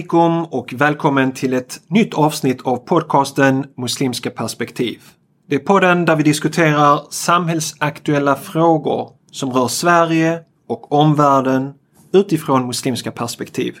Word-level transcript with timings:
Alaikum 0.00 0.44
och 0.44 0.72
välkommen 0.72 1.32
till 1.32 1.52
ett 1.52 1.80
nytt 1.88 2.14
avsnitt 2.14 2.62
av 2.62 2.76
podcasten 2.76 3.66
Muslimska 3.76 4.30
perspektiv. 4.30 5.00
Det 5.48 5.54
är 5.54 5.58
podden 5.58 6.04
där 6.04 6.16
vi 6.16 6.22
diskuterar 6.22 7.00
samhällsaktuella 7.10 8.36
frågor 8.36 9.10
som 9.30 9.50
rör 9.50 9.68
Sverige 9.68 10.40
och 10.68 10.92
omvärlden 10.92 11.72
utifrån 12.12 12.66
muslimska 12.66 13.10
perspektiv. 13.10 13.76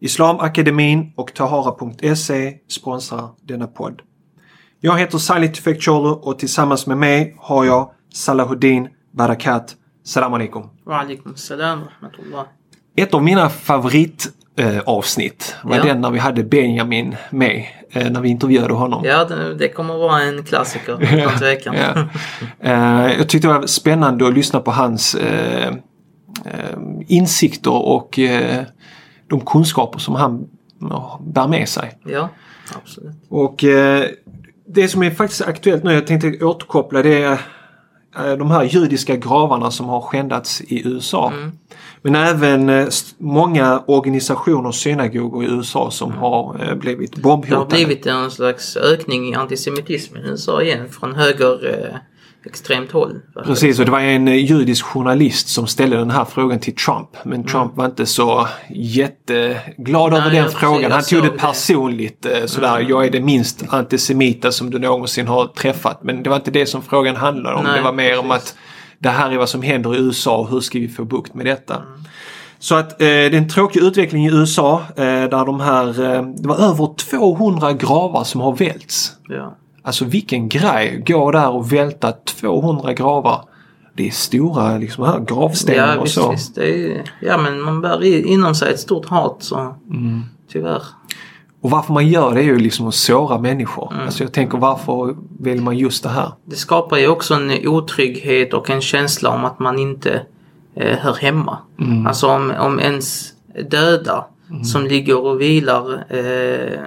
Islamakademin 0.00 1.12
och 1.16 1.34
Tahara.se 1.34 2.54
sponsrar 2.68 3.28
denna 3.42 3.66
podd. 3.66 4.02
Jag 4.80 4.98
heter 4.98 5.18
Salih 5.18 5.52
Tufekcioglu 5.52 6.10
och 6.10 6.38
tillsammans 6.38 6.86
med 6.86 6.98
mig 6.98 7.36
har 7.38 7.64
jag 7.64 7.90
Salahuddin 8.14 8.88
Barakat. 9.12 9.76
Salam 10.04 10.34
alaikum. 10.34 10.62
Wa 10.84 10.98
alaikum 10.98 11.36
salam 11.36 11.80
rahmatullah. 11.84 12.46
Ett 12.96 13.14
av 13.14 13.22
mina 13.22 13.50
favoritavsnitt 14.56 15.56
var 15.64 15.76
Ja. 15.76 15.82
den 15.82 16.00
när 16.00 16.10
vi 16.10 16.18
hade 16.18 16.42
Benjamin 16.44 17.16
med. 17.30 17.64
eh, 17.92 18.10
När 18.10 18.20
vi 18.20 18.28
intervjuade 18.28 18.74
honom. 18.74 19.02
Ja, 19.04 19.24
det, 19.24 19.54
det 19.54 19.68
kommer 19.68 19.94
att 19.94 20.00
vara 20.00 20.22
en 20.22 20.44
klassiker 20.44 20.98
utan 21.18 21.38
tvekan. 21.38 21.74
Ja. 21.74 22.08
Eh, 22.60 23.12
jag 23.18 23.28
tyckte 23.28 23.48
det 23.48 23.54
var 23.54 23.66
spännande 23.66 24.26
att 24.28 24.34
lyssna 24.34 24.60
på 24.60 24.70
hans 24.70 25.14
eh, 25.14 25.68
eh, 26.44 26.78
insikter 27.06 27.72
och 27.86 28.18
eh, 28.18 28.62
de 29.28 29.40
kunskaper 29.40 29.98
som 29.98 30.14
han 30.14 30.46
bär 31.20 31.48
med 31.48 31.68
sig. 31.68 31.98
ja, 32.04 32.28
absolut. 32.82 33.12
Och 33.28 33.64
eh, 33.64 34.04
det 34.68 34.88
som 34.88 35.02
är 35.02 35.10
faktiskt 35.10 35.42
aktuellt 35.42 35.84
nu, 35.84 35.92
jag 35.92 36.06
tänkte 36.06 36.44
återkoppla 36.44 37.02
det 37.02 37.22
eh, 37.24 37.38
de 38.38 38.50
här 38.50 38.64
judiska 38.64 39.16
gravarna 39.16 39.70
som 39.70 39.88
har 39.88 40.00
skändats 40.00 40.60
i 40.60 40.88
USA. 40.88 41.32
Mm. 41.34 41.52
Men 42.02 42.14
även 42.14 42.68
eh, 42.68 42.88
många 43.18 43.82
organisationer 43.86 44.68
och 44.68 44.74
synagogor 44.74 45.44
i 45.44 45.46
USA 45.46 45.90
som 45.90 46.12
har 46.12 46.68
eh, 46.68 46.74
blivit 46.74 47.16
Mm. 47.16 47.22
Det 47.22 47.28
har 47.28 47.36
bombhotade. 47.36 47.84
blivit 47.84 48.06
en 48.06 48.30
slags 48.30 48.76
ökning 48.76 49.28
i 49.28 49.34
antisemitismen 49.34 50.24
i 50.24 50.28
USA 50.28 50.62
igen 50.62 50.88
från 50.88 51.14
höger 51.14 51.74
eh, 51.74 51.96
extremt 52.46 52.92
håll. 52.92 53.20
Precis, 53.44 53.78
och 53.78 53.84
det 53.84 53.90
var 53.90 54.00
en 54.00 54.28
eh, 54.28 54.34
judisk 54.34 54.84
journalist 54.84 55.48
som 55.48 55.66
ställde 55.66 55.96
den 55.96 56.10
här 56.10 56.24
frågan 56.24 56.58
till 56.58 56.74
Trump. 56.74 57.08
Men 57.24 57.44
Trump 57.44 57.76
var 57.76 57.86
inte 57.86 58.06
så 58.06 58.48
jätteglad 58.70 60.14
över 60.14 60.26
Mm. 60.26 60.42
Den 60.42 60.50
frågan. 60.50 60.92
Han 60.92 61.02
tog 61.02 61.22
det 61.22 61.22
såg 61.22 61.22
det. 61.22 61.28
Mm. 61.28 61.38
personligt 61.38 62.26
eh, 62.26 62.46
sådär. 62.46 62.86
Jag 62.88 63.06
är 63.06 63.10
det 63.10 63.20
minst 63.20 63.64
antisemita 63.68 64.52
som 64.52 64.70
du 64.70 64.78
någonsin 64.78 65.26
har 65.28 65.46
träffat. 65.46 66.02
Men 66.02 66.22
det 66.22 66.30
var 66.30 66.36
inte 66.36 66.50
det 66.50 66.66
som 66.66 66.82
frågan 66.82 67.16
handlade 67.16 67.56
om. 67.56 67.64
Nej, 67.64 67.76
det 67.76 67.84
var 67.84 67.92
mer 67.92 68.18
om 68.18 68.28
precis. 68.28 68.50
att 68.50 68.56
det 68.98 69.08
här 69.08 69.30
är 69.30 69.36
vad 69.38 69.48
som 69.48 69.62
händer 69.62 69.94
i 69.94 69.98
USA 69.98 70.36
och 70.36 70.50
hur 70.50 70.60
ska 70.60 70.78
vi 70.78 70.88
få 70.88 71.04
bukt 71.04 71.34
med 71.34 71.46
detta. 71.46 71.74
Mm. 71.74 72.04
Så 72.58 72.74
att 72.74 72.92
eh, 72.92 73.06
det 73.06 73.26
är 73.26 73.34
en 73.34 73.48
tråkig 73.48 73.82
utveckling 73.82 74.26
i 74.26 74.30
USA 74.32 74.82
eh, 74.96 75.04
där 75.04 75.46
de 75.46 75.60
här, 75.60 75.86
eh, 75.86 76.22
det 76.22 76.48
var 76.48 76.56
över 76.56 76.94
200 76.96 77.72
gravar 77.72 78.24
som 78.24 78.40
har 78.40 78.56
välts. 78.56 79.12
Ja. 79.28 79.56
Alltså 79.86 80.04
vilken 80.04 80.48
grej! 80.48 81.02
Gå 81.06 81.30
där 81.30 81.48
och 81.50 81.72
välta 81.72 82.12
200 82.12 82.92
gravar. 82.92 83.40
Det 83.94 84.06
är 84.06 84.10
stora 84.10 84.78
liksom 84.78 85.04
här 85.04 85.20
gravstenar 85.20 85.94
Ja, 85.94 86.00
och 86.00 86.08
så. 86.08 86.30
visst. 86.30 86.54
Det 86.54 86.92
är, 86.92 87.02
ja, 87.20 87.38
men 87.38 87.60
man 87.60 87.80
bär 87.80 88.04
inom 88.26 88.54
sig 88.54 88.72
ett 88.74 88.80
stort 88.80 89.06
hat 89.06 89.36
så 89.38 89.74
Mm. 89.90 90.22
tyvärr. 90.52 90.82
Och 91.60 91.70
varför 91.70 91.92
man 91.92 92.08
gör 92.08 92.34
det 92.34 92.40
är 92.40 92.44
ju 92.44 92.58
liksom 92.58 92.88
att 92.88 92.94
såra 92.94 93.38
människor. 93.38 93.92
Mm. 93.92 94.04
Alltså 94.06 94.22
jag 94.24 94.32
tänker 94.32 94.58
varför 94.58 95.16
vill 95.40 95.62
man 95.62 95.78
just 95.78 96.02
det 96.02 96.08
här? 96.08 96.32
Det 96.44 96.56
skapar 96.56 96.96
ju 96.96 97.08
också 97.08 97.34
en 97.34 97.68
otrygghet 97.68 98.54
och 98.54 98.70
en 98.70 98.80
känsla 98.80 99.30
om 99.30 99.44
att 99.44 99.58
man 99.58 99.78
inte 99.78 100.22
eh, 100.76 100.98
hör 100.98 101.14
hemma. 101.14 101.58
Mm. 101.80 102.06
Alltså 102.06 102.28
om, 102.28 102.52
om 102.60 102.80
ens 102.80 103.32
döda 103.70 104.24
som 104.72 104.84
ligger 104.86 105.24
och 105.26 105.40
vilar 105.40 106.04
eh, 106.08 106.80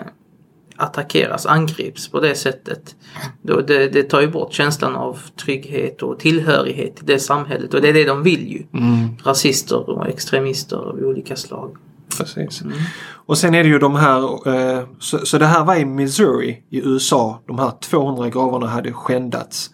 attackeras, 0.80 1.46
angrips 1.46 2.08
på 2.08 2.20
det 2.20 2.36
sättet. 2.36 2.96
Då 3.42 3.62
det, 3.62 3.88
det 3.88 4.04
tar 4.04 4.22
ju 4.22 4.28
bort 4.28 4.54
känslan 4.54 4.96
av 4.96 5.20
trygghet 5.44 6.04
och 6.04 6.20
tillhörighet 6.20 6.96
till 6.96 7.06
det 7.06 7.20
samhället 7.20 7.74
och 7.74 7.82
det 7.82 7.90
är 7.90 7.94
det 7.94 8.06
de 8.06 8.24
vill 8.24 8.52
ju. 8.52 8.80
Mm. 8.80 9.10
Rasister 9.24 9.90
och 9.90 10.08
extremister 10.08 10.78
av 10.78 10.96
olika 10.96 11.36
slag. 11.36 11.78
Precis. 12.18 12.62
Mm. 12.62 12.78
Och 13.26 13.38
sen 13.38 13.54
är 13.54 13.64
det 13.64 13.70
ju 13.70 13.80
de 13.80 13.96
här, 13.96 14.48
eh, 14.48 14.84
så, 15.00 15.18
så 15.18 15.38
det 15.38 15.46
här 15.46 15.66
var 15.66 15.76
i 15.76 15.86
Missouri 15.86 16.64
i 16.70 16.78
USA. 16.80 17.42
De 17.48 17.60
här 17.60 17.72
200 17.82 18.30
gravarna 18.30 18.68
hade 18.68 18.94
skändats. 18.94 19.70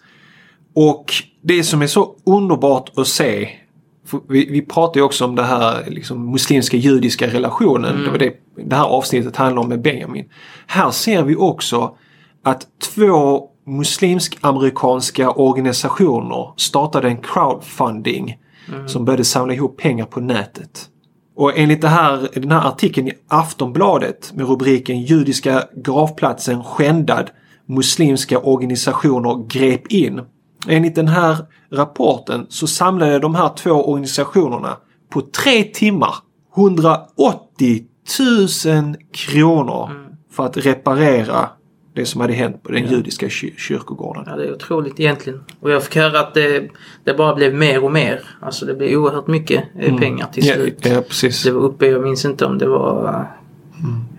Och 0.74 1.12
det 1.42 1.64
som 1.64 1.82
är 1.82 1.86
så 1.86 2.16
underbart 2.26 2.98
att 2.98 3.06
se 3.06 3.48
vi, 4.28 4.46
vi 4.50 4.62
pratar 4.62 5.00
ju 5.00 5.04
också 5.04 5.24
om 5.24 5.34
det 5.34 5.42
här 5.42 5.84
liksom, 5.90 6.30
muslimska 6.30 6.76
judiska 6.76 7.26
relationen. 7.26 8.04
Det 8.04 8.10
var 8.10 8.18
det 8.18 8.34
det 8.56 8.76
här 8.76 8.84
avsnittet 8.84 9.36
handlar 9.36 9.62
om 9.62 9.68
med 9.68 9.82
Benjamin. 9.82 10.28
Här 10.66 10.90
ser 10.90 11.22
vi 11.22 11.36
också 11.36 11.96
att 12.42 12.66
två 12.94 13.48
muslimsk-amerikanska 13.66 15.30
organisationer 15.30 16.52
startade 16.56 17.08
en 17.08 17.16
crowdfunding 17.16 18.38
som 18.86 19.04
började 19.04 19.24
samla 19.24 19.54
ihop 19.54 19.76
pengar 19.76 20.04
på 20.04 20.20
nätet. 20.20 20.88
Och 21.36 21.58
enligt 21.58 21.80
det 21.80 21.88
här, 21.88 22.28
den 22.34 22.50
här 22.50 22.68
artikeln 22.68 23.08
i 23.08 23.12
Aftonbladet 23.28 24.32
med 24.34 24.48
rubriken 24.48 25.00
Judiska 25.00 25.64
gravplatsen 25.76 26.64
skändad. 26.64 27.30
Muslimska 27.68 28.38
organisationer 28.38 29.46
grep 29.48 29.86
in. 29.86 30.20
Enligt 30.68 30.94
den 30.94 31.08
här 31.08 31.36
rapporten 31.72 32.46
så 32.48 32.66
samlade 32.66 33.18
de 33.18 33.34
här 33.34 33.48
två 33.56 33.70
organisationerna 33.70 34.76
på 35.10 35.20
tre 35.20 35.62
timmar 35.64 36.14
180 36.56 37.84
000 38.66 38.96
kronor 39.12 39.90
för 40.32 40.46
att 40.46 40.56
reparera 40.56 41.48
det 41.94 42.06
som 42.06 42.20
hade 42.20 42.32
hänt 42.32 42.62
på 42.62 42.72
den 42.72 42.90
judiska 42.90 43.28
ky- 43.28 43.54
kyrkogården. 43.56 44.24
Ja, 44.26 44.36
det 44.36 44.44
är 44.44 44.54
otroligt 44.54 45.00
egentligen. 45.00 45.40
Och 45.60 45.70
jag 45.70 45.82
fick 45.84 45.96
höra 45.96 46.20
att 46.20 46.34
det, 46.34 46.68
det 47.04 47.14
bara 47.14 47.34
blev 47.34 47.54
mer 47.54 47.84
och 47.84 47.92
mer. 47.92 48.20
Alltså 48.40 48.66
det 48.66 48.74
blev 48.74 48.98
oerhört 48.98 49.26
mycket 49.26 49.64
eh, 49.78 49.96
pengar 49.96 50.26
till 50.32 50.42
slut. 50.44 50.78
Ja, 50.82 50.90
ja, 50.92 51.00
precis. 51.00 51.42
Det 51.42 51.50
var 51.50 51.60
uppe, 51.60 51.86
jag 51.86 52.02
minns 52.02 52.24
inte 52.24 52.46
om 52.46 52.58
det 52.58 52.68
var 52.68 53.04
eh, 53.08 53.20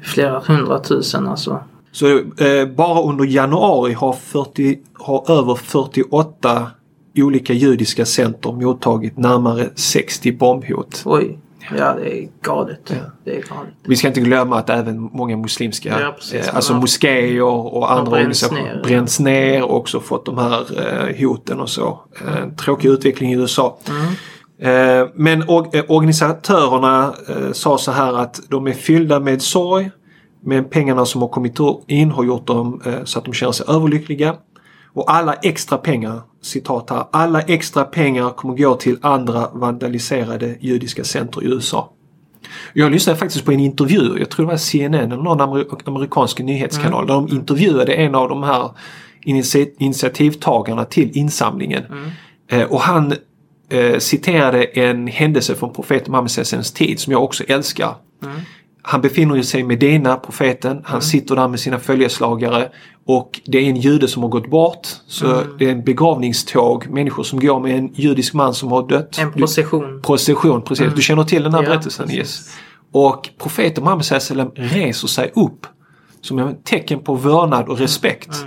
flera 0.03 0.40
hundratusen 0.40 1.28
alltså. 1.28 1.59
Så 1.97 2.08
eh, 2.44 2.66
bara 2.75 3.02
under 3.02 3.25
januari 3.25 3.94
har, 3.94 4.13
40, 4.13 4.80
har 4.94 5.31
över 5.40 5.56
48 5.56 6.72
olika 7.18 7.53
judiska 7.53 8.06
center 8.06 8.52
mottagit 8.52 9.18
närmare 9.18 9.69
60 9.75 10.31
bombhot. 10.31 11.02
Oj. 11.06 11.40
Ja, 11.78 11.94
det 11.96 12.18
är 12.24 12.28
galet. 12.41 12.80
Ja. 12.88 12.96
Det 13.25 13.31
är 13.31 13.36
galet. 13.36 13.74
Vi 13.88 13.96
ska 13.96 14.07
inte 14.07 14.19
glömma 14.22 14.57
att 14.59 14.69
även 14.69 15.02
många 15.02 15.38
muslimska, 15.38 16.00
Ja, 16.02 16.12
precis. 16.18 16.47
eh, 16.47 16.56
alltså 16.56 16.74
Ja. 16.74 16.80
moskéer 16.80 17.41
och 17.44 17.91
andra 17.91 18.12
organisationer 18.12 18.62
ner. 18.75 18.84
bränns 18.84 19.19
ner 19.19 19.63
och 19.63 19.75
också 19.78 20.00
fått 20.00 20.25
de 20.25 20.38
här 20.38 20.66
eh, 20.80 21.28
hoten 21.28 21.59
och 21.59 21.69
så. 21.69 22.00
Eh, 22.28 22.50
tråkig 22.56 22.90
utveckling 22.90 23.31
i 23.34 23.36
USA. 23.36 23.78
Mm. 23.90 24.03
Eh, 24.59 25.07
men 25.16 25.44
or- 25.44 25.75
eh, 25.75 25.84
organisatörerna 25.88 27.13
eh, 27.30 27.52
sa 27.52 27.78
så 27.78 27.91
här 27.91 28.13
att 28.18 28.40
de 28.50 28.68
är 28.68 28.74
fyllda 28.74 29.19
med 29.19 29.41
sorg. 29.41 29.91
Men 30.47 30.63
pengarna 30.66 31.06
som 31.06 31.22
har 31.22 31.28
kommit 31.30 31.58
in 31.88 32.12
har 32.12 32.24
gjort 32.24 32.47
dem 32.47 32.81
eh, 32.85 33.03
så 33.03 33.19
att 33.19 33.25
de 33.25 33.34
känner 33.34 33.52
sig 33.52 33.66
överlyckliga. 33.69 34.35
Och 34.94 35.12
alla 35.12 35.34
extra 35.34 35.78
pengar, 35.78 36.22
citat 36.41 36.90
här, 36.90 37.03
alla 37.12 37.41
extra 37.41 37.84
pengar 37.84 38.30
kommer 38.30 38.56
gå 38.57 38.75
till 38.75 38.98
andra 39.01 39.50
vandaliserade 39.54 40.56
judiska 40.60 41.04
center 41.04 41.44
i 41.44 41.48
USA. 41.48 41.92
Jag 42.74 42.92
lyssnade 42.92 43.19
faktiskt 43.19 43.45
på 43.45 43.51
en 43.51 43.60
intervju, 43.60 44.19
jag 44.19 44.30
tror 44.30 44.45
det 44.45 44.51
var 44.51 44.57
CNN 44.57 45.12
eller 45.12 45.24
någon 45.24 45.42
amer- 45.42 45.81
amerikansk 45.86 46.39
nyhetskanal, 46.39 47.07
där 47.07 47.13
de 47.13 47.27
intervjuade 47.27 47.94
en 47.94 48.16
av 48.16 48.30
de 48.30 48.44
här 48.44 48.69
initia- 49.25 49.74
initiativtagarna 49.77 50.86
till 50.86 51.18
insamlingen. 51.18 51.83
Eh, 52.51 52.63
och 52.63 52.81
han 52.81 53.13
eh, 53.69 53.98
citerade 54.00 54.63
en 54.63 55.07
händelse 55.07 55.56
från 55.56 55.74
profeten 55.74 56.12
Muhammed 56.12 56.31
Sesens 56.31 56.72
tid 56.72 57.00
som 57.00 57.13
jag 57.13 57.24
också 57.24 57.44
älskar. 57.44 57.95
Han 58.81 59.01
befinner 59.01 59.41
sig 59.41 59.62
i 59.62 59.63
Medina, 59.63 60.15
profeten. 60.15 60.81
Han 60.83 61.01
sitter 61.01 61.35
där 61.35 61.47
med 61.47 61.59
sina 61.59 61.79
följeslagare. 61.79 62.69
Och 63.06 63.41
det 63.45 63.57
är 63.57 63.69
en 63.69 63.75
jude 63.75 64.07
som 64.07 64.24
har 64.24 64.29
gått 64.29 64.50
bort. 64.50 64.88
Så 65.07 65.44
det 65.59 65.65
är 65.65 65.71
en 65.71 65.83
begravningståg. 65.83 66.88
Människor 66.89 67.24
som 67.24 67.39
går 67.39 67.59
med 67.59 67.77
en 67.77 67.94
judisk 67.94 68.33
man 68.33 68.53
som 68.53 68.71
har 68.71 68.88
dött. 68.88 69.18
En 69.18 69.31
procession. 69.31 70.01
Procession, 70.01 70.62
precis. 70.62 70.94
Du 70.95 71.01
känner 71.01 71.24
till 71.24 71.44
den 71.44 71.53
här 71.53 71.63
Ja, 71.63 71.69
berättelsen? 71.69 72.06
precis. 72.06 72.19
Yes. 72.19 72.50
Och 72.91 73.29
profeten 73.38 73.83
Muhammed 73.83 74.06
sallam 74.06 74.51
reser 74.56 75.07
sig 75.07 75.31
upp 75.35 75.68
som 76.21 76.39
ett 76.39 76.63
tecken 76.65 77.00
på 77.00 77.15
vördnad 77.15 77.69
och 77.69 77.79
respekt. 77.79 78.45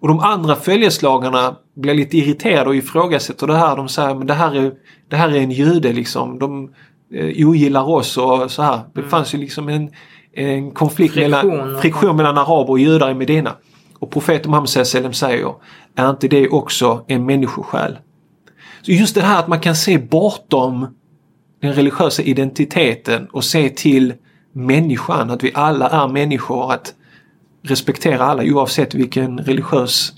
Och 0.00 0.08
de 0.08 0.20
andra 0.20 0.56
följeslagarna 0.56 1.56
blir 1.76 1.94
lite 1.94 2.18
irriterade 2.18 2.68
och 2.68 2.76
ifrågasätter 2.76 3.46
det 3.46 3.56
här. 3.56 3.76
De 3.76 3.88
säger 3.88 4.14
men 4.14 4.26
det 4.26 4.34
här 4.34 4.54
är, 4.56 4.72
det 5.10 5.16
här 5.16 5.28
är 5.28 5.36
en 5.36 5.50
jude 5.50 5.92
liksom. 5.92 6.38
De 6.38 6.70
eh, 7.14 7.48
ogillar 7.48 7.88
oss 7.88 8.16
och 8.16 8.50
så 8.50 8.62
här. 8.62 8.80
Det 8.94 9.02
fanns 9.02 9.34
ju 9.34 9.38
liksom 9.38 9.68
en, 9.68 9.90
en 10.32 10.70
konflikt 10.70 11.14
Friktion 11.14 11.30
mellan, 11.30 11.80
friktion 11.80 12.16
mellan 12.16 12.38
araber 12.38 12.70
och 12.70 12.78
judar 12.78 13.10
i 13.10 13.14
Medina. 13.14 13.52
Och 13.98 14.10
profeten 14.10 14.50
Muhammed 14.50 14.68
sallam 14.68 15.12
säger 15.12 15.54
är 15.96 16.10
inte 16.10 16.28
det 16.28 16.48
också 16.48 17.04
en 17.08 17.26
människosjäl? 17.26 17.98
Så 18.82 18.92
just 18.92 19.14
det 19.14 19.20
här 19.20 19.38
att 19.38 19.48
man 19.48 19.60
kan 19.60 19.76
se 19.76 19.98
bortom 19.98 20.86
den 21.60 21.72
religiösa 21.72 22.22
identiteten 22.22 23.26
och 23.26 23.44
se 23.44 23.68
till 23.68 24.14
människan, 24.52 25.30
att 25.30 25.44
vi 25.44 25.50
alla 25.54 25.88
är 25.88 26.08
människor, 26.08 26.72
att 26.72 26.94
respektera 27.62 28.24
alla 28.24 28.42
oavsett 28.42 28.94
vilken 28.94 29.38
religiös 29.38 30.12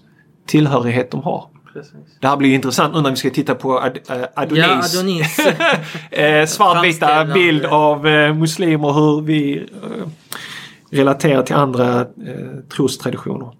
tillhörighet 0.46 1.10
de 1.10 1.22
har. 1.22 1.48
Precis. 1.72 1.94
Det 2.20 2.28
här 2.28 2.36
blir 2.36 2.54
intressant 2.54 2.94
nu 2.94 3.00
när 3.00 3.10
vi 3.10 3.16
ska 3.16 3.30
titta 3.30 3.54
på 3.54 3.78
Ad 3.78 3.98
äh, 4.08 4.24
Adonis. 4.34 4.64
Ja, 4.64 5.00
Adonis. 5.00 5.38
eh, 6.10 6.46
svartvita 6.46 7.24
bild 7.24 7.64
av 7.64 8.06
eh, 8.06 8.34
muslimer 8.34 8.92
hur 8.92 9.20
vi 9.20 9.56
eh, 9.58 10.08
relaterar 10.90 11.42
till 11.42 11.56
andra 11.56 12.00
eh, 12.00 12.06
trostraditioner. 12.68 13.52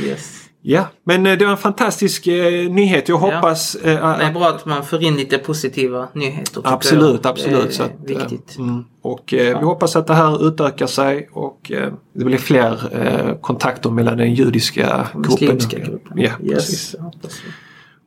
yes. 0.00 0.39
Ja, 0.62 0.86
men 1.04 1.26
eh, 1.26 1.38
det 1.38 1.44
var 1.44 1.52
en 1.52 1.58
fantastisk 1.58 2.26
eh, 2.26 2.70
nyhet. 2.70 3.08
Jag 3.08 3.16
Ja. 3.22 3.34
hoppas 3.34 3.74
eh, 3.74 4.18
Det 4.18 4.24
är 4.24 4.32
bra 4.32 4.48
att 4.48 4.66
man 4.66 4.84
får 4.84 5.02
in 5.02 5.16
lite 5.16 5.38
positiva 5.38 6.08
nyheter. 6.14 6.62
Absolut, 6.64 7.20
jag. 7.24 7.30
absolut. 7.30 7.78
Det 7.78 7.82
är 7.82 7.86
att, 7.86 8.10
eh, 8.10 8.28
viktigt. 8.28 8.58
mm, 8.58 8.84
och 9.02 9.34
eh, 9.34 9.58
vi 9.58 9.64
hoppas 9.64 9.96
att 9.96 10.06
det 10.06 10.14
här 10.14 10.46
utökar 10.48 10.86
sig 10.86 11.28
och 11.32 11.72
eh, 11.72 11.92
det 12.14 12.24
blir 12.24 12.38
fler 12.38 13.38
kontakter 13.40 13.90
mellan 13.90 14.16
den 14.18 14.34
judiska 14.34 15.06
gruppen. 15.14 15.20
Muslimska 15.30 15.78
gruppen. 15.78 16.12
Ja, 16.18 16.30
yes. 16.42 16.54
precis. 16.54 16.94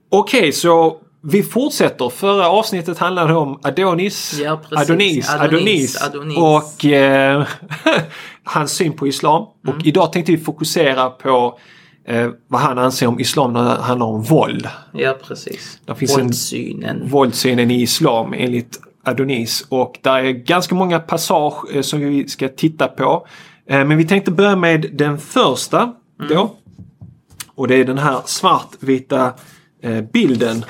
Okej, 0.10 0.52
så 0.52 0.98
vi 1.22 1.44
fortsätter. 1.44 2.10
Förra 2.10 2.50
avsnittet 2.50 2.98
handlade 2.98 3.34
om 3.34 3.60
Adonis, 3.64 4.40
Ja, 4.44 4.62
precis. 4.70 4.90
Adonis, 4.90 5.30
Adonis, 5.30 6.02
Adonis, 6.02 6.02
Adonis. 6.02 6.38
och 6.38 6.86
hans 8.44 8.72
syn 8.72 8.94
på 8.94 9.08
islam. 9.08 9.46
Mm. 9.68 9.76
Och 9.80 9.86
idag 9.86 10.14
tänkte 10.14 10.32
vi 10.32 10.38
fokusera 10.38 11.10
på 11.10 11.60
eh, 12.06 12.30
vad 12.48 12.62
han 12.62 12.78
anser 12.78 13.08
om 13.08 13.20
islam 13.20 13.54
när 13.54 13.64
det 13.64 13.82
handlar 13.82 14.06
om 14.08 14.24
våld. 14.24 14.68
Ja, 14.94 15.18
precis. 15.28 15.80
Det 15.86 15.96
finns 15.96 16.18
en- 16.18 16.22
Våldssynen. 16.24 17.10
Våldssynen 17.10 17.72
i 17.72 17.82
islam 17.82 18.34
enligt 18.38 18.80
Adonis. 19.04 19.66
Och 19.70 20.00
där 20.02 20.24
är 20.24 20.32
ganska 20.32 20.76
många 20.76 21.00
passage 21.00 21.76
eh, 21.76 21.82
som 21.82 22.00
vi 22.00 22.28
ska 22.28 22.48
titta 22.50 22.88
på. 22.88 23.28
Eh, 23.66 23.86
men 23.86 23.98
vi 23.98 24.06
tänkte 24.08 24.32
börja 24.32 24.56
med 24.56 24.90
den 24.94 25.18
första 25.18 25.94
då. 26.30 26.56
Och 27.56 27.68
det 27.68 27.76
är 27.76 27.86
den 27.86 27.98
här 27.98 28.22
svartvita 28.26 29.34
eh, 29.82 30.02
bilden 30.02 30.66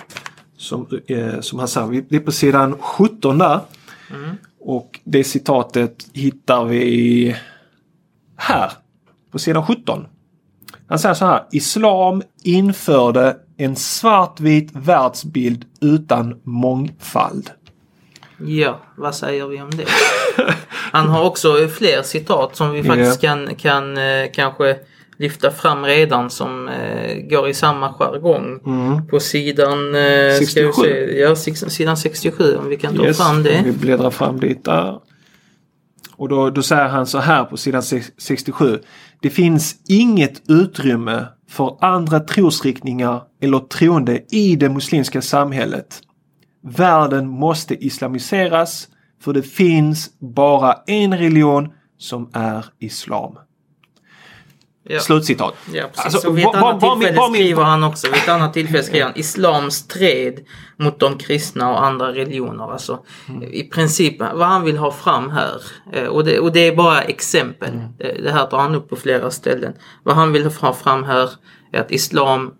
som, 0.57 0.87
eh, 1.07 1.39
som 1.39 1.59
han 1.59 1.67
säger. 1.67 2.05
Det 2.09 2.15
är 2.15 2.19
på 2.19 2.31
sidan 2.31 2.77
17 2.79 3.37
där. 3.37 3.59
Och 4.65 4.99
det 5.03 5.23
citatet 5.23 6.05
hittar 6.13 6.65
vi 6.65 7.35
här 8.37 8.71
på 9.31 9.39
sidan 9.39 9.65
17. 9.65 10.05
Han 10.87 10.99
säger 10.99 11.15
så 11.15 11.25
här. 11.25 11.43
Islam 11.51 12.21
införde 12.43 13.37
en 13.57 13.75
svartvit 13.75 14.69
världsbild 14.73 15.65
utan 15.81 16.41
mångfald. 16.43 17.49
Ja, 18.37 18.79
vad 18.97 19.15
säger 19.15 19.47
vi 19.47 19.61
om 19.61 19.69
det? 19.71 19.85
Han 20.91 21.09
har 21.09 21.23
också 21.23 21.67
fler 21.67 22.01
citat 22.01 22.55
som 22.55 22.71
vi 22.71 22.83
faktiskt 22.83 23.21
kan, 23.21 23.55
kan 23.55 23.97
eh, 23.97 24.31
kanske 24.33 24.77
lyfta 25.17 25.51
fram 25.51 25.85
redan 25.85 26.29
som 26.29 26.67
eh, 26.67 27.15
går 27.29 27.49
i 27.49 27.53
samma 27.53 27.93
jargong. 27.93 28.59
På 29.09 29.19
sidan, 29.19 29.95
eh, 29.95 30.35
ska 30.35 30.45
67. 30.45 30.63
vi 30.65 30.73
se, 30.73 31.19
ja, 31.19 31.35
sidan 31.69 31.97
67 31.97 32.57
om 32.57 32.69
vi 32.69 32.77
kan 32.77 32.95
ta 32.95 33.13
fram 33.13 33.43
det. 33.43 33.61
Vi 33.65 33.71
bläddrar 33.71 34.09
fram 34.09 34.39
dit 34.39 34.65
där. 34.65 34.99
Och 36.23 36.29
då, 36.29 36.49
då 36.49 36.63
säger 36.63 36.87
han 36.87 37.07
så 37.07 37.19
här 37.19 37.43
på 37.45 37.57
sidan 37.57 37.81
67. 38.17 38.79
Det 39.21 39.29
finns 39.29 39.75
inget 39.87 40.49
utrymme 40.49 41.25
för 41.49 41.77
andra 41.81 42.19
trosriktningar 42.19 43.21
eller 43.41 43.59
troende 43.59 44.21
i 44.31 44.55
det 44.55 44.69
muslimska 44.69 45.21
samhället. 45.21 46.01
Världen 46.61 47.27
måste 47.27 47.85
islamiseras 47.85 48.87
för 49.23 49.33
det 49.33 49.41
finns 49.41 50.19
bara 50.19 50.73
en 50.87 51.17
religion 51.17 51.69
som 51.97 52.29
är 52.33 52.65
islam. 52.79 53.37
Ja. 54.83 54.99
Slutcitat. 54.99 55.53
Ja, 55.73 55.83
precis. 55.87 56.13
Alltså, 56.13 56.27
och 56.27 56.37
vid 56.37 56.45
ett 56.45 56.55
annat 56.55 56.79
tillfälle 56.81 57.29
skriver 57.33 57.63
han 57.63 57.83
också, 57.83 58.07
vid 58.07 58.15
ett 58.15 58.29
annat 58.29 58.53
tillfälle 58.53 58.83
skriver 58.83 59.05
han 59.05 59.15
Islam 59.15 59.71
stred 59.71 60.39
mot 60.77 60.99
de 60.99 61.17
kristna 61.17 61.71
och 61.71 61.85
andra 61.85 62.11
religioner. 62.11 62.71
Alltså, 62.71 62.99
Mm. 63.29 63.43
I 63.53 63.63
princip 63.63 64.19
vad 64.19 64.47
han 64.47 64.63
vill 64.63 64.77
ha 64.77 64.91
fram 64.91 65.29
här, 65.29 65.61
eh, 65.93 66.05
och 66.05 66.23
det, 66.25 66.39
och 66.39 66.51
det 66.51 66.67
är 66.67 66.75
bara 66.75 67.01
exempel. 67.01 67.73
Mm. 67.73 67.85
Det, 67.97 68.21
det 68.23 68.31
här 68.31 68.45
tar 68.45 68.57
han 68.57 68.75
upp 68.75 68.89
på 68.89 68.95
flera 68.95 69.31
ställen. 69.31 69.73
Vad 70.03 70.15
han 70.15 70.31
vill 70.31 70.45
ha 70.45 70.73
fram 70.73 71.03
här 71.03 71.29
är 71.71 71.79
att 71.81 71.91
Islam 71.91 72.53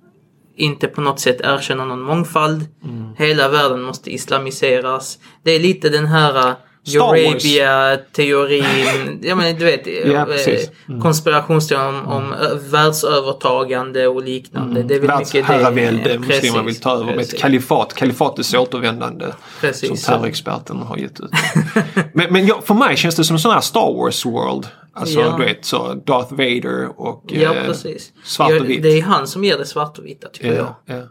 inte 0.56 0.88
på 0.88 1.02
något 1.02 1.20
sätt 1.20 1.42
erkänner 1.44 1.86
någon 1.86 2.02
mångfald. 2.02 2.66
Mm. 2.84 3.16
Hela 3.18 3.50
världen 3.50 3.81
måste 3.81 4.14
islamiseras. 4.14 5.20
Det 5.44 5.52
är 5.52 5.60
lite 5.60 5.90
den 5.90 6.06
här. 6.06 6.56
Eurabia-teorin. 6.88 9.20
ja 9.24 9.36
men 9.36 9.56
du 9.60 9.66
vet, 9.66 9.88
Ja, 10.06 10.14
eh, 10.14 10.26
precis. 10.26 10.72
Mm. 10.90 11.02
konspirationsteorier 11.02 11.88
om, 11.90 12.08
om 12.08 12.34
ö- 12.34 12.58
världsövertagande 12.70 14.08
och 14.08 14.24
liknande. 14.24 14.84
Det 14.84 14.96
är 14.96 15.00
väl 15.00 15.18
mycket 15.20 15.48
det. 15.48 15.54
Eh, 15.54 15.72
muslimer 16.20 16.28
precis, 16.28 16.56
vill 16.68 16.80
ta 16.82 16.94
över 16.94 17.06
med 17.06 17.14
ett 17.14 17.20
precis. 17.20 17.42
kalifat. 17.42 17.94
Kalifatets 17.94 18.54
återvändande. 18.54 19.26
Precis, 19.62 19.88
Som 19.88 19.98
terrorexperten 19.98 20.78
har 20.78 20.98
gett 20.98 21.20
ut. 21.20 21.32
men 22.14 22.34
men 22.34 22.48
jag, 22.48 22.64
för 22.64 22.74
mig 22.74 22.98
känns 22.98 23.16
det 23.16 23.24
som 23.24 23.36
en 23.36 23.40
sån 23.40 23.52
här 23.52 23.62
Star 23.62 23.94
Wars 23.98 24.26
world. 24.26 24.68
Alltså 24.96 25.20
Ja. 25.20 25.36
du 25.38 25.44
vet 25.46 25.66
så 25.66 25.94
Darth 25.94 26.32
Vader 26.34 26.90
och 27.02 27.24
Ja, 27.28 27.54
eh, 27.56 27.66
precis. 27.66 28.12
svart 28.24 28.52
och 28.52 28.56
Ja, 28.58 28.64
vitt. 28.64 28.84
Det 28.84 28.90
är 28.90 29.02
han 29.02 29.28
som 29.28 29.44
ger 29.44 29.58
det 29.58 29.66
svart 29.66 29.98
och 29.98 30.06
vita 30.06 30.28
tycker 30.28 30.54
jag. 30.54 30.76
ja, 30.86 30.96
ja. 30.96 31.02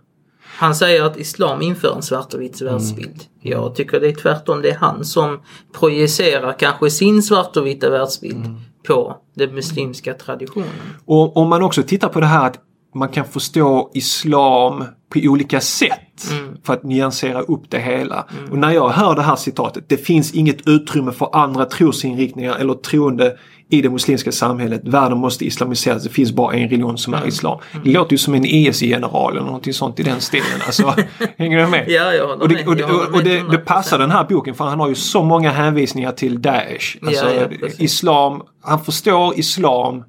Han 0.63 0.75
säger 0.75 1.03
att 1.05 1.17
islam 1.17 1.63
inför 1.63 1.95
en 1.97 2.03
svart 2.03 2.35
och 2.35 2.41
vit 2.41 2.61
Mm. 2.61 2.73
världsbild. 2.73 3.21
Jag 3.41 3.75
tycker 3.75 4.01
det 4.01 4.09
är 4.09 4.15
tvärtom. 4.15 4.63
Det 4.63 4.71
är 4.71 4.77
han 4.79 5.05
som 5.05 5.41
projicerar 5.79 6.59
kanske 6.59 6.91
sin 6.91 7.23
svart 7.23 7.57
och 7.57 7.67
vita 7.67 7.91
världsbild 7.91 8.47
Mm. 8.47 8.57
på 8.87 9.17
den 9.35 9.55
muslimska 9.55 10.15
traditionen. 10.15 10.69
Och 11.05 11.37
om 11.37 11.49
man 11.49 11.63
också 11.63 11.83
tittar 11.83 12.09
på 12.09 12.21
det 12.21 12.27
här 12.27 12.47
att 12.47 12.59
man 12.95 13.09
kan 13.09 13.25
förstå 13.25 13.91
islam 13.95 14.85
på 15.13 15.21
olika 15.23 15.61
sätt 15.61 16.31
Mm. 16.31 16.57
för 16.65 16.73
att 16.73 16.83
nyansera 16.83 17.41
upp 17.41 17.63
det 17.69 17.79
hela. 17.79 18.27
Och 18.51 18.59
när 18.59 18.71
jag 18.71 18.89
hör 18.89 19.15
det 19.15 19.23
här 19.23 19.37
citatet, 19.37 19.85
det 19.89 19.97
finns 19.97 20.33
inget 20.35 20.69
utrymme 20.69 21.13
för 21.13 21.37
andra 21.37 21.65
trosinriktningar 21.65 22.55
eller 22.57 22.75
troende 22.75 23.37
i 23.73 23.83
det 23.83 23.91
muslimska 23.91 24.33
samhället. 24.33 24.81
Världen 24.85 25.19
måste 25.19 25.45
islamiseras, 25.45 26.03
det 26.05 26.11
finns 26.11 26.33
bara 26.33 26.55
en 26.55 26.69
religion 26.69 26.99
som 26.99 27.15
Mm. 27.15 27.25
är 27.25 27.29
islam. 27.29 27.59
Det 27.85 27.91
låter 27.91 28.13
ju 28.13 28.19
som 28.19 28.35
en 28.35 28.45
IS-general 28.47 29.33
eller 29.37 29.47
någonting 29.47 29.73
sånt 29.75 30.01
i 30.01 30.03
den 30.03 30.21
stilen. 30.21 30.47
Alltså, 30.67 30.95
hänger 31.39 31.59
du 31.59 31.67
med? 31.67 31.85
Ja, 31.89 32.13
jag 32.13 32.27
håller 32.27 32.43
Och, 32.43 32.49
det, 32.49 32.55
med. 32.55 32.69
och, 32.69 32.77
det, 32.77 32.83
håller 32.85 33.07
och 33.07 33.17
med 33.17 33.25
det, 33.25 33.41
100%. 33.41 33.51
det 33.51 33.59
passar 33.59 33.99
den 33.99 34.11
här 34.11 34.25
boken 34.25 34.55
för 34.55 34.65
han 34.65 34.81
har 34.81 34.89
ju 34.89 34.95
så 34.95 35.23
många 35.25 35.51
hänvisningar 35.51 36.13
till 36.13 36.43
Daesh. 36.43 36.97
Alltså, 37.03 37.31
Ja, 37.31 37.47
ja, 37.61 37.69
islam, 37.79 38.43
han 38.63 38.85
förstår 38.85 39.39
islam 39.39 40.05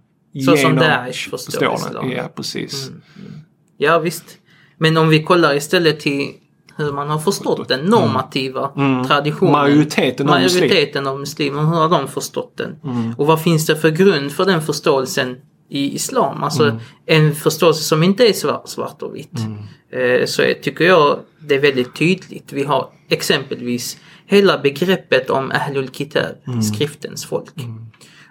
Så 0.46 0.58
som 0.58 0.76
Daesh 0.76 1.30
förstår 1.30 1.60
den. 1.60 1.74
islam. 1.76 2.12
Ja, 2.12 2.24
precis. 2.36 2.92
Ja 3.78 4.00
visst. 4.00 4.26
Men 4.78 4.98
om 4.98 5.10
vi 5.10 5.24
kollar 5.24 5.56
istället 5.56 6.00
till 6.00 6.28
hur 6.78 6.92
man 6.92 7.10
har 7.10 7.20
förstått 7.20 7.68
den 7.68 7.80
normativa 7.80 8.68
traditionen. 9.08 9.56
Mm. 9.56 9.62
Majoriteten 9.62 10.30
av 10.30 10.42
muslimer. 10.42 10.68
majoriteten 10.68 11.08
av 11.08 11.20
muslimer. 11.20 11.60
Hur 11.62 11.68
har 11.68 11.90
de 11.90 12.08
förstått 12.08 12.58
den? 12.58 12.76
Mm. 12.84 13.14
Och 13.18 13.28
vad 13.28 13.42
finns 13.42 13.66
det 13.66 13.76
för 13.76 13.90
grund 13.90 14.32
för 14.32 14.46
den 14.46 14.62
förståelsen 14.62 15.36
i 15.70 15.96
islam? 15.96 16.44
Alltså 16.44 16.64
Mm. 16.64 16.78
en 17.06 17.36
förståelse 17.36 17.84
som 17.84 18.04
inte 18.04 18.30
är 18.30 18.34
svart, 18.34 18.70
svart 18.70 19.02
och 19.02 19.16
vitt. 19.16 19.38
Mm. 19.40 20.20
Eh, 20.22 20.26
så 20.26 20.42
tycker 20.64 20.86
jag 20.86 21.20
det 21.40 21.56
är 21.56 21.60
väldigt 21.62 21.96
tydligt. 21.96 22.54
Vi 22.54 22.64
har 22.64 22.90
exempelvis 23.10 23.98
hela 24.26 24.58
begreppet 24.58 25.30
om 25.30 25.52
Ahlul 25.52 25.90
Kitab, 25.90 26.26
Mm. 26.48 26.62
skriftens 26.62 27.26
folk. 27.26 27.54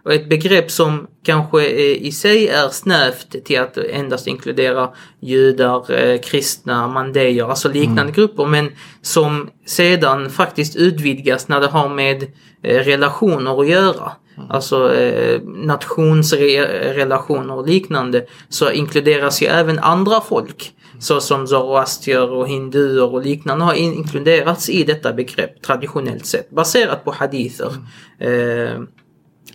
Och 0.04 0.12
ett 0.12 0.28
begrepp 0.28 0.70
som 0.70 1.06
kanske 1.24 1.66
i 1.94 2.12
sig 2.12 2.48
är 2.48 2.68
snävt 2.68 3.44
till 3.44 3.60
att 3.60 3.78
endast 3.78 4.26
inkludera 4.26 4.90
judar, 5.20 5.92
eh, 5.92 6.20
kristna, 6.20 6.88
mandéer, 6.88 7.48
alltså 7.48 7.68
liknande 7.68 8.12
grupper 8.12 8.46
men 8.46 8.70
som 9.02 9.50
sedan 9.66 10.30
faktiskt 10.30 10.76
utvidgas 10.76 11.48
när 11.48 11.60
det 11.60 11.66
har 11.66 11.88
med 11.88 12.22
eh, 12.62 12.84
relationer 12.84 13.60
att 13.60 13.68
göra. 13.68 14.12
Alltså 14.48 14.94
eh, 14.94 15.40
nationsrelationer 15.42 17.54
och 17.54 17.68
liknande 17.68 18.26
så 18.48 18.70
inkluderas 18.70 19.42
ju 19.42 19.46
även 19.46 19.78
andra 19.78 20.20
folk 20.20 20.72
såsom 21.00 21.46
zoroastrier 21.46 22.30
och 22.30 22.48
hinduer 22.48 23.14
och 23.14 23.22
liknande 23.22 23.64
har 23.64 23.74
in- 23.74 23.94
inkluderats 23.94 24.70
i 24.70 24.84
detta 24.84 25.12
begrepp 25.12 25.62
traditionellt 25.62 26.26
sett 26.26 26.50
baserat 26.50 27.04
på 27.04 27.12
hadither. 27.12 27.72
Eh, 28.18 28.80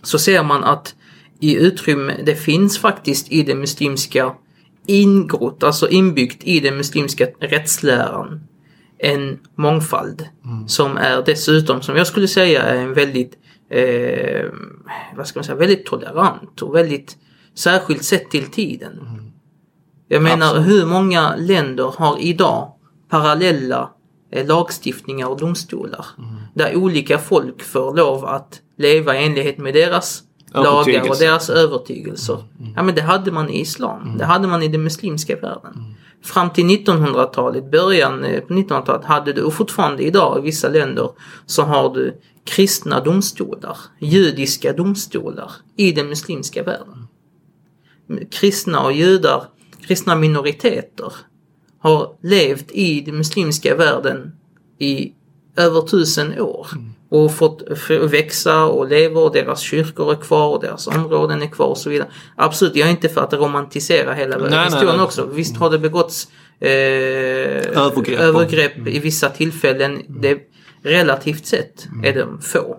så 0.08 0.20
ser 0.20 0.44
man 0.44 0.64
att 0.64 0.96
i 1.40 1.56
utrymme, 1.56 2.14
det 2.26 2.36
finns 2.36 2.80
faktiskt 2.80 3.32
i 3.32 3.44
det 3.44 3.56
muslimska 3.56 4.34
ingrott, 4.86 5.64
alltså 5.64 5.90
inbyggt 5.90 6.44
i 6.44 6.60
den 6.60 6.78
muslimska 6.78 7.28
rättsläran 7.40 8.48
en 9.00 9.40
mångfald 9.56 10.26
som 10.68 10.98
är 10.98 11.24
dessutom, 11.26 11.82
som 11.82 11.96
jag 11.96 12.08
skulle 12.08 12.28
säga, 12.28 12.64
är 12.64 12.76
en 12.76 12.94
väldigt, 12.94 13.38
eh, 13.70 14.46
vad 15.16 15.28
ska 15.28 15.40
man 15.40 15.44
säga, 15.44 15.56
väldigt 15.56 15.86
tolerant 15.86 16.62
och 16.62 16.76
väldigt 16.76 17.18
särskilt 17.56 18.04
sett 18.04 18.32
till 18.32 18.52
tiden. 18.52 19.00
Jag 20.08 20.24
menar, 20.24 20.48
Absolut. 20.48 20.68
hur 20.68 20.86
många 20.86 21.36
länder 21.36 21.94
har 21.98 22.18
idag 22.20 22.72
parallella 23.10 23.90
eh, 24.32 24.48
lagstiftningar 24.48 25.28
och 25.28 25.40
domstolar 25.40 26.06
där 26.54 26.76
olika 26.76 27.18
folk 27.18 27.64
får 27.64 27.96
lov 27.96 28.26
att 28.26 28.62
leva 28.78 29.16
i 29.16 29.26
enlighet 29.26 29.58
med 29.58 29.74
deras 29.74 30.24
lagar 30.54 31.10
och 31.10 31.18
deras 31.20 31.50
övertygelser. 31.50 32.44
Ja 32.76 32.84
men 32.84 32.96
det 32.96 33.02
hade 33.02 33.32
man 33.32 33.50
i 33.50 33.62
islam. 33.62 34.18
Det 34.18 34.26
hade 34.26 34.48
man 34.48 34.64
i 34.64 34.68
den 34.68 34.84
muslimska 34.84 35.36
världen. 35.36 35.96
Fram 36.24 36.50
till 36.50 36.66
1900-talet, 36.66 37.72
början 37.72 38.24
eh, 38.24 38.42
på 38.42 38.54
1900-talet 38.54 39.06
hade 39.06 39.34
du 39.34 39.42
och 39.42 39.54
fortfarande 39.54 40.04
idag 40.04 40.40
i 40.40 40.42
vissa 40.42 40.70
länder 40.70 41.10
så 41.46 41.64
har 41.64 41.94
du 41.94 42.22
kristna 42.44 43.00
domstolar, 43.00 43.78
judiska 44.00 44.74
domstolar 44.74 45.52
i 45.76 45.92
den 45.92 46.10
muslimska 46.10 46.64
världen. 46.64 47.08
Kristna 48.32 48.84
och 48.84 48.94
judar, 48.94 49.44
kristna 49.88 50.16
minoriteter 50.16 51.14
har 51.80 52.16
levt 52.22 52.72
i 52.72 53.02
den 53.02 53.18
muslimska 53.18 53.76
världen 53.76 54.32
i 54.80 55.14
över 55.56 55.82
tusen 55.82 56.40
år 56.40 56.68
och 57.10 57.34
fått 57.36 57.64
växa 57.90 58.66
och 58.66 58.88
leva 58.88 59.22
och 59.22 59.34
deras 59.34 59.60
kyrkor 59.60 60.12
är 60.12 60.16
kvar 60.16 60.56
och 60.56 60.62
deras 60.62 60.88
områden 60.88 61.42
är 61.42 61.48
kvar 61.48 61.68
och 61.68 61.78
så 61.78 61.90
vidare. 61.90 62.08
Absolut, 62.36 62.76
jag 62.76 62.88
är 62.88 62.92
inte 62.92 63.10
för 63.10 63.22
att 63.22 63.34
romantisera 63.34 64.14
hela 64.14 64.38
Nej, 64.38 64.66
historien 64.66 64.96
nej. 64.96 65.06
också. 65.06 65.26
Visst 65.26 65.58
har 65.58 65.70
det 65.70 65.80
begåtts 65.80 66.28
eh, 66.60 66.70
Övergrepp. 66.70 68.20
övergrepp 68.20 68.88
i 68.88 69.00
vissa 69.00 69.30
tillfällen. 69.30 70.02
Det, 70.08 70.40
relativt 70.84 71.46
sett 71.46 71.88
är 72.04 72.14
de 72.14 72.42
få. 72.42 72.78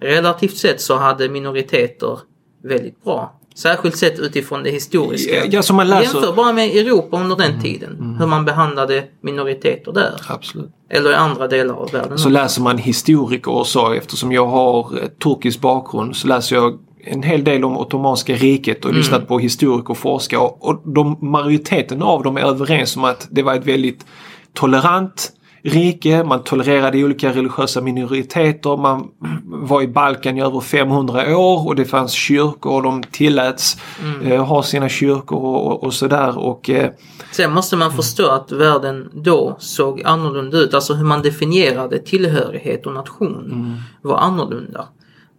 Relativt 0.00 0.56
sett 0.56 0.80
så 0.80 0.96
hade 0.96 1.28
minoriteter 1.28 2.18
väldigt 2.62 3.04
bra. 3.04 3.40
Särskilt 3.54 3.96
sett 3.96 4.18
utifrån 4.18 4.62
det 4.62 4.70
historiska. 4.70 5.44
Ja, 5.50 5.62
som 5.62 5.76
man 5.76 5.88
läser- 5.88 6.14
Jämför 6.14 6.32
bara 6.32 6.52
med 6.52 6.76
Europa 6.76 7.20
under 7.20 7.36
den 7.36 7.62
tiden. 7.62 8.16
Hur 8.20 8.26
man 8.26 8.44
behandlade 8.44 9.04
minoriteter 9.22 9.92
där. 9.92 10.14
Absolut. 10.28 10.70
Eller 10.90 11.10
i 11.10 11.14
andra 11.14 11.48
delar 11.48 11.74
av 11.74 11.90
världen. 11.90 12.18
Så 12.18 12.28
läser 12.28 12.62
man 12.62 12.78
historiker 12.78 13.52
och 13.52 13.66
så 13.66 13.92
eftersom 13.92 14.32
jag 14.32 14.46
har 14.46 14.78
eh, 15.02 15.08
turkisk 15.08 15.60
bakgrund 15.60 16.16
så 16.16 16.28
läser 16.28 16.56
jag 16.56 16.78
en 17.04 17.22
hel 17.22 17.44
del 17.44 17.64
om 17.64 17.78
Ottomanska 17.78 18.34
riket 18.34 18.84
och 18.84 18.94
lyssnat 18.94 19.28
på 19.28 19.38
historiker 19.38 19.90
och 19.90 19.98
forskare 19.98 20.40
och 20.40 20.82
de, 20.94 21.18
majoriteten 21.20 22.02
av 22.02 22.22
dem 22.22 22.36
är 22.36 22.40
överens 22.40 22.96
om 22.96 23.04
att 23.04 23.28
det 23.30 23.42
var 23.42 23.54
ett 23.54 23.66
väldigt 23.66 24.06
tolerant 24.54 25.32
rike, 25.62 26.24
man 26.24 26.42
tolererade 26.42 27.04
olika 27.04 27.32
religiösa 27.32 27.80
minoriteter, 27.80 28.76
man 28.76 29.08
var 29.44 29.82
i 29.82 29.88
Balkan 29.88 30.38
i 30.38 30.42
över 30.42 30.60
500 30.60 31.36
år 31.36 31.66
och 31.66 31.76
det 31.76 31.84
fanns 31.84 32.12
kyrkor 32.12 32.72
och 32.72 32.82
de 32.82 33.02
tilläts 33.02 33.76
eh, 34.24 34.44
ha 34.44 34.62
sina 34.62 34.88
kyrkor 34.88 35.38
och, 35.38 35.84
och 35.84 35.94
sådär 35.94 36.38
och 36.38 36.70
eh, 36.70 36.90
Sen 37.32 37.52
måste 37.52 37.76
man 37.76 37.92
förstå 37.92 38.28
att 38.30 38.52
världen 38.52 39.10
då 39.12 39.56
såg 39.58 40.02
annorlunda 40.04 40.58
ut. 40.58 40.74
Alltså 40.74 40.94
hur 40.94 41.04
man 41.04 41.22
definierade 41.22 41.98
tillhörighet 41.98 42.86
och 42.86 42.92
nation 42.92 43.76
var 44.02 44.16
annorlunda. 44.16 44.88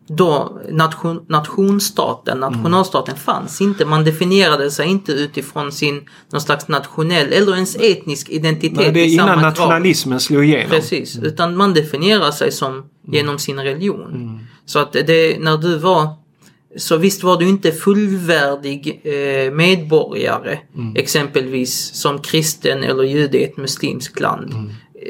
Då 0.07 0.61
nation, 0.69 1.25
nationstaten, 1.29 2.39
nationalstaten 2.39 3.15
fanns 3.15 3.61
inte. 3.61 3.85
Man 3.85 4.03
definierade 4.03 4.71
sig 4.71 4.87
inte 4.87 5.11
utifrån 5.11 5.71
sin 5.71 6.01
någon 6.31 6.41
slags 6.41 6.67
nationell 6.67 7.33
eller 7.33 7.53
ens 7.53 7.75
etnisk 7.75 8.29
identitet 8.29 8.77
nej, 8.77 8.91
det 8.91 8.99
är 8.99 9.07
innan 9.07 9.41
nationalismen 9.41 10.19
slog 10.19 10.45
igenom. 10.45 10.69
Precis, 10.69 11.17
utan 11.17 11.57
man 11.57 11.73
definierar 11.73 12.31
sig 12.31 12.51
som 12.51 12.83
genom 13.07 13.39
sin 13.39 13.59
religion. 13.59 14.39
Så 14.65 14.79
att 14.79 14.93
det, 14.93 15.39
när 15.39 15.57
du 15.57 15.77
var 15.77 16.07
så 16.77 16.97
visst 16.97 17.23
var 17.23 17.37
du 17.37 17.49
inte 17.49 17.71
fullvärdig 17.71 19.01
eh, 19.03 19.51
medborgare 19.51 20.59
exempelvis 20.95 21.93
som 21.93 22.21
kristen 22.21 22.83
eller 22.83 23.03
jude 23.03 23.37
i 23.37 23.43
ett 23.43 23.57
muslimskt 23.57 24.19
land. 24.19 24.53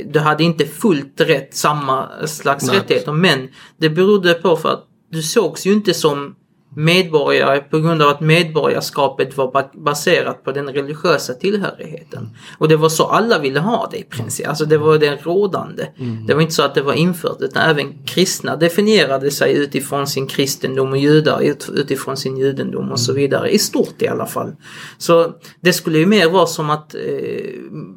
Du 0.05 0.19
hade 0.19 0.43
inte 0.43 0.65
fullt 0.65 1.21
rätt 1.21 1.55
samma 1.55 2.09
slags 2.27 2.67
Nej. 2.67 2.75
rättigheter 2.77 3.11
men 3.11 3.47
det 3.77 3.89
berodde 3.89 4.33
på 4.33 4.55
för 4.55 4.69
att 4.69 4.83
du 5.11 5.21
sågs 5.21 5.65
ju 5.65 5.73
inte 5.73 5.93
som 5.93 6.35
medborgare 6.75 7.59
på 7.59 7.79
grund 7.79 8.01
av 8.01 8.09
att 8.09 8.21
medborgarskapet 8.21 9.37
var 9.37 9.51
ba- 9.51 9.71
baserat 9.73 10.43
på 10.43 10.51
den 10.51 10.69
religiösa 10.69 11.33
tillhörigheten. 11.33 12.29
Och 12.57 12.67
det 12.67 12.75
var 12.75 12.89
så 12.89 13.03
alla 13.05 13.39
ville 13.39 13.59
ha 13.59 13.89
det 13.91 13.97
i 13.97 14.03
princip. 14.03 14.47
Alltså 14.47 14.65
det 14.65 14.77
var 14.77 14.97
det 14.97 15.15
rådande. 15.25 15.87
Det 16.27 16.33
var 16.33 16.41
inte 16.41 16.53
så 16.53 16.63
att 16.63 16.75
det 16.75 16.81
var 16.81 16.93
infört 16.93 17.37
utan 17.39 17.69
även 17.69 18.03
kristna 18.05 18.55
definierade 18.55 19.31
sig 19.31 19.53
utifrån 19.57 20.07
sin 20.07 20.27
kristendom 20.27 20.91
och 20.91 20.97
judar 20.97 21.41
ut- 21.41 21.69
utifrån 21.73 22.17
sin 22.17 22.37
judendom 22.37 22.91
och 22.91 22.99
så 22.99 23.13
vidare. 23.13 23.49
I 23.49 23.59
stort 23.59 24.01
i 24.01 24.07
alla 24.07 24.25
fall. 24.25 24.55
Så 24.97 25.33
det 25.61 25.73
skulle 25.73 25.97
ju 25.99 26.05
mer 26.05 26.29
vara 26.29 26.45
som 26.45 26.69
att 26.69 26.95
eh, 26.95 27.01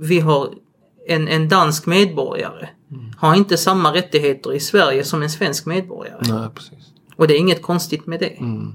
vi 0.01 0.21
har 0.21 0.49
en, 1.07 1.29
en 1.29 1.49
dansk 1.49 1.87
medborgare 1.87 2.69
har 3.17 3.35
inte 3.35 3.57
samma 3.57 3.95
rättigheter 3.95 4.53
i 4.53 4.61
Sverige 4.61 5.05
som 5.05 5.23
en 5.23 5.31
svensk 5.31 5.67
medborgare. 5.67 6.21
Nej, 6.21 6.49
precis. 6.55 6.93
Och 7.17 7.29
det 7.29 7.35
är 7.35 7.39
inget 7.39 7.63
konstigt 7.63 8.07
med 8.07 8.21
det. 8.21 8.39
Mm. 8.39 8.73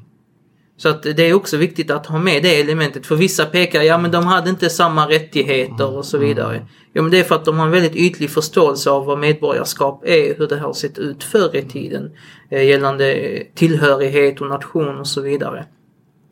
Så 0.77 0.89
att 0.89 1.03
det 1.03 1.23
är 1.23 1.33
också 1.33 1.57
viktigt 1.57 1.91
att 1.91 2.05
ha 2.05 2.19
med 2.19 2.43
det 2.43 2.59
elementet. 2.59 3.05
För 3.05 3.15
vissa 3.15 3.45
pekar, 3.45 3.81
ja 3.81 3.97
men 3.97 4.11
de 4.11 4.25
hade 4.25 4.50
inte 4.50 4.69
samma 4.69 5.09
rättigheter 5.09 5.97
och 5.97 6.05
så 6.05 6.17
vidare. 6.17 6.67
Ja 6.93 7.01
men 7.01 7.11
det 7.11 7.19
är 7.19 7.23
för 7.23 7.35
att 7.35 7.45
de 7.45 7.59
har 7.59 7.65
en 7.65 7.71
väldigt 7.71 7.95
ytlig 7.95 8.29
förståelse 8.29 8.89
av 8.89 9.05
vad 9.05 9.19
medborgarskap 9.19 10.03
är, 10.05 10.38
hur 10.38 10.47
det 10.47 10.59
har 10.59 10.73
sett 10.73 10.97
ut 10.97 11.23
förr 11.23 11.55
i 11.55 11.61
tiden. 11.61 12.11
Eh, 12.50 12.63
gällande 12.63 13.43
tillhörighet 13.55 14.41
och 14.41 14.47
nation 14.47 15.00
och 15.00 15.07
så 15.07 15.21
vidare. 15.21 15.65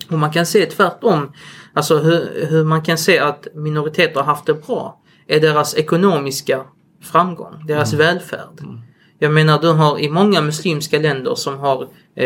Och 0.09 0.19
man 0.19 0.31
kan 0.31 0.45
se 0.45 0.65
tvärtom, 0.65 1.31
alltså 1.73 1.97
hur, 1.97 2.45
hur 2.49 2.63
man 2.63 2.81
kan 2.81 2.97
se 2.97 3.19
att 3.19 3.47
minoriteter 3.53 4.19
har 4.19 4.23
haft 4.23 4.45
det 4.45 4.53
bra 4.53 4.99
är 5.29 5.39
deras 5.39 5.75
ekonomiska 5.75 6.61
framgång, 7.01 7.65
deras 7.67 7.93
välfärd. 7.93 8.63
Jag 9.19 9.31
menar 9.31 9.61
du 9.61 9.67
har 9.71 9.99
i 9.99 10.09
många 10.09 10.41
muslimska 10.41 10.99
länder 10.99 11.35
som 11.35 11.59
har 11.59 11.83
eh, 12.15 12.25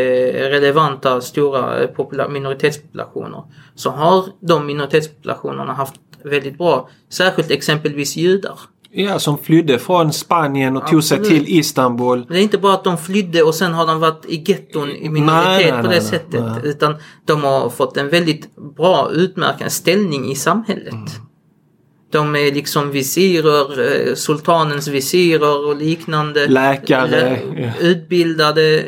relevanta 0.50 1.22
stora 1.22 1.80
eh, 1.80 1.90
popula- 1.90 2.30
minoritetspopulationer 2.30 3.44
så 3.76 3.90
har 3.90 4.26
de 4.40 4.66
minoritetspopulationerna 4.66 5.74
haft 5.74 5.94
väldigt 6.24 6.58
bra, 6.58 6.90
särskilt 7.10 7.52
exempelvis 7.52 8.16
judar. 8.16 8.60
Ja, 8.96 9.20
som 9.20 9.38
flydde 9.38 9.80
från 9.80 10.14
Spanien 10.14 10.78
och 10.78 10.88
tog 10.88 11.04
sig 11.04 11.20
Absolut. 11.20 11.46
till 11.46 11.58
Istanbul. 11.60 12.26
Det 12.30 12.38
är 12.38 12.42
inte 12.42 12.58
bara 12.58 12.74
att 12.74 12.84
de 12.84 12.98
flydde 12.98 13.44
och 13.44 13.56
sen 13.56 13.74
har 13.74 13.88
de 13.88 14.00
varit 14.00 14.26
i 14.26 14.44
getton 14.48 14.90
i 14.90 15.10
minoritet 15.10 15.46
Nej, 15.46 15.72
nej, 15.72 15.82
på 15.82 15.88
det 15.88 15.90
nej, 15.90 16.02
sättet. 16.02 16.44
Utan 16.64 16.96
de 17.26 17.44
har 17.44 17.70
fått 17.70 17.98
en 17.98 18.10
väldigt 18.10 18.56
bra 18.56 19.12
utmärkande 19.12 19.70
ställning 19.70 20.32
i 20.32 20.36
samhället. 20.36 20.94
Mm. 20.94 21.06
De 22.14 22.36
är 22.36 22.52
liksom 22.52 22.92
visirer, 22.92 24.08
eh, 24.10 24.16
sultanens 24.16 24.88
visirer 24.88 25.68
och 25.68 25.76
liknande. 25.76 26.48
Läkare. 26.48 27.40
Utbildade. 27.80 28.86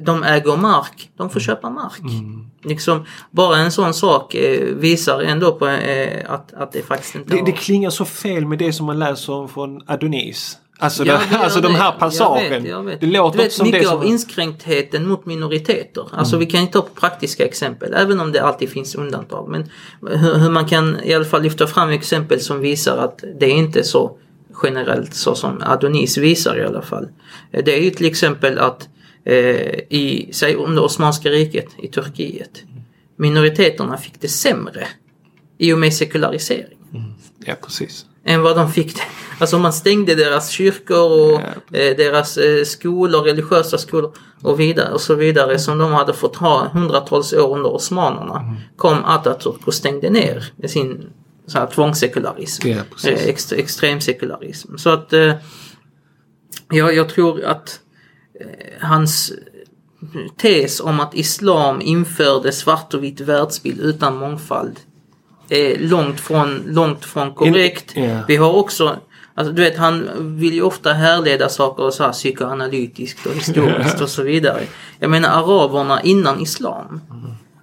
De 0.00 0.22
äger 0.22 0.56
mark. 0.56 1.10
De 1.16 1.30
får 1.30 1.40
köpa 1.40 1.70
mark. 1.70 2.00
Mm. 2.00 2.46
Liksom, 2.64 3.04
bara 3.30 3.56
en 3.56 3.72
sån 3.72 3.94
sak 3.94 4.34
eh, 4.34 4.60
visar 4.60 5.20
ändå 5.20 5.52
på 5.52 5.68
eh, 5.68 6.32
att, 6.32 6.52
att 6.52 6.72
det 6.72 6.82
faktiskt 6.82 7.14
inte 7.14 7.30
Det, 7.30 7.38
har... 7.38 7.46
det 7.46 7.52
klingar 7.52 7.90
så 7.90 8.04
fel 8.04 8.46
med 8.46 8.58
det 8.58 8.72
som 8.72 8.86
man 8.86 8.98
läser 8.98 9.32
om 9.32 9.48
från 9.48 9.82
Adonis. 9.86 10.56
Alltså, 10.80 11.04
Ja, 11.04 11.20
det, 11.30 11.36
alltså 11.38 11.60
de 11.60 11.74
här 11.74 11.84
Jag 11.84 11.98
passagen. 11.98 12.50
vet, 12.62 12.70
jag 12.70 12.82
vet. 12.82 13.00
Det 13.00 13.06
låter 13.06 13.38
du 13.38 13.44
vet, 13.44 13.52
som 13.52 13.66
mycket 13.66 13.80
det 13.82 13.88
som... 13.88 13.98
av 13.98 14.06
inskränktheten 14.06 15.08
mot 15.08 15.26
minoriteter. 15.26 16.04
Alltså 16.12 16.36
vi 16.36 16.46
kan 16.46 16.60
ju 16.60 16.66
ta 16.66 16.82
praktiska 17.00 17.44
exempel, 17.44 17.94
även 17.94 18.20
om 18.20 18.32
det 18.32 18.40
alltid 18.42 18.70
finns 18.70 18.94
undantag. 18.94 19.48
Men 19.48 19.70
hur, 20.18 20.34
hur 20.34 20.50
man 20.50 20.66
kan 20.66 20.96
i 21.04 21.14
alla 21.14 21.24
fall 21.24 21.42
lyfta 21.42 21.66
fram 21.66 21.90
exempel 21.90 22.40
som 22.40 22.60
visar 22.60 22.96
att 22.96 23.24
det 23.40 23.46
är 23.46 23.54
inte 23.54 23.84
så 23.84 24.18
generellt 24.62 25.14
så 25.14 25.34
som 25.34 25.62
Adonis 25.62 26.18
visar 26.18 26.58
i 26.58 26.64
alla 26.64 26.82
fall. 26.82 27.08
Det 27.50 27.78
är 27.78 27.82
ju 27.82 27.90
till 27.90 28.06
exempel 28.06 28.58
att 28.58 28.88
eh, 29.24 29.34
i, 29.88 30.30
säg 30.32 30.56
om 30.56 30.74
det 30.74 30.80
Osmanska 30.80 31.28
riket 31.30 31.66
i 31.78 31.88
Turkiet, 31.88 32.62
minoriteterna 33.16 33.96
fick 33.96 34.20
det 34.20 34.28
sämre 34.28 34.88
i 35.58 35.72
och 35.72 35.78
med 35.78 35.94
sekularisering 35.94 36.78
Ja, 37.44 37.54
precis. 37.64 38.06
Än 38.28 38.42
vad 38.42 38.56
de 38.56 38.72
fick. 38.72 39.00
Alltså 39.38 39.58
man 39.58 39.72
stängde 39.72 40.14
deras 40.14 40.50
kyrkor 40.50 41.10
och 41.10 41.40
eh, 41.76 41.96
deras 41.96 42.36
eh, 42.36 42.64
skolor, 42.64 43.22
religiösa 43.22 43.78
skolor 43.78 44.12
och 44.42 44.60
vidare 44.60 44.92
och 44.92 45.00
så 45.00 45.14
vidare 45.14 45.58
som 45.58 45.78
de 45.78 45.92
hade 45.92 46.12
fått 46.14 46.36
ha 46.36 46.68
hundratals 46.68 47.32
år 47.32 47.56
under 47.56 47.74
osmanerna. 47.74 48.56
Kom 48.76 49.04
Atatürk 49.04 49.64
och 49.64 49.74
stängde 49.74 50.10
ner 50.10 50.52
sin 50.66 51.06
så 51.46 51.58
här, 51.58 51.66
tvångssekularism. 51.66 52.68
Ja, 52.68 52.82
eh, 53.06 53.28
ext, 53.28 53.52
extremsekularism. 53.52 54.76
Så 54.76 54.90
att 54.90 55.12
ja, 56.70 56.92
jag 56.92 57.08
tror 57.08 57.44
att 57.44 57.80
hans 58.80 59.32
tes 60.36 60.80
om 60.80 61.00
att 61.00 61.14
islam 61.14 61.80
införde 61.80 62.52
svart 62.52 62.94
och 62.94 63.04
vitt 63.04 63.20
världsbild 63.20 63.80
utan 63.80 64.16
mångfald 64.16 64.80
är 65.50 65.78
långt 65.78 66.20
från, 66.20 66.62
långt 66.66 67.04
från 67.04 67.34
korrekt. 67.34 67.92
ja. 67.94 68.20
Vi 68.28 68.36
har 68.36 68.52
också, 68.52 68.96
alltså 69.34 69.52
du 69.52 69.62
vet 69.62 69.76
han 69.76 70.08
vill 70.38 70.54
ju 70.54 70.62
ofta 70.62 70.92
härleda 70.92 71.48
saker 71.48 71.90
så 71.90 72.02
här 72.02 72.12
psykoanalytiskt 72.12 73.26
och 73.26 73.34
historiskt 73.34 74.00
och 74.00 74.08
så 74.08 74.22
vidare. 74.22 74.62
Jag 74.98 75.10
menar 75.10 75.28
araberna 75.28 76.02
innan 76.02 76.40
islam 76.40 77.00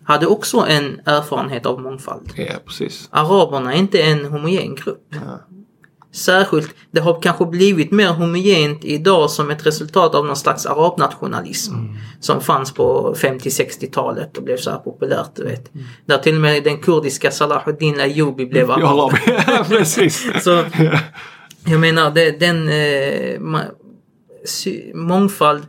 hade 0.03 0.27
också 0.27 0.65
en 0.69 1.01
erfarenhet 1.05 1.65
av 1.65 1.81
mångfald. 1.81 2.31
Ja, 2.35 2.53
precis. 2.65 3.07
Araberna 3.11 3.73
är 3.73 3.77
inte 3.77 4.01
en 4.01 4.25
homogen 4.25 4.75
grupp. 4.75 5.15
Särskilt, 6.15 6.75
det 6.91 6.99
har 6.99 7.21
kanske 7.21 7.45
blivit 7.45 7.91
mer 7.91 8.07
homogent 8.07 8.85
idag 8.85 9.29
som 9.29 9.51
ett 9.51 9.65
resultat 9.65 10.15
av 10.15 10.25
någon 10.25 10.35
slags 10.35 10.65
arabnationalism. 10.65 11.73
Mm. 11.73 11.95
Som 12.19 12.41
fanns 12.41 12.73
på 12.73 13.15
50-60-talet 13.17 14.37
och 14.37 14.43
blev 14.43 14.57
så 14.57 14.69
här 14.69 14.77
populärt. 14.77 15.35
Du 15.35 15.43
vet. 15.43 15.73
Mm. 15.75 15.87
Där 16.05 16.17
till 16.17 16.35
och 16.35 16.41
med 16.41 16.63
den 16.63 16.77
kurdiska 16.77 17.31
Salahuddin 17.31 17.99
Ayoubi 17.99 18.45
blev 18.45 18.71
arab. 18.71 19.11
Ja, 19.47 19.65
precis. 19.67 20.27
Så 20.43 20.63
jag 21.65 21.79
menar 21.79 22.11
det, 22.11 22.39
den 22.39 22.69
eh, 22.69 23.39
mångfald 24.93 25.63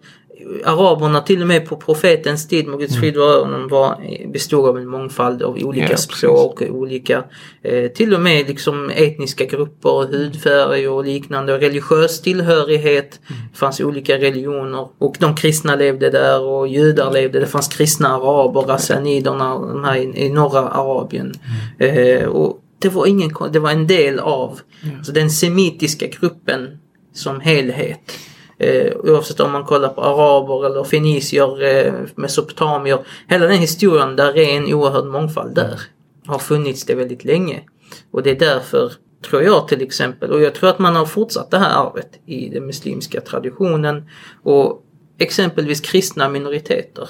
Araberna 0.64 1.20
till 1.20 1.40
och 1.42 1.48
med 1.48 1.68
på 1.68 1.76
profetens 1.76 2.48
tid, 2.48 2.68
må 2.68 2.76
Guds 2.76 2.96
frid 2.96 3.16
vara 3.16 3.32
över 3.32 3.44
honom, 3.44 3.68
var, 3.68 3.96
bestod 4.32 4.68
av 4.68 4.78
en 4.78 4.88
mångfald 4.88 5.42
av 5.42 5.58
olika 5.62 5.86
precis. 5.86 6.16
språk, 6.16 6.62
olika 6.62 7.24
eh, 7.62 7.90
till 7.90 8.14
och 8.14 8.20
med 8.20 8.48
liksom 8.48 8.90
etniska 8.90 9.44
grupper, 9.44 10.06
hudfärg 10.12 10.88
och 10.88 11.04
liknande. 11.04 11.54
Och 11.54 11.60
religiös 11.60 12.20
tillhörighet. 12.20 13.20
Det 13.52 13.58
fanns 13.58 13.80
olika 13.80 14.18
religioner 14.18 14.88
och 14.98 15.16
de 15.18 15.36
kristna 15.36 15.76
levde 15.76 16.10
där 16.10 16.40
och 16.40 16.68
judar 16.68 17.12
levde. 17.12 17.40
Det 17.40 17.46
fanns 17.46 17.68
kristna 17.68 18.08
araber, 18.08 18.60
rassaniderna 18.60 19.58
de 19.58 19.84
här 19.84 19.96
i, 19.96 20.26
i 20.26 20.30
norra 20.30 20.68
Arabien. 20.68 21.32
Eh, 21.78 22.24
och 22.24 22.60
det 22.78 22.88
var, 22.88 23.06
ingen, 23.06 23.30
det 23.52 23.58
var 23.58 23.70
en 23.70 23.86
del 23.86 24.18
av 24.18 24.60
så 25.02 25.12
den 25.12 25.30
semitiska 25.30 26.06
gruppen 26.06 26.78
som 27.12 27.40
helhet. 27.40 28.12
Eh, 28.58 28.92
oavsett 28.96 29.40
om 29.40 29.52
man 29.52 29.64
kollar 29.64 29.88
på 29.88 30.00
araber 30.00 30.66
eller 30.66 30.84
fenicier, 30.84 31.62
eh, 31.62 31.92
mesopotamier. 32.14 32.98
Hela 33.28 33.46
den 33.46 33.58
historien, 33.58 34.16
där 34.16 34.38
är 34.38 34.56
en 34.56 34.74
oerhörd 34.74 35.04
mångfald 35.04 35.54
där. 35.54 35.80
Har 36.26 36.38
funnits 36.38 36.84
det 36.84 36.94
väldigt 36.94 37.24
länge. 37.24 37.62
Och 38.10 38.22
det 38.22 38.30
är 38.30 38.38
därför, 38.38 38.92
tror 39.30 39.42
jag 39.42 39.68
till 39.68 39.82
exempel, 39.82 40.30
och 40.30 40.40
jag 40.40 40.54
tror 40.54 40.70
att 40.70 40.78
man 40.78 40.96
har 40.96 41.06
fortsatt 41.06 41.50
det 41.50 41.58
här 41.58 41.86
arvet 41.86 42.10
i 42.26 42.48
den 42.48 42.66
muslimska 42.66 43.20
traditionen. 43.20 44.08
Och 44.42 44.82
exempelvis 45.18 45.80
kristna 45.80 46.28
minoriteter. 46.28 47.08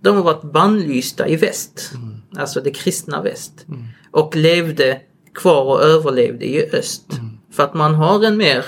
De 0.00 0.16
har 0.16 0.22
varit 0.22 0.52
bannlysta 0.52 1.28
i 1.28 1.36
väst. 1.36 1.92
Alltså 2.36 2.60
det 2.60 2.70
kristna 2.70 3.22
väst. 3.22 3.66
Och 4.10 4.36
levde 4.36 5.00
kvar 5.34 5.64
och 5.64 5.82
överlevde 5.82 6.44
i 6.44 6.70
öst. 6.72 7.06
För 7.52 7.62
att 7.62 7.74
man 7.74 7.94
har 7.94 8.24
en 8.24 8.36
mer 8.36 8.64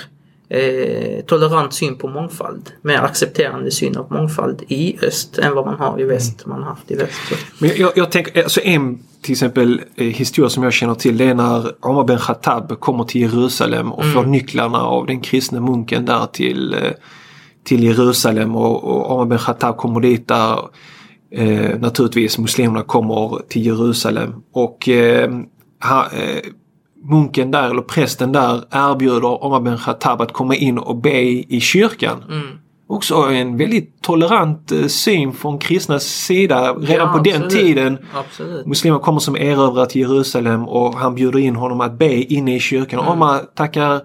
eh, 0.51 1.21
tolerant 1.25 1.73
syn 1.73 1.97
på 1.97 2.07
mångfald. 2.07 2.69
Mer 2.81 2.97
accepterande 2.97 3.71
syn 3.71 3.97
av 3.97 4.11
mångfald 4.11 4.63
i 4.67 4.97
öst 5.01 5.37
än 5.37 5.55
vad 5.55 5.65
man 5.65 5.75
har 5.75 6.01
i 6.01 6.03
väst. 6.03 6.45
Man 6.45 6.63
har 6.63 6.69
haft 6.69 6.91
i 6.91 6.95
väst. 6.95 7.19
Så. 7.29 7.35
Men 7.59 7.71
jag, 7.77 7.91
jag 7.95 8.11
tänker, 8.11 8.43
alltså 8.43 8.61
en 8.61 8.99
till 9.21 9.31
exempel 9.31 9.81
eh, 9.95 10.07
historia 10.07 10.49
som 10.49 10.63
jag 10.63 10.73
känner 10.73 10.95
till 10.95 11.17
det 11.17 11.25
är 11.25 11.33
när 11.33 11.85
Omar 11.85 12.03
ben 12.03 12.19
Khattab 12.19 12.79
kommer 12.79 13.03
till 13.03 13.21
Jerusalem 13.21 13.91
och 13.91 14.05
får 14.13 14.23
nycklarna 14.23 14.81
av 14.81 15.05
den 15.05 15.21
kristne 15.21 15.59
munken 15.59 16.05
där 16.05 16.25
till, 16.25 16.73
eh, 16.73 16.91
till 17.63 17.83
Jerusalem 17.83 18.55
och, 18.55 18.83
och 18.83 19.11
Omar 19.11 19.25
ben 19.25 19.39
Khattab 19.39 19.77
kommer 19.77 19.99
dit 19.99 20.27
där 20.27 20.59
eh, 21.31 21.79
naturligtvis 21.79 22.37
muslimerna 22.37 22.83
kommer 22.83 23.41
till 23.49 23.65
Jerusalem 23.65 24.33
och 24.51 24.89
eh, 24.89 25.31
ha, 25.83 26.05
eh, 26.05 26.41
munken 27.03 27.51
där 27.51 27.69
eller 27.69 27.81
prästen 27.81 28.31
där 28.31 28.63
erbjuder 28.71 29.43
Omar 29.43 29.59
ben 29.59 29.77
Khattab 29.77 30.21
att 30.21 30.33
komma 30.33 30.55
in 30.55 30.77
och 30.77 30.95
be 30.95 31.21
i 31.21 31.59
kyrkan. 31.61 32.23
Mm. 32.29 32.47
Också 32.87 33.15
en 33.15 33.57
väldigt 33.57 34.01
tolerant 34.01 34.71
eh, 34.71 34.87
syn 34.87 35.33
från 35.33 35.59
kristnas 35.59 36.03
sida 36.03 36.73
redan 36.73 37.07
Ja, 37.07 37.13
på 37.13 37.19
den 37.19 37.43
absolut. 37.43 37.65
tiden. 37.65 37.97
Absolut. 38.13 38.65
Muslimer 38.65 38.99
kommer 38.99 39.19
som 39.19 39.35
erövrare 39.35 39.85
till 39.85 40.01
Jerusalem 40.01 40.67
och 40.67 40.95
han 40.95 41.15
bjuder 41.15 41.39
in 41.39 41.55
honom 41.55 41.81
att 41.81 41.99
be 41.99 42.13
inne 42.13 42.55
i 42.55 42.59
kyrkan. 42.59 42.99
Mm. 42.99 43.11
Omar 43.11 43.41
tackar 43.55 44.01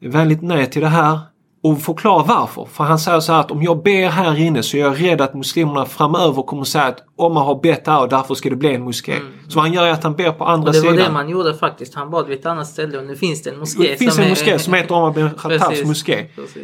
vänligt 0.00 0.42
nej 0.42 0.70
till 0.70 0.82
det 0.82 0.88
här 0.88 1.18
och 1.64 1.80
förklarar 1.82 2.24
varför. 2.24 2.64
För 2.72 2.84
han 2.84 2.98
säger 2.98 3.20
så 3.20 3.32
här 3.32 3.40
att 3.40 3.50
om 3.50 3.62
jag 3.62 3.82
ber 3.82 4.08
här 4.08 4.38
inne 4.40 4.62
så 4.62 4.76
är 4.76 4.80
jag 4.80 5.02
rädd 5.02 5.20
att 5.20 5.34
muslimerna 5.34 5.86
framöver 5.86 6.42
kommer 6.42 6.64
säga 6.64 6.84
att 6.84 6.98
Omar 7.16 7.44
har 7.44 7.60
bett 7.62 7.86
här 7.86 8.00
och 8.00 8.08
därför 8.08 8.34
ska 8.34 8.50
det 8.50 8.56
bli 8.56 8.74
en 8.74 8.82
moské. 8.82 9.14
Så 9.48 9.60
han 9.60 9.72
gör 9.72 9.86
är 9.86 9.90
att 9.90 10.02
han 10.04 10.14
ber 10.16 10.30
på 10.32 10.44
andra 10.44 10.54
Mm. 10.54 10.66
Och 10.68 10.72
det 10.72 10.80
var 10.80 10.92
sidan. 10.92 11.06
det 11.06 11.12
man 11.12 11.28
gjorde 11.28 11.54
faktiskt. 11.54 11.94
Han 11.94 12.10
bad 12.10 12.26
vid 12.26 12.38
ett 12.38 12.46
annat 12.46 12.66
ställe 12.66 12.98
och 12.98 13.04
nu 13.04 13.16
finns 13.16 13.42
det 13.42 13.50
en 13.50 13.58
moské. 13.58 13.82
Det 13.82 13.96
finns 13.96 14.18
en 14.18 14.24
är- 14.24 14.28
moské 14.28 14.58
som 14.58 14.74
heter 14.74 14.94
Omar 14.94 15.10
ben 15.10 15.30
Khattabs 15.38 15.84
moské. 15.84 16.26
precis. 16.36 16.62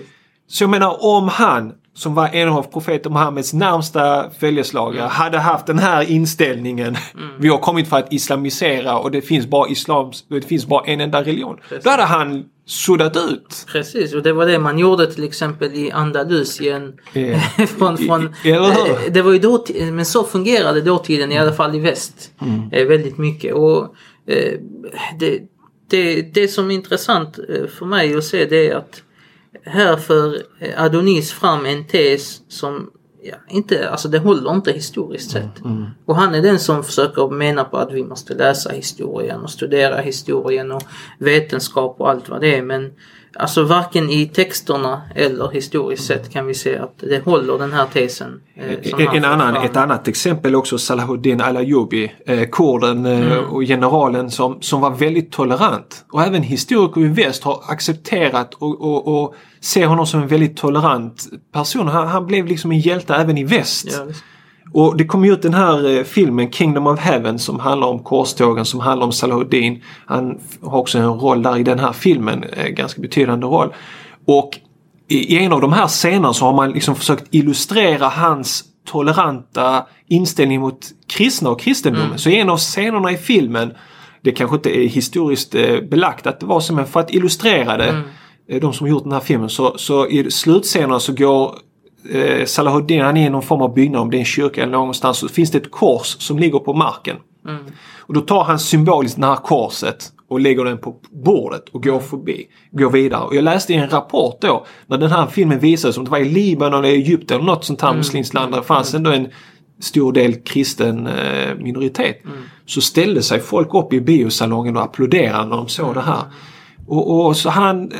Så 0.48 0.62
jag 0.64 0.70
menar 0.70 1.04
om 1.04 1.28
han 1.28 1.72
som 1.94 2.14
var 2.14 2.28
en 2.28 2.48
av 2.48 2.62
profeten 2.62 3.12
Muhammeds 3.12 3.52
närmsta 3.52 4.30
följeslagare 4.40 4.98
Mm. 5.00 5.10
hade 5.10 5.38
haft 5.38 5.66
den 5.66 5.78
här 5.78 6.10
inställningen. 6.10 6.96
Vi 7.38 7.48
har 7.48 7.58
kommit 7.58 7.88
för 7.88 7.96
att 7.96 8.12
islamisera 8.12 8.98
och 8.98 9.10
det 9.10 9.22
finns 9.22 9.46
bara 9.46 9.68
islams, 9.68 10.24
det 10.28 10.40
finns 10.42 10.66
bara 10.66 10.84
en 10.84 11.00
enda 11.00 11.20
religion. 11.22 11.56
Precis. 11.68 11.84
Då 11.84 11.90
hade 11.90 12.02
han 12.02 12.44
suddat 12.66 13.16
ut. 13.16 13.66
Precis, 13.72 14.14
och 14.14 14.22
det 14.22 14.32
var 14.32 14.46
det 14.46 14.58
man 14.58 14.78
gjorde 14.78 15.12
till 15.12 15.24
exempel 15.24 15.74
i 15.74 15.90
Andalusien. 15.90 16.92
Eh, 17.14 17.40
från, 17.66 17.98
från, 18.06 18.34
i- 18.44 18.52
hur? 18.52 18.64
eh, 18.64 18.96
det 19.10 19.22
var 19.22 19.32
ju 19.32 19.38
då, 19.38 19.64
men 19.92 20.06
så 20.06 20.24
fungerade 20.24 20.80
dåtiden 20.80 21.32
i 21.32 21.38
alla 21.38 21.52
fall 21.52 21.74
i 21.76 21.78
väst. 21.78 22.30
Mm. 22.42 22.62
Eh, 22.72 22.86
väldigt 22.86 23.18
mycket. 23.18 23.54
Och 23.54 23.82
eh, 24.26 24.52
det, 25.18 25.38
det, 25.90 26.22
det 26.34 26.48
som 26.48 26.70
är 26.70 26.74
intressant 26.74 27.38
för 27.78 27.86
mig 27.86 28.16
att 28.16 28.24
se 28.24 28.44
det 28.44 28.68
är 28.70 28.74
att 28.76 29.02
här 29.64 29.96
för 29.96 30.42
eh, 30.58 30.82
Adonis 30.82 31.32
fram 31.32 31.66
en 31.66 31.86
tes 31.86 32.42
som 32.48 32.90
ja, 33.22 33.36
inte, 33.48 33.90
alltså 33.90 34.08
det 34.08 34.18
håller 34.18 34.54
inte 34.54 34.72
historiskt 34.72 35.36
Mm, 35.36 35.48
sett. 35.48 35.62
Och 36.04 36.16
han 36.16 36.34
är 36.34 36.42
den 36.42 36.58
som 36.58 36.84
försöker 36.84 37.30
mena 37.30 37.64
på 37.64 37.76
att 37.76 37.92
vi 37.92 38.04
måste 38.04 38.34
läsa 38.34 38.70
historien 38.70 39.40
och 39.40 39.50
studera 39.50 40.00
historien 40.00 40.72
och 40.72 40.82
vetenskap 41.18 42.00
och 42.00 42.10
allt 42.10 42.28
vad 42.28 42.40
det 42.40 42.56
är. 42.56 42.62
Men 42.62 42.92
alltså 43.38 43.62
varken 43.64 44.10
i 44.10 44.26
texterna 44.26 45.02
eller 45.14 45.48
historiskt 45.50 46.04
sett 46.04 46.30
kan 46.32 46.46
vi 46.46 46.54
se 46.54 46.76
att 46.78 46.94
det 46.98 47.24
håller 47.24 47.58
den 47.58 47.72
här 47.72 47.86
tesen. 47.92 48.40
eh, 48.56 49.14
En, 49.16 49.24
annan, 49.24 49.54
fram. 49.54 49.64
ett 49.64 49.76
annat 49.76 50.08
exempel 50.08 50.54
också 50.56 50.78
Salahuddin 50.78 51.40
Al-Ayoubi, 51.40 52.12
eh, 52.26 52.48
kurden 52.52 53.06
eh, 53.06 53.20
Mm. 53.32 53.44
och 53.44 53.62
generalen 53.62 54.30
som, 54.30 54.62
som 54.62 54.80
var 54.80 54.90
väldigt 54.90 55.32
tolerant. 55.32 56.04
Och 56.12 56.22
även 56.22 56.42
historiker 56.42 57.00
i 57.00 57.08
väst 57.08 57.44
har 57.44 57.62
accepterat 57.68 58.54
och, 58.54 58.80
och, 58.80 59.22
och 59.22 59.34
ser 59.60 59.86
honom 59.86 60.06
som 60.06 60.22
en 60.22 60.28
väldigt 60.28 60.56
tolerant 60.56 61.26
person. 61.52 61.88
Han, 61.88 62.08
han 62.08 62.26
blev 62.26 62.46
liksom 62.46 62.72
en 62.72 62.80
hjälte 62.80 63.14
även 63.14 63.38
i 63.38 63.44
väst. 63.44 63.86
Ja. 63.90 64.06
Och 64.72 64.96
det 64.96 65.04
kom 65.04 65.24
ut 65.24 65.42
den 65.42 65.54
här 65.54 65.96
eh, 65.96 66.04
filmen 66.04 66.52
Kingdom 66.52 66.86
of 66.86 67.00
Heaven 67.00 67.38
som 67.38 67.60
handlar 67.60 67.88
om 67.88 67.98
korstågen, 67.98 68.64
som 68.64 68.80
handlar 68.80 69.06
om 69.06 69.12
Salahuddin. 69.12 69.82
Han 70.06 70.40
har 70.62 70.78
också 70.78 70.98
en 70.98 71.08
roll 71.08 71.42
där 71.42 71.58
i 71.58 71.62
den 71.62 71.78
här 71.78 71.92
filmen, 71.92 72.44
eh, 72.44 72.68
ganska 72.68 73.00
betydande 73.00 73.46
roll. 73.46 73.74
Och 74.26 74.58
i 75.08 75.38
en 75.38 75.52
av 75.52 75.60
de 75.60 75.72
här 75.72 75.86
scenerna 75.86 76.32
så 76.32 76.44
har 76.44 76.52
man 76.52 76.70
liksom 76.72 76.96
försökt 76.96 77.24
illustrera 77.30 78.08
hans 78.08 78.64
toleranta 78.86 79.86
inställning 80.08 80.60
mot 80.60 80.78
kristna 81.06 81.50
och 81.50 81.60
kristendomen. 81.60 82.18
Så 82.18 82.30
i 82.30 82.40
en 82.40 82.50
av 82.50 82.56
scenerna 82.56 83.12
i 83.12 83.16
filmen, 83.16 83.72
det 84.22 84.32
kanske 84.32 84.56
inte 84.56 84.78
är 84.78 84.88
historiskt 84.88 85.54
eh, 85.54 85.80
belagt 85.80 86.26
att 86.26 86.40
det 86.40 86.46
var 86.46 86.60
som 86.60 86.78
en, 86.78 86.86
för 86.86 87.00
att 87.00 87.14
illustrera 87.14 87.76
det, 87.76 88.02
eh, 88.48 88.60
de 88.60 88.72
som 88.72 88.88
gjort 88.88 89.02
den 89.02 89.12
här 89.12 89.20
filmen, 89.20 89.48
så, 89.48 89.78
så 89.78 90.08
i 90.08 90.30
slutscenerna 90.30 91.00
så 91.00 91.12
går 91.12 91.58
eh, 92.10 92.44
Salahuddin 92.44 93.00
han 93.00 93.16
är 93.16 93.26
i 93.26 93.30
någon 93.30 93.42
form 93.42 93.62
av 93.62 93.74
byggnad, 93.74 94.02
om 94.02 94.10
det 94.10 94.16
är 94.16 94.18
en 94.18 94.24
kyrka 94.24 94.62
eller 94.62 94.72
någonstans, 94.72 95.18
så 95.18 95.28
finns 95.28 95.50
det 95.50 95.58
ett 95.58 95.70
kors 95.70 96.16
som 96.18 96.38
ligger 96.38 96.58
på 96.58 96.72
marken. 96.74 97.16
Och 97.98 98.14
då 98.14 98.20
tar 98.20 98.44
han 98.44 98.58
symboliskt 98.58 99.20
det 99.20 99.26
här 99.26 99.36
korset 99.36 100.12
och 100.28 100.40
lägger 100.40 100.64
den 100.64 100.78
på 100.78 100.96
bordet 101.10 101.68
och 101.68 101.82
går 101.82 102.00
förbi, 102.00 102.46
går 102.70 102.90
vidare. 102.90 103.24
Och 103.24 103.34
jag 103.34 103.44
läste 103.44 103.72
i 103.72 103.76
en 103.76 103.90
rapport 103.90 104.40
då 104.40 104.66
när 104.86 104.98
den 104.98 105.10
här 105.10 105.26
filmen 105.26 105.58
visades, 105.58 105.98
om 105.98 106.04
det 106.04 106.10
var 106.10 106.18
i 106.18 106.24
Libanon 106.28 106.84
eller 106.84 106.94
Egypten 106.94 107.36
eller 107.36 107.46
något 107.46 107.64
sånt 107.64 107.80
här 107.80 107.94
muslimskt 107.94 108.34
land 108.34 108.52
där 108.52 108.58
det 108.58 108.64
fanns 108.64 108.94
ändå 108.94 109.10
en 109.10 109.28
stor 109.80 110.12
del 110.12 110.34
kristen 110.34 111.06
eh, 111.06 111.54
minoritet. 111.58 112.22
Så 112.66 112.80
ställde 112.80 113.22
sig 113.22 113.40
folk 113.40 113.74
upp 113.74 113.92
i 113.92 114.00
biosalongen 114.00 114.76
och 114.76 114.82
applåderade 114.82 115.46
när 115.46 115.56
de 115.56 115.68
såg 115.68 115.94
det 115.94 116.00
här. 116.00 116.22
Och, 116.92 117.26
och 117.26 117.36
så 117.36 117.48
han 117.50 117.92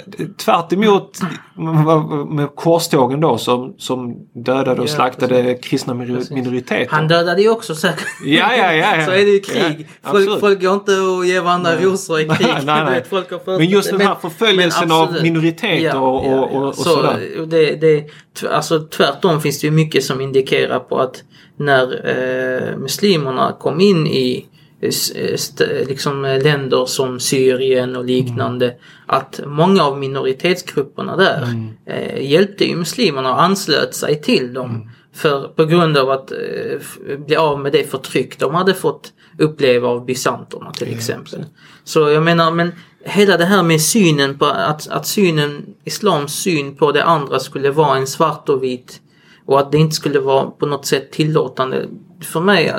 tvärt 0.45 0.73
emot 0.73 1.19
med 2.29 2.49
korstågen 2.57 3.21
då 3.21 3.39
som, 3.39 3.75
som 3.79 4.17
dödade 4.35 4.81
och 4.81 4.89
Ja, 4.89 4.93
slaktade 4.95 5.55
kristna 5.55 5.95
Precis. 5.95 6.31
minoriteter. 6.31 6.87
Han 6.91 7.09
dödade 7.09 7.43
ju 7.43 7.51
också 7.51 7.75
säkert. 7.75 8.07
Ja, 8.25 8.55
ja, 8.57 8.73
ja, 8.75 8.97
ja. 8.97 9.05
Så 9.07 9.11
är 9.13 9.17
det 9.25 9.31
ju 9.31 9.41
krig. 9.41 9.89
Ja, 10.03 10.11
folk, 10.11 10.41
folk 10.41 10.63
går 10.63 10.75
inte 10.75 10.93
och 11.01 11.27
ger 11.27 11.41
varandra 11.41 11.77
rosor 11.77 12.21
i 12.21 12.25
krig. 12.29 12.47
Nej, 12.65 12.85
nej. 12.85 13.05
Folk 13.11 13.31
har 13.31 13.59
Men 13.59 13.67
just 13.69 13.91
den 13.91 14.01
här 14.01 14.15
förföljelsen 14.23 14.93
av 14.93 15.17
minoriteter 15.23 16.01
och- 16.01 16.27
och- 16.27 16.55
och- 16.55 16.69
och 16.69 16.75
så, 16.75 16.83
sådär. 16.83 17.47
Det, 17.47 17.75
det, 17.75 18.05
alltså, 18.51 18.79
tvärtom 18.81 19.41
finns 19.41 19.61
det 19.61 19.67
ju 19.67 19.71
mycket 19.71 20.05
som 20.05 20.21
indikerar 20.21 20.79
på 20.79 20.99
att 20.99 21.23
när 21.57 21.83
eh, 22.73 22.77
muslimerna 22.79 23.57
kom 23.61 23.81
in 23.81 24.07
i 24.07 24.47
liksom 25.89 26.25
eh, 26.25 26.43
länder 26.43 26.87
som 26.87 27.21
Syrien 27.21 27.97
och 27.97 28.05
liknande. 28.05 28.67
Mm. 28.67 28.79
Att 29.07 29.41
många 29.47 29.85
av 29.85 29.99
minoritetsgrupperna 29.99 31.17
där 31.17 31.49
eh, 31.87 32.31
hjälpte 32.31 32.65
ju 32.65 32.77
muslimerna 32.77 33.33
och 33.33 33.43
anslöt 33.43 33.95
sig 33.95 34.23
till 34.23 34.55
dem. 34.55 34.71
Mm. 34.71 34.89
För 35.13 35.49
på 35.49 35.65
grund 35.65 35.97
av 35.97 36.11
att 36.11 36.33
eh, 36.33 37.19
bli 37.19 37.37
av 37.37 37.61
med 37.61 37.73
det 37.73 37.91
förtryck 37.91 38.39
de 38.39 38.55
hade 38.55 38.75
fått 38.75 39.13
uppleva 39.39 39.89
av 39.89 40.05
bysanterna 40.05 40.73
till 40.73 40.95
exempel. 40.95 41.45
Så 41.85 42.11
jag 42.11 42.23
menar, 42.23 42.51
men 42.51 42.73
hela 43.05 43.37
det 43.37 43.45
här 43.45 43.63
med 43.63 43.81
synen 43.81 44.39
på 44.39 44.45
att, 44.45 44.89
att 44.89 45.07
synen, 45.07 45.67
islams 45.85 46.35
syn 46.35 46.77
på 46.77 46.93
det 46.93 47.05
andra 47.05 47.39
skulle 47.39 47.71
vara 47.71 47.97
en 47.97 48.07
svart 48.07 48.49
och 48.49 48.63
vit 48.63 49.01
och 49.47 49.61
att 49.61 49.73
det 49.73 49.79
inte 49.79 49.95
skulle 49.95 50.21
vara 50.21 50.51
på 50.51 50.67
något 50.67 50.87
sätt 50.87 51.13
tillåtande. 51.13 51.87
För 52.23 52.41
mig, 52.41 52.75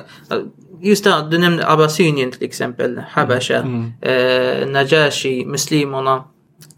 just 0.81 1.03
det 1.03 1.27
du 1.31 1.37
nämnde 1.37 1.67
Abbasynien 1.69 2.31
till 2.31 2.43
exempel, 2.43 3.01
Habasha, 3.09 3.55
Mm. 3.57 3.91
eh, 4.01 4.67
Najashi, 4.67 5.45
muslimerna. 5.45 6.23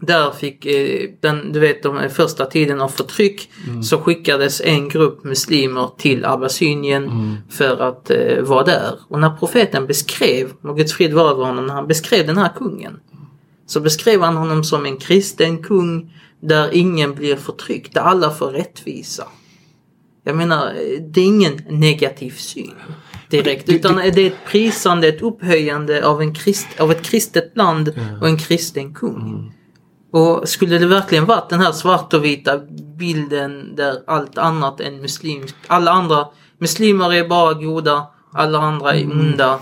Där 0.00 0.30
fick, 0.30 0.66
eh, 0.66 1.10
den, 1.20 1.52
du 1.52 1.60
vet 1.60 1.82
de 1.82 2.08
första 2.10 2.46
tiden 2.46 2.80
av 2.80 2.88
förtryck 2.88 3.50
Mm. 3.68 3.82
så 3.82 3.98
skickades 3.98 4.60
en 4.60 4.88
grupp 4.88 5.24
muslimer 5.24 5.90
till 5.98 6.24
Abbasynien 6.24 7.04
Mm. 7.04 7.36
för 7.50 7.80
att 7.82 8.10
eh, 8.10 8.42
vara 8.42 8.64
där. 8.64 8.92
Och 9.08 9.20
när 9.20 9.30
profeten 9.30 9.86
beskrev, 9.86 10.52
och 10.62 10.76
Guds 10.76 10.92
frid 10.92 11.12
var 11.14 11.30
över 11.30 11.44
honom, 11.44 11.66
när 11.66 11.74
han 11.74 11.86
beskrev 11.86 12.26
den 12.26 12.38
här 12.38 12.50
kungen. 12.58 13.00
Så 13.66 13.80
beskrev 13.80 14.20
han 14.22 14.36
honom 14.36 14.64
som 14.64 14.86
en 14.86 14.96
kristen 14.96 15.62
kung 15.62 16.12
där 16.40 16.68
ingen 16.72 17.14
blir 17.14 17.36
förtryckt, 17.36 17.94
där 17.94 18.00
alla 18.00 18.30
får 18.30 18.46
rättvisa. 18.50 19.24
Jag 20.24 20.36
menar, 20.36 20.66
eh, 20.66 21.00
det 21.02 21.20
är 21.20 21.24
ingen 21.24 21.60
negativ 21.68 22.30
syn 22.30 22.74
direkt. 23.30 23.68
Utan 23.68 23.96
det 23.96 24.22
är 24.22 24.26
ett 24.26 24.44
prisande, 24.46 25.08
ett 25.08 25.22
upphöjande 25.22 26.06
av, 26.06 26.20
en 26.20 26.34
krist, 26.34 26.80
av 26.80 26.90
ett 26.90 27.02
kristet 27.02 27.56
land 27.56 27.94
och 28.20 28.28
en 28.28 28.38
kristen 28.38 28.94
kung. 28.94 29.52
Och 30.12 30.48
skulle 30.48 30.78
det 30.78 30.86
verkligen 30.86 31.24
varit 31.24 31.48
den 31.48 31.60
här 31.60 31.72
svart 31.72 32.14
och 32.14 32.24
vita 32.24 32.58
bilden 32.98 33.76
där 33.76 33.96
allt 34.06 34.38
annat 34.38 34.80
än 34.80 35.00
muslimskt, 35.00 35.56
alla 35.66 35.90
andra 35.90 36.26
muslimer 36.58 37.14
är 37.14 37.28
bara 37.28 37.54
goda, 37.54 38.06
alla 38.32 38.58
andra 38.58 38.94
är 38.94 39.04
onda. 39.06 39.60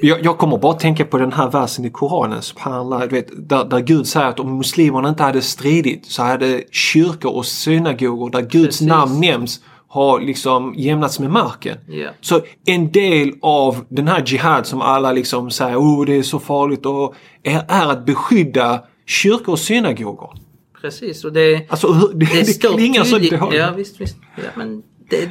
Jag, 0.00 0.24
jag 0.24 0.38
kommer 0.38 0.58
bara 0.58 0.74
tänka 0.74 1.04
på 1.04 1.18
den 1.18 1.32
här 1.32 1.50
versen 1.50 1.84
i 1.84 1.90
Koranen, 1.90 2.42
subhanallah, 2.42 3.00
du 3.00 3.08
vet, 3.08 3.48
där, 3.48 3.64
där 3.64 3.80
Gud 3.80 4.06
säger 4.06 4.26
att 4.26 4.40
om 4.40 4.56
muslimerna 4.56 5.08
inte 5.08 5.22
hade 5.22 5.42
stridit 5.42 6.06
så 6.06 6.22
hade 6.22 6.62
kyrkor 6.70 7.32
och 7.36 7.46
synagogor 7.46 8.30
där 8.30 8.40
Guds 8.40 8.50
Precis. 8.50 8.88
namn 8.88 9.20
nämns 9.20 9.60
har 9.90 10.20
liksom 10.20 10.74
jämnats 10.76 11.18
med 11.18 11.30
marken. 11.30 11.78
Ja. 11.88 12.10
Så 12.20 12.40
en 12.66 12.92
del 12.92 13.32
av 13.42 13.84
den 13.88 14.08
här 14.08 14.22
jihad 14.26 14.66
som 14.66 14.80
alla 14.80 15.12
liksom 15.12 15.50
säger 15.50 15.76
oh 15.76 16.04
det 16.04 16.16
är 16.16 16.22
så 16.22 16.38
farligt 16.38 16.86
och 16.86 17.14
är, 17.42 17.64
är 17.68 17.86
att 17.86 18.06
beskydda 18.06 18.84
kyrkor 19.06 19.52
och 19.52 19.58
synagogor. 19.58 20.34
Precis, 20.80 21.24
och 21.24 21.32
det, 21.32 21.66
Alltså 21.70 21.92
det, 21.92 22.26
det 22.26 22.46
det, 22.46 22.68
klingar 22.68 23.04
så 23.04 23.16
dåligt. 23.16 23.32
Ja, 23.52 23.72
visst, 23.76 24.00
visst. 24.00 24.16
Ja, 24.36 24.50
men 24.54 24.82
det... 25.10 25.30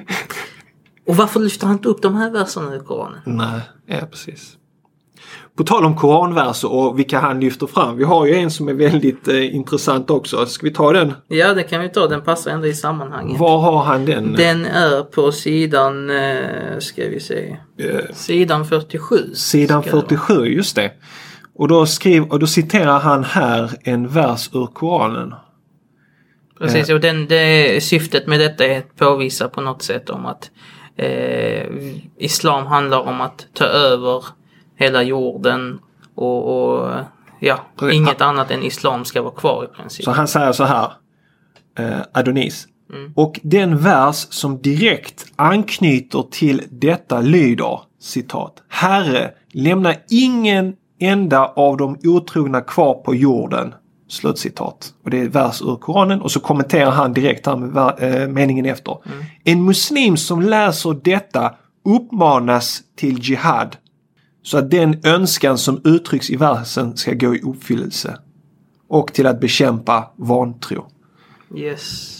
Och 1.08 1.16
varför 1.16 1.40
lyfter 1.40 1.68
han 1.68 1.76
inte 1.76 1.90
upp 1.90 2.02
de 2.02 2.16
här 2.16 2.32
verserna 2.32 2.76
i 2.76 2.80
Koranen? 2.80 3.22
Nej, 3.26 3.62
ja 3.86 4.06
precis. 4.12 4.58
På 5.60 5.64
tal 5.64 5.86
om 5.86 5.96
koranverser 5.96 6.72
och 6.72 7.00
vilka 7.00 7.20
han 7.20 7.40
lyfter 7.40 7.68
fram. 7.68 7.98
Vi 7.98 8.04
har 8.04 8.26
ju 8.26 8.36
en 8.36 8.52
som 8.52 8.68
är 8.68 8.74
väldigt 8.74 9.28
eh, 9.28 9.56
intressant 9.56 10.10
också. 10.10 10.46
Ska 10.46 10.66
vi 10.66 10.74
ta 10.74 10.94
den? 10.94 11.14
Ja, 11.28 11.54
det 11.54 11.64
kan 11.64 11.82
vi 11.82 11.90
ta. 11.90 12.08
Den 12.08 12.22
passar 12.22 12.52
ändå 12.52 12.68
i 12.68 12.74
sammanhanget. 12.74 13.40
Var 13.40 13.58
har 13.58 13.84
han 13.84 14.06
den? 14.06 14.34
Den 14.34 14.66
är 14.66 15.04
på 15.04 15.32
sidan, 15.32 16.10
eh, 16.10 16.80
ska 16.80 17.02
vi 17.08 17.20
se, 17.20 17.58
Eh, 17.78 18.14
sidan 18.14 18.66
47. 18.66 19.34
sidan 19.34 19.82
ska 19.82 19.92
det 19.92 19.96
vara. 19.96 20.08
47, 20.08 20.46
just 20.46 20.76
det. 20.76 20.92
Och 21.56 21.68
då, 21.68 21.86
skriv, 21.86 22.24
och 22.24 22.40
då 22.40 22.48
citerar 22.48 23.00
han 23.00 23.24
här 23.24 23.72
en 23.84 24.08
vers 24.08 24.50
ur 24.54 24.66
Koranen. 24.66 25.34
Precis, 26.60 26.90
och 26.90 27.00
den, 27.00 27.28
det, 27.28 27.84
syftet 27.84 28.28
med 28.28 28.40
detta 28.40 28.66
är 28.66 28.78
att 28.78 28.96
påvisa 28.96 29.50
på 29.50 29.62
något 29.62 29.82
sätt 29.82 30.10
om 30.10 30.26
att 30.26 30.52
eh, 30.96 31.66
Islam 32.18 32.66
handlar 32.66 33.00
om 33.00 33.22
att 33.22 33.48
ta 33.54 33.66
över 33.66 34.24
hela 34.80 35.04
jorden 35.04 35.80
och, 36.16 36.72
och 36.78 36.92
ja, 37.40 37.60
Precis. 37.76 37.96
inget 37.96 38.22
annat 38.22 38.52
än 38.52 38.64
Islam 38.64 39.06
ska 39.06 39.22
vara 39.22 39.34
kvar 39.34 39.64
i 39.64 39.68
princip. 39.68 40.06
Så 40.06 40.12
han 40.12 40.28
säger 40.28 40.52
så 40.52 40.64
här. 40.64 40.92
Eh, 41.78 42.00
Adonis. 42.14 42.68
Mm. 42.94 43.14
Och 43.16 43.40
den 43.44 43.78
vers 43.78 44.28
som 44.30 44.62
direkt 44.62 45.26
anknyter 45.36 46.26
till 46.32 46.62
detta 46.70 47.22
lyder 47.22 47.80
citat. 48.00 48.64
Herre, 48.68 49.32
lämna 49.52 49.94
ingen 50.10 50.76
enda 51.00 51.46
av 51.46 51.78
de 51.78 51.98
otrogna 52.04 52.62
kvar 52.62 52.94
på 52.94 53.16
jorden. 53.16 53.74
Slutcitat. 54.10 54.94
Och 55.04 55.10
det 55.10 55.20
är 55.20 55.28
vers 55.28 55.62
ur 55.62 55.76
Koranen 55.76 56.22
och 56.22 56.32
så 56.32 56.40
kommenterar 56.40 56.92
han 56.92 57.14
direkt 57.14 57.46
här 57.46 57.56
med 57.56 57.94
eh, 58.00 58.28
meningen 58.28 58.66
efter. 58.66 58.98
Mm. 59.06 59.26
En 59.44 59.66
muslim 59.66 60.18
som 60.18 60.42
läser 60.42 61.00
detta 61.04 61.54
uppmanas 61.86 62.82
till 62.96 63.20
jihad. 63.20 63.76
Så 64.50 64.58
att 64.58 64.72
den 64.72 65.00
önskan 65.04 65.58
som 65.58 65.82
uttrycks 65.84 66.30
i 66.30 66.36
versen 66.36 66.98
ska 66.98 67.14
gå 67.14 67.36
i 67.36 67.42
uppfyllelse. 67.42 68.18
Och 68.88 69.14
till 69.14 69.28
att 69.28 69.40
bekämpa 69.40 70.12
vantro. 70.16 70.86
Yes. 71.56 72.16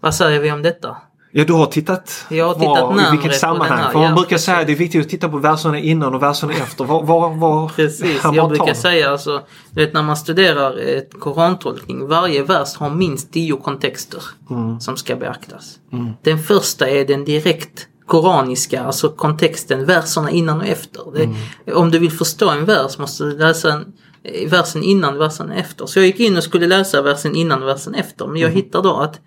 Vad 0.00 0.14
säger 0.14 0.40
vi 0.40 0.52
om 0.52 0.62
detta? 0.62 0.96
Ja, 1.32 1.44
du 1.44 1.52
har 1.52 1.66
tittat, 1.66 2.26
Jag 2.30 2.46
har 2.46 2.54
tittat 2.54 2.66
var, 2.66 3.08
i 3.08 3.10
vilket 3.10 3.36
sammanhang. 3.36 3.92
För 3.92 3.98
man 3.98 4.08
ja, 4.08 4.14
brukar 4.14 4.28
precis. 4.28 4.46
säga 4.46 4.58
att 4.58 4.66
det 4.66 4.72
är 4.72 4.76
viktigt 4.76 5.04
att 5.04 5.08
titta 5.08 5.28
på 5.28 5.38
verserna 5.38 5.78
innan 5.78 6.14
och 6.14 6.22
verserna 6.22 6.52
efter. 6.52 6.84
Var, 6.84 7.02
var, 7.02 7.34
var, 7.34 7.68
Precis, 7.68 8.20
jag 8.34 8.48
brukar 8.48 8.74
säga 8.74 9.10
alltså, 9.10 9.42
du 9.70 9.84
vet 9.84 9.94
när 9.94 10.02
man 10.02 10.16
studerar 10.16 10.78
ett 10.78 11.20
korantolkning, 11.20 12.08
varje 12.08 12.42
vers 12.42 12.76
har 12.76 12.90
minst 12.90 13.32
tio 13.32 13.56
kontexter 13.56 14.22
Mm. 14.50 14.80
som 14.80 14.96
ska 14.96 15.16
beaktas. 15.16 15.78
Den 16.22 16.38
första 16.38 16.88
är 16.88 17.04
den 17.04 17.24
direkt 17.24 17.88
koraniska, 18.06 18.82
alltså 18.82 19.08
kontexten, 19.08 19.84
verserna 19.84 20.30
innan 20.30 20.60
och 20.60 20.66
efter. 20.66 21.02
Det, 21.14 21.22
Mm. 21.24 21.36
Om 21.74 21.90
du 21.90 21.98
vill 21.98 22.12
förstå 22.12 22.50
en 22.50 22.64
vers 22.64 22.98
måste 22.98 23.24
du 23.24 23.38
läsa 23.38 23.72
en, 23.72 23.92
eh, 24.24 24.50
versen 24.50 24.82
innan, 24.82 25.18
versen 25.18 25.50
efter. 25.50 25.86
Så 25.86 25.98
jag 25.98 26.06
gick 26.06 26.20
in 26.20 26.36
och 26.36 26.44
skulle 26.44 26.66
läsa 26.66 27.02
versen 27.02 27.36
innan, 27.36 27.60
versen 27.64 27.94
efter, 27.94 28.26
men 28.26 28.36
jag 28.36 28.50
Mm. 28.50 28.56
hittar 28.62 28.82
då 28.82 28.96
att 28.96 29.20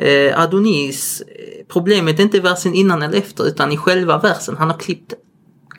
eh, 0.00 0.40
Adonis, 0.40 1.20
eh, 1.20 1.64
problemet 1.72 2.18
är 2.18 2.22
inte 2.22 2.40
versen 2.40 2.74
innan 2.74 3.02
eller 3.02 3.18
efter 3.18 3.44
utan 3.46 3.72
i 3.72 3.76
själva 3.76 4.18
versen. 4.18 4.56
Han 4.56 4.70
har 4.70 4.78
klippt, 4.78 5.14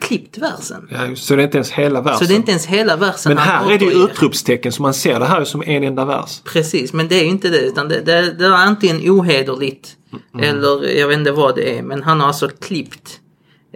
klippt 0.00 0.38
versen. 0.38 0.88
Ja, 0.90 1.16
så 1.16 1.36
det 1.36 1.42
är 1.42 1.44
inte 1.44 1.56
ens 1.56 1.70
hela 1.70 2.00
versen. 2.00 2.18
Så 2.18 2.24
det 2.24 2.34
är 2.34 2.36
inte 2.36 2.50
ens 2.50 2.66
hela 2.66 2.96
versen 2.96 3.34
Men 3.34 3.38
här 3.38 3.70
är 3.72 3.78
det 3.78 3.84
ju 3.84 4.04
utropstecken 4.04 4.72
så 4.72 4.82
man 4.82 4.94
ser 4.94 5.20
det 5.20 5.26
här 5.26 5.44
som 5.44 5.62
en 5.66 5.84
enda 5.84 6.04
vers. 6.04 6.40
Precis, 6.44 6.92
men 6.92 7.08
det 7.08 7.14
är 7.14 7.22
ju 7.22 7.30
inte 7.30 7.48
det. 7.48 7.60
Utan 7.60 7.88
det, 7.88 8.00
det, 8.00 8.32
det 8.32 8.46
är 8.46 8.50
antingen 8.50 9.10
ohederligt 9.10 9.96
Mm. 10.34 10.48
eller 10.48 10.98
jag 10.98 11.08
vet 11.08 11.18
inte 11.18 11.32
vad 11.32 11.54
det 11.54 11.78
är. 11.78 11.82
Men 11.82 12.02
han 12.02 12.20
har 12.20 12.26
alltså 12.26 12.48
klippt 12.48 13.20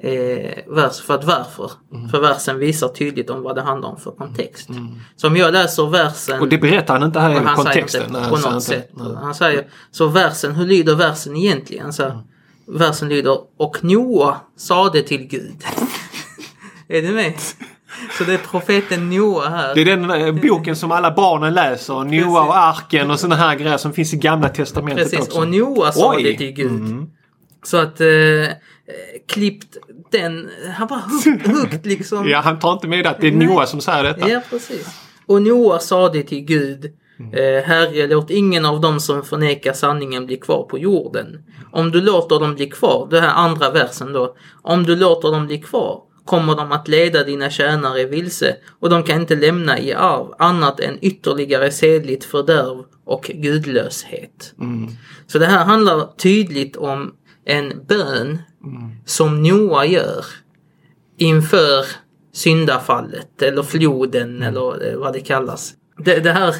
eh, 0.03 0.75
vers 0.75 1.01
för 1.01 1.15
att 1.15 1.25
varför? 1.25 1.71
Mm. 1.95 2.09
För 2.09 2.21
versen 2.21 2.59
visar 2.59 2.89
tydligt 2.89 3.31
om 3.31 3.43
vad 3.43 3.55
det 3.57 3.63
handlar 3.63 3.89
om 3.89 3.97
för 3.97 4.11
kontext. 4.11 4.69
Så 5.17 5.27
om 5.27 5.37
jag 5.37 5.53
läser 5.53 5.87
versen 5.87 6.41
Och 6.41 6.49
det 6.49 6.59
berättar 6.59 6.95
han 6.95 7.03
inte 7.03 7.21
här 7.21 7.31
i 7.43 7.55
kontexten. 7.57 7.89
säger 7.89 8.07
inte 8.07 8.21
Nej, 8.21 8.31
på 8.31 8.37
säger 8.37 8.55
något 8.55 8.63
sätt. 8.63 8.91
Nej. 8.93 9.15
Han 9.17 9.35
säger, 9.35 9.67
så 9.91 10.07
versen, 10.07 10.55
hur 10.55 10.67
lyder 10.67 10.95
versen 10.95 11.37
egentligen? 11.37 11.93
Så 11.93 12.03
här, 12.03 12.19
Versen 12.67 13.09
lyder, 13.09 13.39
och 13.57 13.85
Noa 13.85 14.37
sade 14.57 15.03
till 15.03 15.27
Gud. 15.27 15.65
är 16.89 17.03
du 17.03 17.09
med? 17.09 17.35
Så 18.19 18.25
det 18.25 18.35
är 18.35 18.39
profeten 18.39 19.11
Noa 19.11 19.49
här. 19.49 19.75
Det 19.75 19.81
är 19.81 19.85
den 19.85 20.11
eh, 20.11 20.33
boken 20.33 20.77
som 20.77 20.93
alla 20.93 21.11
barnen 21.11 21.55
läser. 21.55 22.05
Noa 22.05 22.43
och 22.43 22.59
arken 22.59 23.11
och 23.11 23.21
såna 23.21 23.35
här 23.35 23.57
grejer 23.57 23.77
som 23.77 23.93
finns 23.93 24.15
i 24.15 24.17
gamla 24.17 24.49
testamentet 24.49 25.11
Precis, 25.11 25.29
också. 25.29 25.41
och 25.41 25.49
Noa 25.49 25.93
sa 25.93 26.15
Oj. 26.15 26.23
det 26.23 26.37
till 26.37 26.53
Gud. 26.53 26.71
Mm. 26.71 27.07
Så 27.63 27.77
att 27.77 28.01
eh, 28.01 28.07
klippt 29.29 29.77
den, 30.11 30.51
han 30.77 30.87
bara 30.87 31.03
huggt, 31.25 31.47
huggt 31.61 31.87
liksom. 31.87 32.29
Ja, 32.29 32.41
han 32.41 32.59
tar 32.59 32.73
inte 32.73 32.89
med 32.89 33.07
att 33.07 33.21
det 33.21 33.29
är 33.29 33.33
Noa 33.33 33.67
som 33.67 33.81
säger 33.81 34.05
detta. 34.05 34.29
Ja, 34.29 34.41
precis. 34.51 34.89
Och 35.27 35.43
Noa 35.43 35.79
sa 35.79 36.09
det 36.09 36.23
till 36.23 36.41
Gud. 36.41 36.85
Eh, 37.33 37.65
Herre, 37.65 38.07
låt 38.07 38.31
ingen 38.31 38.65
av 38.65 38.81
dem 38.81 39.01
som 39.01 39.23
förnekar 39.23 39.73
sanningen 39.73 40.27
bli 40.27 40.37
kvar 40.37 40.63
på 40.63 40.79
jorden. 40.79 41.43
Om 41.73 41.91
du 41.91 42.01
låter 42.01 42.41
dem 42.41 42.55
bli 42.55 42.67
kvar, 42.67 43.09
det 43.11 43.21
här 43.21 43.35
andra 43.35 43.71
versen 43.71 44.13
då. 44.13 44.37
Om 44.63 44.85
du 44.85 44.97
låter 44.97 45.33
dem 45.33 45.47
bli 45.47 45.59
kvar 45.59 46.03
kommer 46.25 46.57
de 46.57 46.73
att 46.73 46.89
leda 46.89 47.25
dina 47.25 47.51
tjänare 47.51 48.05
vilse 48.05 48.57
och 48.81 48.91
de 48.91 49.03
kan 49.03 49.21
inte 49.21 49.37
lämna 49.37 49.79
i 49.79 49.93
arv 49.93 50.35
annat 50.39 50.81
än 50.81 50.99
ytterligare 51.01 51.71
sedligt 51.71 52.25
fördärv 52.25 52.85
och 53.05 53.31
gudlöshet. 53.35 54.55
Så 55.27 55.39
det 55.39 55.47
här 55.47 55.65
handlar 55.65 56.07
tydligt 56.17 56.77
om 56.77 57.15
en 57.45 57.85
bön 57.87 58.39
som 59.05 59.43
Noa 59.43 59.87
gör 59.87 60.25
inför 61.17 61.85
syndafallet 62.33 63.43
eller 63.43 63.63
floden 63.63 64.43
eller 64.43 64.89
eh, 64.93 64.99
vad 64.99 65.13
det 65.13 65.21
kallas. 65.21 65.75
Det, 65.99 66.21
det 66.21 66.33
här 66.33 66.55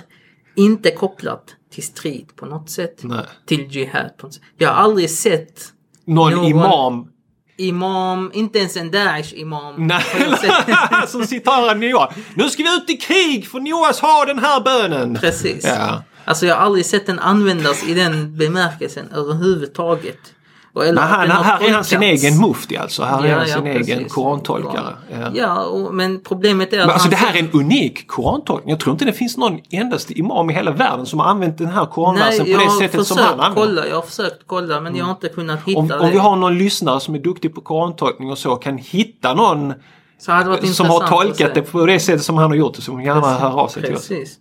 inte 0.57 0.91
kopplat 0.91 1.57
till 1.73 1.83
strid 1.83 2.27
på 2.37 2.47
något 2.47 2.71
sätt. 2.71 3.01
Nej. 3.03 3.25
Till 3.47 3.67
jihad 3.71 4.17
på 4.17 4.27
något 4.27 4.35
sätt. 4.35 4.43
Jag 4.59 4.69
har 4.69 4.75
aldrig 4.83 5.11
sett 5.11 5.61
Någon, 6.07 6.33
Någon- 6.33 6.45
imam 6.45 7.09
imam, 7.57 8.31
inte 8.35 8.59
ens 8.59 8.77
en 8.77 8.91
Daesh 8.91 9.35
imam. 9.35 9.87
Nej, 9.87 10.05
på 10.13 10.31
något 10.31 10.41
sätt. 10.45 10.53
som 11.09 11.27
citerar 11.27 11.75
Noa. 11.75 12.13
Nu 12.35 12.51
ska 12.51 12.63
vi 12.63 12.77
ut 12.77 12.91
i 12.91 12.97
krig 12.97 13.49
för 13.49 13.61
Noas 13.61 14.01
ha 14.01 14.25
den 14.25 14.39
här 14.39 14.61
bönen. 14.61 15.19
Precis. 15.21 15.65
Ja. 15.65 16.03
Alltså 16.25 16.47
jag 16.47 16.57
har 16.57 16.63
aldrig 16.63 16.87
sett 16.87 17.07
den 17.07 17.19
användas 17.19 17.85
i 17.85 17.95
den 17.95 18.37
bemärkelsen 18.37 19.09
överhuvudtaget. 19.15 20.34
Eller 20.83 21.03
har 21.03 21.09
här 21.45 21.69
är 21.69 21.73
han 21.73 21.85
sin 21.85 22.03
egen 22.03 22.41
mufti 22.41 22.77
alltså. 22.77 23.03
Här 23.03 23.25
är 23.25 23.29
Ja, 23.29 23.39
han 23.39 23.49
ja, 23.49 23.55
sin 23.55 23.67
egen 23.67 23.99
precis. 23.99 24.13
korantolkare. 24.13 24.97
Ja. 25.13 25.31
Ja, 25.35 25.65
och, 25.65 25.95
men 25.95 26.21
problemet 26.21 26.73
är 26.73 26.79
att 26.79 26.87
Men 26.87 26.93
alltså 26.93 27.09
det 27.09 27.17
här 27.17 27.35
är 27.35 27.39
en 27.39 27.51
unik 27.53 28.07
korantolkning. 28.07 28.71
Jag 28.71 28.81
tror 28.81 28.93
inte 28.93 29.05
det 29.05 29.13
finns 29.13 29.37
någon 29.37 29.61
endaste 29.71 30.19
imam 30.19 30.51
i 30.51 30.53
hela 30.53 30.71
världen 30.71 31.07
som 31.07 31.21
har 31.21 31.27
använt 31.27 31.59
den 31.59 31.67
här 31.67 31.87
koranversen 31.87 32.47
på 32.47 32.59
det 32.59 32.71
sättet 32.71 33.07
som 33.07 33.19
han 33.19 33.41
använder. 33.41 33.61
kolla, 33.61 33.87
jag 33.87 33.95
har 33.95 34.03
försökt 34.03 34.43
kolla 34.47 34.81
men 34.81 34.97
jag 34.97 35.05
har 35.05 35.13
inte 35.13 35.29
kunnat 35.29 35.63
hitta 35.65 35.79
Om, 35.81 35.89
det. 35.89 35.99
om 35.99 36.11
vi 36.11 36.19
har 36.19 36.37
någon 36.37 36.59
lyssnare 36.59 37.01
som 37.01 37.15
är 37.15 37.19
duktig 37.19 37.55
på 37.55 37.61
korantolkning 37.61 38.31
och 38.31 38.39
så 38.39 38.57
kan 38.57 38.79
hitta 38.79 39.35
någon 39.35 39.75
som 40.19 40.87
har 40.87 41.09
tolkat 41.09 41.55
det 41.55 41.63
på 41.63 41.87
det 41.87 42.01
sättet 42.01 42.23
som 42.23 42.39
han 42.39 42.51
har 42.51 42.57
gjort 42.57 42.75
det 42.75 42.83
så 42.83 42.93
får 42.93 43.03
gärna 43.03 43.39
höra 43.39 43.55
av 43.55 43.69
sig 43.69 43.83
till 43.83 43.95
oss. 43.95 44.09
Precis. 44.09 44.39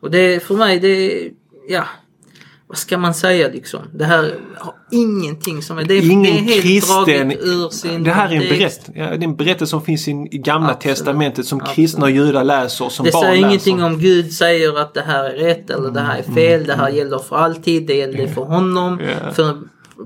Och 0.00 0.10
det 0.10 0.34
är 0.34 0.40
för 0.40 0.54
mig, 0.54 0.80
det 0.80 0.88
är, 0.88 1.30
ja, 1.68 1.84
vad 2.72 2.78
ska 2.78 2.98
man 2.98 3.14
säga 3.14 3.48
liksom? 3.48 3.80
Det 3.94 4.04
här 4.04 4.34
har 4.58 4.74
ingenting 4.90 5.62
som 5.62 5.78
är, 5.78 5.84
det 5.84 5.94
är, 5.94 6.00
det 6.02 6.06
är 6.06 6.10
Ingen 6.10 6.44
helt 6.44 6.62
kristen... 6.62 7.04
draget 7.04 7.38
ur 7.42 7.68
sin 7.68 8.04
Det 8.04 8.10
här 8.10 8.28
är 8.32 8.32
en, 8.32 8.48
berätt, 8.58 8.80
ja, 8.94 9.04
det 9.04 9.10
är 9.10 9.22
en 9.22 9.36
berättelse 9.36 9.70
som 9.70 9.82
finns 9.82 10.08
i 10.08 10.12
gamla 10.44 10.70
Absolut. 10.72 10.96
testamentet 10.96 11.46
som 11.46 11.58
Absolut. 11.60 11.74
kristna 11.76 12.04
och 12.04 12.10
judar 12.10 12.44
läser 12.44 12.84
och 12.84 12.92
som 12.92 13.04
Det 13.06 13.12
barn 13.12 13.22
säger 13.22 13.34
läser. 13.36 13.48
ingenting 13.48 13.82
om 13.82 13.98
Gud 13.98 14.32
säger 14.32 14.78
att 14.78 14.94
det 14.94 15.00
här 15.02 15.24
är 15.24 15.34
rätt 15.36 15.70
eller 15.70 15.90
det 15.90 16.00
här 16.00 16.18
är 16.18 16.34
fel. 16.34 16.64
Det 16.66 16.74
här 16.74 16.88
gäller 16.90 17.18
för 17.18 17.36
alltid. 17.36 17.86
Det 17.86 17.94
gäller 17.96 18.26
för 18.26 18.42
honom. 18.42 19.00
Ja. 19.24 19.30
För 19.32 19.58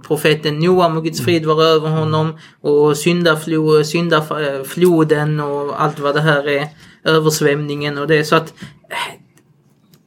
profeten 0.07 0.59
Noa 0.59 0.89
må 0.89 1.01
Guds 1.01 1.21
frid 1.21 1.47
vara 1.47 1.65
över 1.65 1.89
honom. 1.89 2.39
Och 2.61 2.97
syndaflo, 2.97 3.85
syndafloden 3.85 5.41
och 5.41 5.83
allt 5.83 5.99
vad 5.99 6.15
det 6.15 6.21
här 6.21 6.49
är. 6.49 6.69
Översvämningen 7.05 7.99
och 7.99 8.07
det. 8.09 8.25
Så 8.25 8.37
att... 8.37 8.55
eh, 8.91 9.15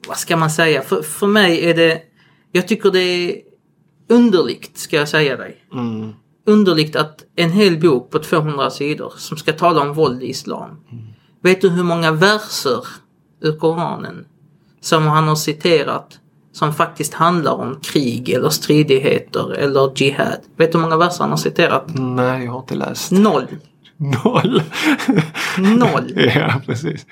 Vad 0.07 0.17
ska 0.17 0.37
man 0.37 0.49
säga? 0.51 0.81
För, 0.81 1.01
för 1.01 1.27
mig 1.27 1.65
är 1.69 1.73
det... 1.73 2.01
Jag 2.51 2.67
tycker 2.67 2.91
det 2.91 2.99
är 2.99 3.35
underligt, 4.09 4.77
ska 4.77 4.95
jag 4.95 5.09
säga 5.09 5.37
dig. 5.37 5.57
Mm. 5.73 6.13
Underligt 6.45 6.95
att 6.95 7.23
en 7.35 7.51
hel 7.51 7.79
bok 7.79 8.09
på 8.11 8.19
200 8.19 8.69
sidor 8.69 9.13
som 9.17 9.37
ska 9.37 9.53
tala 9.53 9.81
om 9.81 9.93
våld 9.93 10.23
i 10.23 10.29
islam. 10.29 10.69
Vet 11.41 11.61
du 11.61 11.69
hur 11.69 11.83
många 11.83 12.11
verser 12.11 12.83
ur 13.41 13.59
Koranen 13.59 14.25
som 14.81 15.03
han 15.07 15.27
har 15.27 15.35
citerat 15.35 16.19
som 16.51 16.73
faktiskt 16.73 17.13
handlar 17.13 17.51
om 17.53 17.79
krig 17.81 18.29
eller 18.29 18.49
stridigheter 18.49 19.53
eller 19.53 19.91
jihad? 19.95 20.37
Vet 20.57 20.71
du 20.71 20.77
hur 20.77 20.83
många 20.85 20.97
verser 20.97 21.19
han 21.23 21.29
har 21.29 21.37
citerat? 21.37 21.83
Nej, 21.95 22.43
jag 22.45 22.51
har 22.51 22.59
inte 22.59 22.75
läst. 22.75 23.11
Noll. 23.11 23.47
Noll. 24.23 24.61
Noll. 25.57 26.11
ja, 26.35 26.61
precis. 26.65 27.05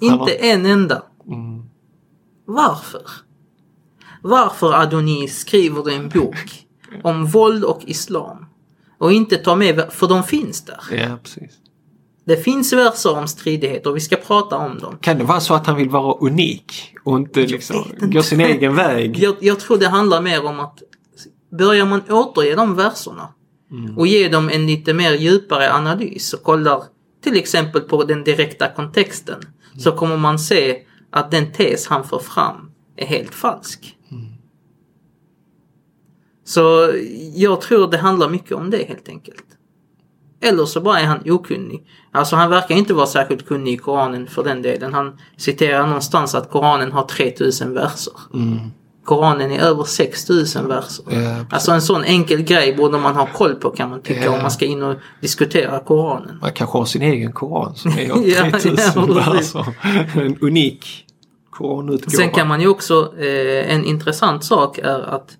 Han 0.00 0.10
har- 0.10 0.18
Inte 0.18 0.32
en 0.34 0.66
enda. 0.66 1.02
Mm. 1.26 1.62
Varför? 2.46 3.02
Varför 4.26 4.72
Adonis 4.72 5.38
skriver 5.38 5.90
en 5.90 6.08
bok 6.08 6.66
om 7.02 7.26
våld 7.26 7.64
och 7.64 7.80
islam? 7.86 8.46
Och 8.98 9.12
inte 9.12 9.36
tar 9.36 9.56
med, 9.56 9.86
för 9.90 10.08
de 10.08 10.22
finns 10.24 10.64
där. 10.64 10.80
Ja, 10.90 11.18
precis. 11.22 11.50
Det 12.26 12.36
finns 12.36 12.72
verser 12.72 13.18
om 13.18 13.28
stridigheter 13.28 13.90
och 13.90 13.96
vi 13.96 14.00
ska 14.00 14.16
prata 14.16 14.56
om 14.56 14.78
dem. 14.78 14.98
Kan 15.00 15.18
det 15.18 15.24
vara 15.24 15.40
så 15.40 15.54
att 15.54 15.66
han 15.66 15.76
vill 15.76 15.88
vara 15.88 16.14
unik 16.14 16.94
och 17.04 17.16
inte 17.16 17.40
liksom 17.40 17.76
inte. 17.92 18.06
gå 18.06 18.22
sin 18.22 18.40
egen 18.40 18.74
väg? 18.74 19.18
Jag, 19.22 19.34
jag 19.40 19.60
tror 19.60 19.78
det 19.78 19.88
handlar 19.88 20.22
mer 20.22 20.44
om 20.44 20.60
att 20.60 20.82
börjar 21.58 21.86
man 21.86 22.02
återge 22.10 22.54
de 22.54 22.74
verserna 22.74 23.28
och 23.96 24.06
ge 24.06 24.28
dem 24.28 24.50
en 24.50 24.66
lite 24.66 24.94
mer 24.94 25.12
djupare 25.12 25.72
analys 25.72 26.32
och 26.32 26.42
kollar 26.42 26.82
till 27.24 27.36
exempel 27.36 27.80
på 27.80 28.04
den 28.04 28.24
direkta 28.24 28.68
kontexten 28.68 29.40
så 29.78 29.92
kommer 29.92 30.16
man 30.16 30.38
se 30.38 30.78
att 31.10 31.30
den 31.30 31.52
tes 31.52 31.86
han 31.86 32.04
för 32.04 32.18
fram 32.18 32.70
är 32.96 33.06
helt 33.06 33.34
falsk. 33.34 33.96
Så 36.44 36.92
jag 37.34 37.60
tror 37.60 37.90
det 37.90 37.98
handlar 37.98 38.28
mycket 38.28 38.52
om 38.52 38.70
det 38.70 38.84
helt 38.88 39.08
enkelt. 39.08 39.44
Eller 40.42 40.64
så 40.64 40.80
bara 40.80 41.00
är 41.00 41.04
han 41.04 41.30
okunnig. 41.30 41.86
Alltså 42.12 42.36
han 42.36 42.50
verkar 42.50 42.74
inte 42.74 42.94
vara 42.94 43.06
särskilt 43.06 43.46
kunnig 43.46 43.72
i 43.72 43.76
Koranen 43.76 44.26
för 44.26 44.44
den 44.44 44.62
delen. 44.62 44.94
Han 44.94 45.18
citerar 45.36 45.86
någonstans 45.86 46.34
att 46.34 46.50
Koranen 46.50 46.92
har 46.92 47.02
3000 47.02 47.74
verser. 47.74 48.12
Koranen 49.04 49.50
är 49.50 49.58
över 49.60 49.84
6000 49.84 50.68
verser. 50.68 51.04
Ja, 51.10 51.44
Alltså 51.50 51.72
en 51.72 51.82
sån 51.82 52.04
enkel 52.04 52.42
grej 52.42 52.74
borde 52.76 52.98
man 52.98 53.14
ha 53.16 53.26
koll 53.26 53.54
på 53.54 53.70
kan 53.70 53.90
man 53.90 54.02
tycka 54.02 54.24
Ja. 54.24 54.34
om 54.36 54.42
man 54.42 54.50
ska 54.50 54.64
in 54.64 54.82
och 54.82 54.96
diskutera 55.20 55.78
Koranen. 55.80 56.38
Man 56.40 56.52
kanske 56.52 56.78
har 56.78 56.84
sin 56.84 57.02
egen 57.02 57.32
koran 57.32 57.74
som 57.74 57.90
är 57.90 58.02
Ja, 58.28 58.50
3000 58.50 58.76
ja, 58.96 59.04
verser. 59.32 59.66
En 60.14 60.38
unik 60.40 61.04
koranutgåva. 61.50 62.10
Sen 62.16 62.30
kan 62.30 62.48
man 62.48 62.60
ju 62.60 62.68
också, 62.68 63.14
eh, 63.18 63.74
en 63.74 63.84
intressant 63.84 64.44
sak 64.44 64.78
är 64.78 65.00
att 65.14 65.36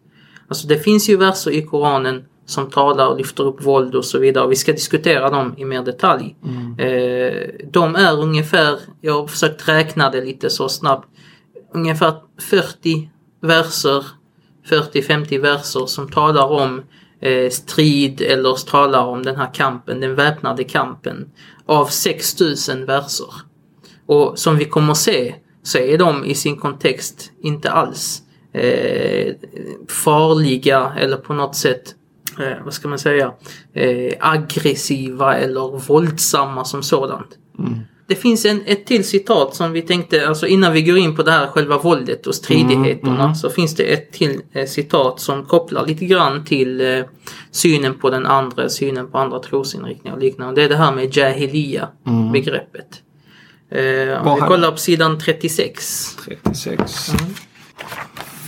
alltså 0.49 0.67
det 0.67 0.79
finns 0.79 1.09
ju 1.09 1.17
verser 1.17 1.51
i 1.51 1.63
Koranen 1.63 2.25
som 2.47 2.71
talar 2.71 3.07
och 3.07 3.17
lyfter 3.17 3.45
upp 3.45 3.67
våld 3.67 3.95
och 3.95 4.05
så 4.05 4.19
vidare. 4.19 4.49
Vi 4.49 4.57
ska 4.57 4.73
diskutera 4.73 5.31
dem 5.31 5.55
i 5.57 5.65
mer 5.65 5.83
detalj. 5.83 6.37
Eh, 6.79 7.67
de 7.71 7.97
är 7.97 8.21
ungefär, 8.21 8.79
jag 9.01 9.21
har 9.21 9.27
försökt 9.27 9.69
räkna 9.69 10.11
det 10.11 10.25
lite 10.25 10.51
så 10.51 10.69
snabbt, 10.69 11.09
ungefär 11.75 12.15
40 12.51 13.11
verser, 13.41 14.05
40-50 14.69 15.41
verser 15.41 15.87
som 15.87 16.11
talar 16.11 16.47
om 16.47 16.83
eh, 17.21 17.51
strid 17.51 18.21
eller 18.21 18.67
talar 18.67 19.05
om 19.05 19.23
den 19.23 19.37
här 19.37 19.55
kampen, 19.55 20.01
den 20.01 20.15
väpnade 20.15 20.65
kampen 20.65 21.31
av 21.67 21.87
6000 21.87 22.87
verser. 22.87 23.35
Och 24.07 24.39
som 24.39 24.57
vi 24.57 24.65
kommer 24.65 24.95
se 24.95 25.35
så 25.63 25.79
är 25.79 25.99
de 25.99 26.25
i 26.25 26.35
sin 26.35 26.57
kontext 26.57 27.33
inte 27.41 27.71
alls 27.71 28.23
eh, 28.55 29.35
farliga 29.89 30.93
eller 30.99 31.17
på 31.17 31.35
något 31.35 31.57
sätt 31.57 31.95
eh, 32.39 32.65
vad 32.65 32.75
ska 32.75 32.89
man 32.89 32.99
säga 32.99 33.33
eh, 33.73 34.15
aggressiva 34.21 35.37
eller 35.37 35.79
våldsamma 35.87 36.65
som 36.65 36.83
sådant. 36.83 37.39
Det 38.07 38.15
finns 38.15 38.45
en, 38.45 38.63
ett 38.67 38.87
till 38.87 39.05
citat 39.05 39.55
som 39.55 39.73
vi 39.73 39.83
tänkte, 39.83 40.29
alltså 40.29 40.47
innan 40.47 40.73
vi 40.73 40.83
går 40.83 40.99
in 40.99 41.17
på 41.17 41.23
det 41.23 41.31
här 41.31 41.47
själva 41.47 41.79
våldet 41.79 42.27
och 42.27 42.35
stridigheterna 42.35 43.35
så 43.35 43.51
finns 43.51 43.75
det 43.77 43.83
ett 43.83 44.13
till 44.13 44.41
eh, 44.53 44.67
citat 44.67 45.21
som 45.21 45.45
kopplar 45.45 45.87
lite 45.87 46.05
grann 46.05 46.45
till 46.45 46.81
eh, 46.81 47.05
synen 47.51 47.95
på 47.95 48.11
den 48.11 48.27
andra, 48.27 48.69
synen 48.69 49.11
på 49.11 49.19
andra 49.19 49.39
trosinriktningar 49.39 50.17
och 50.17 50.23
liknande. 50.23 50.61
Det 50.61 50.65
är 50.65 50.69
det 50.69 50.77
här 50.77 50.93
med 50.93 51.17
jahiliya 51.17 51.89
begreppet. 52.33 53.03
Eh, 53.71 54.27
om 54.27 54.35
vi 54.35 54.41
kollar 54.41 54.71
på 54.71 54.77
sidan 54.77 55.19
36. 55.19 56.17
36. 56.25 57.13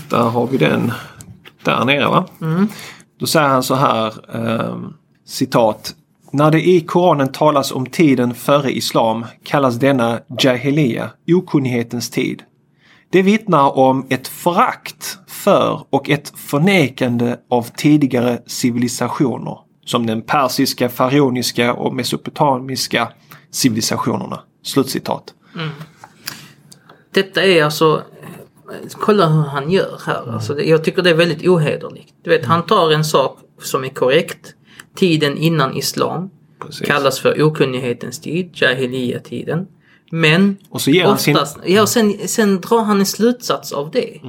Där 0.09 0.23
har 0.23 0.47
vi 0.47 0.57
den. 0.59 0.93
Där 1.63 1.85
nere 1.85 2.07
va? 2.07 2.27
Då 3.21 3.27
säger 3.27 3.49
han 3.49 3.63
så 3.63 3.75
här. 3.75 4.15
ehm, 4.37 4.93
citat. 5.27 5.95
När 6.31 6.51
det 6.51 6.69
i 6.69 6.81
Koranen 6.81 7.33
talas 7.33 7.73
om 7.73 7.87
tiden 7.87 8.35
före 8.35 8.73
Islam 8.73 9.25
kallas 9.45 9.75
denna 9.75 10.21
Jahiliya, 10.41 11.11
okunnighetens 11.29 12.11
tid. 12.11 12.43
Det 13.11 13.23
vittnar 13.23 13.79
om 13.79 14.07
ett 14.09 14.29
förakt 14.29 15.19
för 15.27 15.85
och 15.91 16.11
ett 16.11 16.33
förnekande 16.37 17.37
av 17.51 17.67
tidigare 17.77 18.39
civilisationer. 18.47 19.59
Som 19.85 20.07
den 20.07 20.23
persiska, 20.23 20.89
faraoniska 20.89 21.75
och 21.75 21.95
mesopotamiska 21.95 23.09
civilisationerna. 23.51 24.41
Slutcitat. 24.63 25.35
Detta 27.15 27.43
är 27.43 27.65
alltså 27.65 28.03
Kolla 28.93 29.27
hur 29.29 29.43
han 29.43 29.71
gör 29.71 30.01
här. 30.07 30.33
Alltså, 30.33 30.55
det- 30.55 30.65
jag 30.65 30.85
tycker 30.85 31.03
det 31.03 31.11
är 31.11 31.15
väldigt 31.15 31.49
ohederligt. 31.49 32.15
Du 32.25 32.31
vet, 32.31 32.45
han 32.45 32.63
tar 32.67 32.91
en 32.93 33.05
sak 33.05 33.39
som 33.63 33.85
är 33.85 33.89
korrekt. 33.89 34.55
Tiden 34.97 35.37
innan 35.39 35.77
islam. 35.77 36.31
Precis. 36.63 36.87
Kallas 36.87 37.21
för 37.21 37.43
okunnighetens 37.43 38.21
tid, 38.21 38.51
jahiliya-tiden. 38.55 39.67
Men 40.11 40.57
Och 40.71 40.81
så 40.81 40.91
ger 40.91 41.05
han 41.05 41.19
sin... 41.19 41.37
oftast, 41.37 41.59
ja, 41.67 41.83
och 41.83 41.89
sen, 41.89 42.29
sen 42.29 42.61
drar 42.61 42.83
han 42.83 43.01
en 43.01 43.07
slutsats 43.07 43.73
av 43.73 43.91
det. 43.91 44.21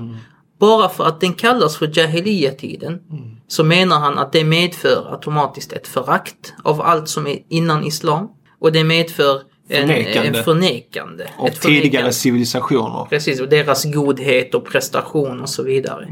Bara 0.60 0.90
för 0.90 1.04
att 1.06 1.22
den 1.22 1.34
kallas 1.34 1.78
för 1.78 1.92
jahiliya-tiden 2.00 3.00
så 3.48 3.64
menar 3.64 4.00
han 4.00 4.18
att 4.18 4.32
det 4.32 4.44
medför 4.44 5.12
automatiskt 5.12 5.74
ett 5.74 5.88
förakt 5.88 6.54
av 6.64 6.82
allt 6.82 7.08
som 7.10 7.28
är 7.28 7.40
innan 7.50 7.84
islam. 7.84 8.28
Och 8.60 8.72
det 8.72 8.84
medför 8.84 9.42
Förnekande. 9.70 10.38
En 10.40 10.44
förnekande 10.44 11.28
Av 11.38 11.48
ett 11.48 11.62
tidigare 11.62 11.82
förnekande. 11.82 12.14
civilisationer. 12.14 13.06
Precis, 13.10 13.42
och 13.42 13.50
deras 13.50 13.86
godhet 13.94 14.56
och 14.56 14.66
prestation 14.66 15.42
och 15.42 15.50
så 15.50 15.64
vidare. 15.64 16.08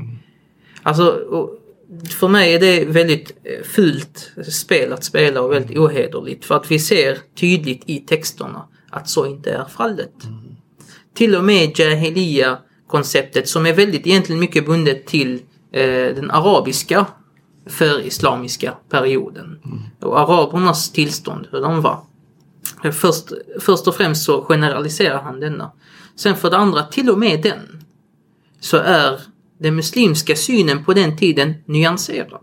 Alltså, 0.84 1.06
och 1.10 1.60
för 2.10 2.28
mig 2.28 2.54
är 2.54 2.60
det 2.60 2.86
väldigt 2.86 3.32
eh, 3.44 3.63
fult 3.63 4.32
spel 4.52 4.94
att 4.94 5.04
spela 5.04 5.41
och 5.41 5.52
väldigt 5.52 5.78
ohederligt. 5.78 6.46
För 6.46 6.56
att 6.56 6.72
vi 6.72 6.80
ser 6.80 7.18
tydligt 7.36 7.82
i 7.86 8.00
texterna 8.00 8.68
att 8.89 9.10
så 9.10 9.26
inte 9.26 9.52
är 9.52 9.65
fallet. 9.65 10.13
Till 11.13 11.36
och 11.36 11.44
med 11.44 11.80
Jahiliya-konceptet 11.80 13.48
som 13.50 13.65
är 13.65 13.74
väldigt 13.74 14.08
egentligen 14.08 14.39
mycket 14.39 14.65
bundet 14.65 15.06
till 15.06 15.39
eh, 15.72 15.86
den 16.15 16.32
arabiska 16.32 17.06
för-islamiska 17.70 18.74
perioden. 18.89 19.60
Och 20.02 20.20
arabernas 20.20 20.91
tillstånd, 20.91 21.48
hur 21.52 21.62
de 21.62 21.82
var. 21.82 22.00
Först, 22.91 23.26
först 23.60 23.88
och 23.88 23.95
främst 23.95 24.24
så 24.26 24.41
generaliserar 24.41 25.21
han 25.21 25.39
denna. 25.39 25.71
Sen 26.15 26.36
för 26.36 26.50
det 26.50 26.58
andra, 26.58 26.84
till 26.84 27.10
och 27.10 27.19
med 27.19 27.41
den, 27.43 27.84
så 28.60 28.78
är 28.78 29.19
den 29.60 29.76
muslimska 29.76 30.36
synen 30.36 30.86
på 30.86 30.93
den 30.93 31.17
tiden 31.17 31.54
nyanserad. 31.65 32.41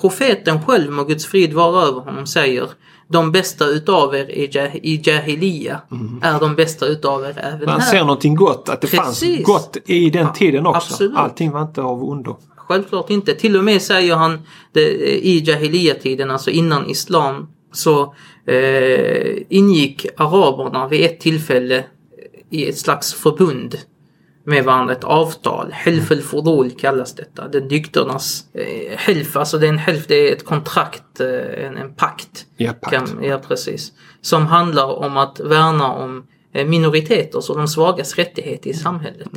profeten 0.00 0.62
själv, 0.62 0.92
må 0.92 1.04
Guds 1.04 1.26
frid 1.26 1.52
vara 1.52 1.82
över 1.82 2.00
honom, 2.00 2.26
säger 2.26 2.68
de 3.08 3.32
bästa 3.32 3.64
utav 3.66 4.14
er 4.14 4.30
i, 4.30 4.46
jah- 4.46 4.80
i 4.82 5.00
Jahiliya 5.04 5.80
är 6.22 6.40
de 6.40 6.54
bästa 6.54 6.86
utav 6.86 7.24
er 7.24 7.38
även 7.38 7.64
Man 7.66 7.80
här. 7.80 7.90
ser 7.90 8.00
någonting 8.00 8.34
gott, 8.34 8.68
att 8.68 8.80
det 8.80 8.86
fanns 8.86 9.20
Precis. 9.20 9.46
gott 9.46 9.76
i 9.86 10.10
den 10.10 10.32
tiden 10.32 10.66
också. 10.66 10.76
absolut. 10.92 11.16
Allting 11.16 11.50
var 11.50 11.62
inte 11.62 11.82
av 11.82 12.04
ondo. 12.04 12.36
Självklart 12.56 13.10
inte. 13.10 13.34
Till 13.34 13.56
och 13.56 13.64
med 13.64 13.82
säger 13.82 14.16
han 14.16 14.40
det, 14.72 14.80
i 15.26 15.38
Jahiliya-tiden, 15.44 16.30
alltså 16.30 16.50
innan 16.50 16.86
Islam, 16.90 17.48
så 17.72 18.14
eh, 18.46 19.36
ingick 19.48 20.06
araberna 20.16 20.88
vid 20.88 21.04
ett 21.04 21.20
tillfälle 21.20 21.84
i 22.50 22.68
ett 22.68 22.78
slags 22.78 23.14
förbund 23.14 23.78
med 24.46 24.64
varandra, 24.64 24.92
ett 24.92 25.04
avtal. 25.04 25.72
Helf 25.72 26.10
el 26.10 26.22
fudul 26.22 26.70
kallas 26.70 27.14
detta. 27.14 27.48
Det 27.48 27.58
är 27.58 27.62
dykternas 27.62 28.44
eh, 28.54 28.98
helf, 28.98 29.36
alltså 29.36 29.58
det 29.58 29.66
är 29.66 29.68
en 29.68 29.78
helf, 29.78 30.06
det 30.06 30.14
är 30.14 30.32
ett 30.32 30.44
kontrakt, 30.44 31.20
eh, 31.20 31.66
en, 31.66 31.76
en 31.76 31.94
pakt. 31.94 32.46
Ja, 32.56 32.72
pakt. 32.72 32.94
Kan, 32.94 33.24
ja, 33.24 33.38
precis. 33.38 33.92
Som 34.20 34.46
handlar 34.46 34.86
om 34.86 35.16
att 35.16 35.40
värna 35.40 35.92
om 35.92 36.26
eh, 36.52 36.66
minoriteters 36.66 37.50
och 37.50 37.56
de 37.56 37.68
svagas 37.68 38.14
rättigheter 38.14 38.70
i 38.70 38.74
samhället. 38.74 39.30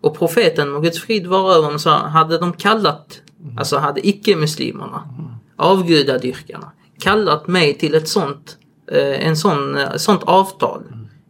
Och 0.00 0.18
profeten, 0.18 0.70
må 0.70 0.80
Guds 0.80 1.00
frid 1.00 1.26
vara 1.26 1.54
över 1.54 1.64
honom, 1.64 1.78
sa 1.78 1.96
hade 1.96 2.38
de 2.38 2.52
kallat, 2.52 3.22
alltså 3.58 3.78
hade 3.78 4.08
icke-muslimerna, 4.08 5.08
avgudadyrkarna, 5.56 6.72
kallat 7.00 7.46
mig 7.46 7.78
till 7.78 7.94
ett 7.94 8.08
sånt, 8.08 8.58
eh, 8.92 9.26
en 9.26 9.36
sån, 9.36 9.76
eh, 9.76 9.96
sånt 9.96 10.22
avtal 10.22 10.82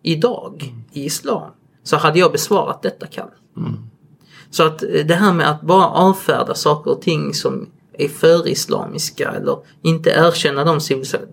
idag 0.02 0.74
i 0.92 1.04
islam, 1.04 1.50
så 1.82 1.96
hade 1.96 2.18
jag 2.18 2.32
besvarat 2.32 2.82
detta 2.82 3.06
kall. 3.06 3.30
Så 4.50 4.62
att 4.62 4.82
eh, 4.82 5.06
det 5.06 5.14
här 5.14 5.32
med 5.32 5.50
att 5.50 5.60
bara 5.60 5.86
avfärda 5.86 6.54
saker 6.54 6.90
och 6.90 7.02
ting 7.02 7.34
som 7.34 7.68
är 7.98 8.08
för-islamiska 8.08 9.30
eller 9.30 9.58
inte 9.82 10.10
erkänna 10.10 10.64
de 10.64 10.80
civilisationer, 10.80 11.28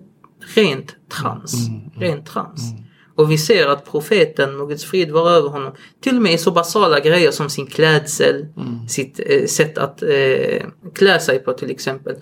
rent 0.55 0.95
trans. 1.09 1.69
Rent 1.95 2.25
trans. 2.25 2.61
Och 3.15 3.31
vi 3.31 3.37
ser 3.37 3.67
att 3.67 3.91
profeten, 3.91 4.57
må 4.57 4.65
Guds 4.65 4.85
frid 4.85 5.11
vara 5.11 5.31
över 5.31 5.49
honom, 5.49 5.73
till 6.01 6.15
och 6.15 6.21
med 6.21 6.33
i 6.33 6.37
så 6.37 6.51
basala 6.51 6.99
grejer 6.99 7.31
som 7.31 7.49
sin 7.49 7.67
klädsel, 7.67 8.45
sitt 8.89 9.19
eh, 9.25 9.45
sätt 9.45 9.77
att 9.77 10.03
eh, 10.03 10.65
klä 10.93 11.19
sig 11.19 11.39
på 11.39 11.53
till 11.53 11.71
exempel, 11.71 12.15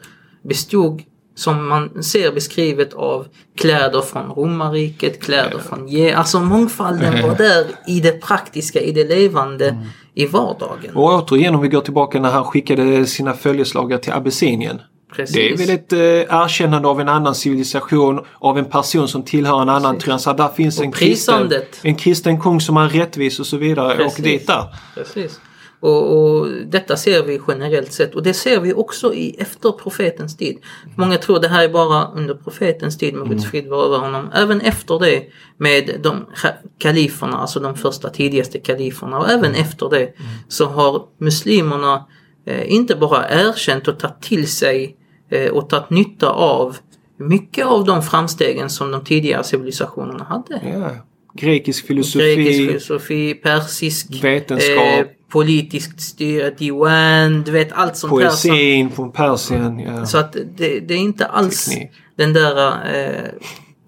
bestod 0.43 1.01
som 1.35 1.67
man 1.67 2.03
ser 2.03 2.31
beskrivet 2.31 2.93
av 2.93 3.27
kläder 3.57 4.01
från 4.01 4.31
romarriket, 4.31 5.23
kläder 5.23 5.59
från 5.59 5.87
ge, 5.87 6.11
alltså 6.11 6.39
mångfalden 6.39 7.21
var 7.21 7.35
där 7.37 7.65
i 7.87 7.99
det 7.99 8.21
praktiska, 8.21 8.81
i 8.81 8.91
det 8.91 9.03
levande, 9.03 9.77
i 10.13 10.25
vardagen. 10.25 10.95
Och 10.95 11.03
återigen 11.03 11.55
om 11.55 11.61
vi 11.61 11.67
går 11.67 11.81
tillbaka 11.81 12.19
när 12.19 12.31
han 12.31 12.43
skickade 12.43 13.05
sina 13.05 13.33
följeslagare 13.33 13.99
till 13.99 14.13
Abessinien. 14.13 14.81
Precis. 15.15 15.35
Det 15.35 15.49
är 15.49 15.57
väl 15.57 15.69
ett 15.69 15.93
eh, 15.93 15.99
erkännande 16.43 16.87
av 16.87 17.01
en 17.01 17.09
annan 17.09 17.35
civilisation, 17.35 18.25
av 18.39 18.57
en 18.57 18.65
person 18.65 19.07
som 19.07 19.23
tillhör 19.23 19.61
en 19.61 19.69
annan 19.69 19.95
Precis. 19.95 20.05
trans. 20.05 20.37
Där 20.37 20.47
finns 20.55 20.79
en 20.79 20.91
kristen, 20.91 21.51
en 21.81 21.95
kristen 21.95 22.41
kung 22.41 22.61
som 22.61 22.77
är 22.77 22.89
rättvis 22.89 23.39
och 23.39 23.45
så 23.45 23.57
vidare. 23.57 23.95
Precis. 23.95 24.17
Och 24.17 24.23
dit 24.23 24.47
där. 24.47 24.63
Precis. 24.95 25.39
Och, 25.85 26.17
och 26.17 26.47
detta 26.65 26.95
ser 26.97 27.23
vi 27.23 27.39
generellt 27.47 27.93
sett 27.93 28.15
och 28.15 28.23
det 28.23 28.33
ser 28.33 28.59
vi 28.59 28.73
också 28.73 29.13
i 29.13 29.35
efter 29.39 29.71
profetens 29.71 30.37
tid. 30.37 30.57
Många 30.95 31.17
tror 31.17 31.39
det 31.39 31.47
här 31.47 31.63
är 31.63 31.69
bara 31.69 32.07
under 32.07 32.33
profetens 32.35 32.97
tid 32.97 33.13
med 33.13 33.29
Guds 33.29 33.45
frid 33.45 33.67
vara 33.67 33.85
över 33.85 33.97
honom. 33.97 34.29
Även 34.33 34.61
efter 34.61 34.99
det 34.99 35.23
med 35.57 35.99
de 36.03 36.25
ka- 36.35 36.53
kaliferna, 36.77 37.37
alltså 37.37 37.59
de 37.59 37.75
första 37.75 38.09
tidigaste 38.09 38.59
kaliferna 38.59 39.17
och 39.19 39.29
även 39.29 39.55
efter 39.55 39.89
det 39.89 40.13
så 40.47 40.65
har 40.65 41.01
muslimerna 41.19 42.05
eh, 42.45 42.71
inte 42.73 42.95
bara 42.95 43.29
erkänt 43.29 43.87
och 43.87 43.99
tagit 43.99 44.21
till 44.21 44.47
sig 44.47 44.95
eh, 45.31 45.51
och 45.51 45.69
tagit 45.69 45.89
nytta 45.89 46.29
av 46.29 46.77
mycket 47.19 47.65
av 47.65 47.85
de 47.85 48.01
framstegen 48.03 48.69
som 48.69 48.91
de 48.91 49.03
tidigare 49.03 49.43
civilisationerna 49.43 50.23
hade. 50.23 50.61
Ja. 50.79 50.89
Grekisk 51.37 51.87
filosofi. 51.87 52.35
Grekisk 52.35 52.67
filosofi, 52.67 53.33
persisk 53.33 54.23
Vetenskap. 54.23 54.77
eh, 54.99 55.05
politiskt 55.35 56.01
styre, 56.01 56.49
diwan, 56.49 57.43
du 57.43 57.51
vet 57.51 57.71
allt 57.71 57.97
sånt 57.97 58.21
här. 58.23 58.29
Som, 58.29 58.51
Poesin 58.51 58.91
från 58.91 59.11
Persien. 59.11 59.79
Ja. 59.79 60.05
så 60.05 60.17
att 60.17 60.33
det, 60.33 60.79
det 60.79 60.93
är 60.93 60.97
inte 60.97 61.25
alls 61.25 61.65
Teknik. 61.65 61.91
den 62.17 62.33
där 62.33 62.57
eh, 62.95 63.29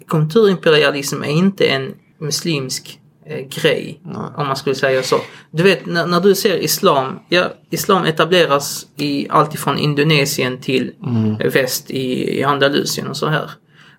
kulturimperialism 0.07 1.23
är 1.23 1.29
inte 1.29 1.65
en 1.67 1.93
muslimsk 2.19 2.99
eh, 3.25 3.47
grej. 3.47 4.01
Om 4.37 4.47
man 4.47 4.55
skulle 4.55 4.75
säga 4.75 5.03
så. 5.03 5.15
Du 5.51 5.63
vet 5.63 5.85
när, 5.85 6.07
när 6.07 6.21
du 6.21 6.35
ser 6.35 6.57
islam, 6.57 7.19
ja 7.29 7.53
islam 7.69 8.05
etableras 8.05 8.87
i 8.95 9.27
allt 9.29 9.53
ifrån 9.53 9.77
Indonesien 9.77 10.57
till 10.57 10.91
eh, 11.39 11.51
väst 11.51 11.91
i, 11.91 12.39
i 12.39 12.43
Andalusien 12.43 13.07
och 13.07 13.17
så 13.17 13.27
här. 13.27 13.51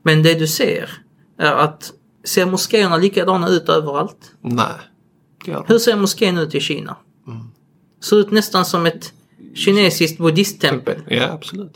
Men 0.03 0.23
det 0.23 0.35
du 0.35 0.47
ser 0.47 0.91
är 1.39 1.53
att 1.53 1.93
ser 2.25 2.47
moskéerna 2.47 2.97
likadana 2.97 3.49
ut 3.49 3.69
överallt? 3.69 4.33
Nej. 4.41 4.67
Hur 5.67 5.79
ser 5.79 5.97
moskén 5.97 6.39
ut 6.39 6.55
i 6.55 6.61
Kina? 6.61 6.97
Ser 8.01 8.17
ut 8.17 8.31
nästan 8.31 8.65
som 8.65 8.87
ett 8.87 9.13
kinesiskt 9.55 10.19
buddhisttempel. 10.19 10.97
Ja, 11.09 11.31
absolut. 11.33 11.75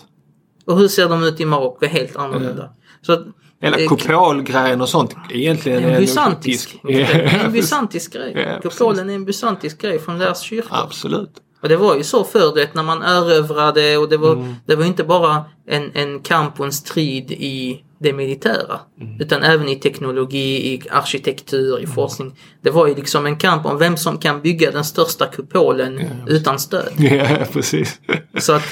Och 0.64 0.78
hur 0.78 0.88
ser 0.88 1.08
de 1.08 1.24
ut 1.24 1.40
i 1.40 1.44
Marocko? 1.44 1.87
Helt 1.87 2.16
annorlunda. 2.16 2.70
Så 3.02 3.12
att, 3.12 3.20
Eller 3.61 3.78
eh, 3.82 3.88
kupolgrejen 3.88 4.80
och 4.80 4.88
sånt. 4.88 5.16
Egentligen 5.30 5.85
en 5.85 6.00
bysantisk. 6.00 6.78
Ja, 6.82 6.98
En 7.44 7.52
bysantisk 7.52 8.12
grej. 8.12 8.32
Ja. 8.37 8.61
Kupolen 8.70 9.11
är 9.11 9.14
en 9.14 9.24
bysantisk 9.24 9.80
grej 9.82 9.98
från 9.98 10.18
deras 10.18 10.40
kyrka. 10.40 10.68
Absolut. 10.70 11.30
Och 11.62 11.68
det 11.68 11.76
var 11.76 11.96
ju 11.96 12.04
så 12.04 12.24
förr 12.24 12.54
det 12.54 12.74
när 12.74 12.82
man 12.82 13.02
erövrade 13.02 13.96
och 13.96 14.08
det 14.08 14.16
var, 14.16 14.32
Mm. 14.32 14.54
det 14.66 14.76
var 14.76 14.85
inte 14.85 15.04
bara 15.04 15.44
en, 15.66 15.90
en 15.94 16.20
kamp 16.20 16.61
och 16.61 16.66
en 16.66 16.72
strid 16.72 17.30
i 17.32 17.82
det 18.02 18.12
militära. 18.12 18.80
Utan 19.20 19.42
även 19.42 19.68
i 19.68 19.76
teknologi, 19.76 20.74
i 20.74 20.82
arkitektur, 20.90 21.80
i 21.80 21.86
forskning. 21.86 22.34
Det 22.62 22.70
var 22.70 22.86
ju 22.86 22.94
liksom 22.94 23.26
en 23.26 23.36
kamp 23.36 23.66
om 23.66 23.78
vem 23.78 23.96
som 23.96 24.18
kan 24.18 24.42
bygga 24.42 24.70
den 24.70 24.84
största 24.84 25.26
kupolen 25.26 26.00
utan 26.26 26.58
stöd. 26.58 26.92
Ja, 26.98 27.46
precis. 27.52 28.00
Så 28.38 28.52
att 28.52 28.62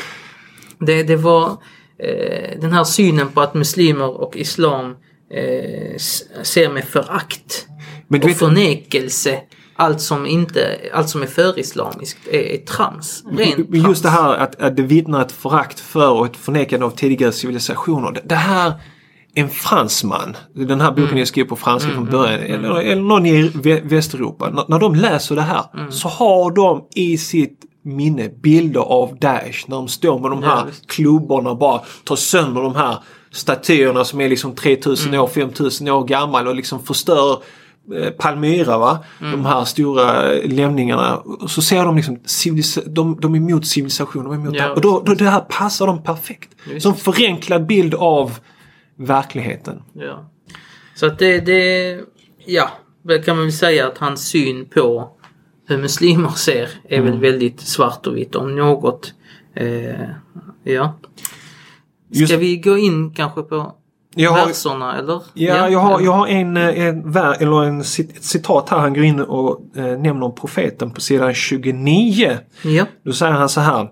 det, 0.79 1.03
det 1.03 1.17
var 1.17 1.51
eh, 1.99 2.61
den 2.61 2.73
här 2.73 2.85
synen 2.85 3.29
på 3.29 3.41
att 3.41 3.55
muslimer 3.55 4.21
och 4.21 4.37
islam 4.37 4.97
eh, 5.31 5.97
ser 6.43 6.71
med 6.71 6.85
förakt 6.85 7.67
och 8.09 8.29
vet, 8.29 8.39
förnekelse 8.39 9.41
allt 9.81 10.01
som, 10.01 10.27
inte, 10.27 10.79
allt 10.93 11.09
som 11.09 11.23
är 11.23 11.27
för-islamiskt 11.27 12.19
är, 12.31 12.39
är 12.39 12.57
trams. 12.59 13.25
Rent 13.31 13.69
Men 13.69 13.81
just 13.81 14.03
det 14.03 14.09
trams. 14.09 14.21
här 14.23 14.35
att, 14.35 14.61
att 14.61 14.77
det 14.77 14.83
vittnar 14.83 15.23
ett 15.23 15.33
förakt 15.33 15.81
för 15.81 16.11
och 16.11 16.27
ett 16.27 16.37
förnekande 16.37 16.87
av 16.87 16.91
tidigare 16.91 17.33
civilisationer. 17.33 18.13
Det, 18.13 18.21
det 18.25 18.35
här, 18.35 18.73
en 19.35 19.49
fransman, 19.49 20.37
den 20.55 20.81
här 20.81 20.91
boken 20.93 21.19
jag 21.19 21.29
skrev 21.29 21.45
på 21.45 21.57
franska 21.57 21.91
från 21.91 22.07
början, 22.07 22.41
eller, 22.41 22.81
eller 22.81 23.03
någon 23.03 23.27
i 23.27 23.43
Vä- 23.49 23.89
Västeuropa. 23.89 24.51
När, 24.51 24.65
när 24.69 24.79
de 24.79 24.95
läser 24.95 25.37
det 25.37 25.43
här 25.43 25.91
så 25.91 26.09
har 26.09 26.51
de 26.51 26.85
i 26.95 27.19
sitt 27.19 27.59
minne 27.85 28.29
bilder 28.43 28.81
av 28.81 29.17
Daesh 29.21 29.65
när 29.69 29.77
de 29.77 29.89
står 29.89 30.19
med 30.21 30.31
de 30.31 30.43
Ja, 30.43 30.49
här 30.49 30.67
visst. 30.67 30.91
klubborna 30.91 31.51
och 31.51 31.59
bara 31.59 31.81
tar 32.05 32.17
sönder 32.17 32.63
de 32.63 32.75
här 32.75 32.97
statyerna 33.33 34.05
som 34.05 34.21
är 34.21 34.29
liksom 34.29 34.55
3000 34.55 35.15
år, 35.15 35.27
5000 35.27 35.89
år 35.89 36.05
gammal 36.05 36.49
och 36.49 36.55
liksom 36.55 36.83
förstör 36.83 37.39
eh, 37.97 38.11
Palmyra 38.11 38.79
va? 38.79 38.99
De 39.21 39.45
här 39.47 39.65
stora 39.65 40.33
eh, 40.35 40.49
lämningarna. 40.51 41.23
Så 41.49 41.63
ser 41.63 41.85
de 41.85 41.97
liksom 41.97 42.19
de, 42.87 43.19
de 43.21 43.35
är 43.35 43.39
emot 43.39 43.67
civilisation, 43.67 44.25
de 44.25 44.33
är 44.33 44.37
emot 44.37 44.55
Ja, 44.55 44.67
det. 44.69 44.73
Och 44.75 44.81
då, 44.81 45.03
då 45.07 45.15
det 45.15 45.25
här 45.31 45.41
passar 45.41 45.87
dem 45.87 46.03
perfekt. 46.03 46.49
Visst. 46.69 46.83
Som 46.83 46.95
förenklad 46.95 47.67
bild 47.67 47.95
av 47.95 48.39
verkligheten. 49.07 49.83
Ja. 49.93 50.31
Så 50.95 51.07
att 51.07 51.19
det, 51.19 51.41
det, 51.41 51.99
ja, 52.47 52.71
väl 53.03 53.23
kan 53.23 53.37
man 53.37 53.45
väl 53.45 53.53
säga 53.53 53.87
att 53.89 53.99
hans 53.99 54.29
syn 54.29 54.69
på 54.69 55.11
hur 55.67 55.79
muslimer 55.79 56.29
ser 56.31 56.69
är 56.89 56.99
Mm. 56.99 57.11
väl 57.11 57.21
väldigt 57.21 57.61
svart 57.61 58.07
och 58.07 58.17
vitt 58.17 58.35
om 58.35 58.57
något. 58.57 59.15
Eh, 59.55 60.01
ja. 60.65 60.99
Ska 62.13 62.21
Just- 62.21 62.33
vi 62.33 62.57
gå 62.57 62.79
in 62.79 63.15
kanske 63.15 63.43
på 63.43 63.75
Jag 64.15 64.31
har, 64.31 64.47
verserna 64.47 64.99
eller? 64.99 65.23
ja, 65.35 65.69
jag 65.69 65.79
har, 65.79 66.01
jag 66.01 66.13
har 66.13 66.27
en, 66.27 66.57
eh, 66.57 66.85
en, 66.87 67.17
eller 67.17 67.65
en 67.65 67.81
ett 67.81 67.87
citat 68.25 68.69
här. 68.69 68.79
Han 68.79 68.95
går 68.95 69.05
in 69.05 69.21
och 69.21 69.77
eh, 69.77 69.85
nämner 69.99 70.23
om 70.27 70.35
profeten 70.35 70.91
på 70.91 71.01
sidan 71.01 71.35
29. 71.35 72.39
Ja. 72.63 72.85
Då 73.05 73.13
säger 73.13 73.33
han 73.33 73.49
så 73.49 73.61
här. 73.61 73.89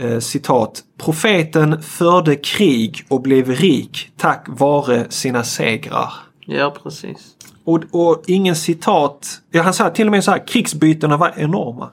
Eh, 0.00 0.18
citat. 0.18 0.82
Profeten 0.98 1.82
förde 1.82 2.36
krig 2.36 3.04
och 3.08 3.22
blev 3.22 3.50
rik 3.50 4.10
tack 4.16 4.46
vare 4.48 5.06
sina 5.10 5.44
segrar. 5.44 6.12
ja, 6.46 6.74
precis. 6.82 7.36
Och, 7.64 7.80
och 7.90 8.22
ingen 8.26 8.56
citat. 8.56 9.40
Ja, 9.50 9.62
han 9.62 9.74
sa 9.74 9.90
till 9.90 10.06
och 10.06 10.10
med 10.10 10.24
så 10.24 10.30
här. 10.30 10.46
Krigsbytena 10.46 11.16
var 11.16 11.32
enorma. 11.36 11.90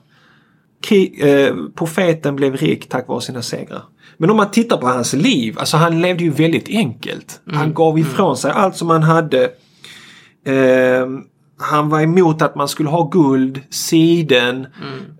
Krig, 0.82 1.20
eh, 1.22 1.54
profeten 1.74 2.36
blev 2.36 2.56
rik 2.56 2.88
tack 2.88 3.08
vare 3.08 3.20
sina 3.20 3.42
segrar. 3.42 3.82
Men 4.16 4.30
om 4.30 4.36
man 4.36 4.50
tittar 4.50 4.76
på 4.76 4.86
hans 4.86 5.12
liv. 5.12 5.58
Alltså 5.58 5.76
han 5.76 6.00
levde 6.00 6.24
ju 6.24 6.30
väldigt 6.30 6.68
enkelt. 6.68 7.40
Han 7.52 7.74
gav 7.74 7.98
ifrån 7.98 8.36
sig 8.36 8.50
allt 8.50 8.76
som 8.76 8.90
han 8.90 9.02
hade. 9.02 9.44
Eh, 10.46 11.06
han 11.60 11.88
var 11.88 12.00
emot 12.00 12.42
att 12.42 12.54
man 12.54 12.68
skulle 12.68 12.88
ha 12.88 13.08
guld, 13.08 13.60
siden. 13.70 14.66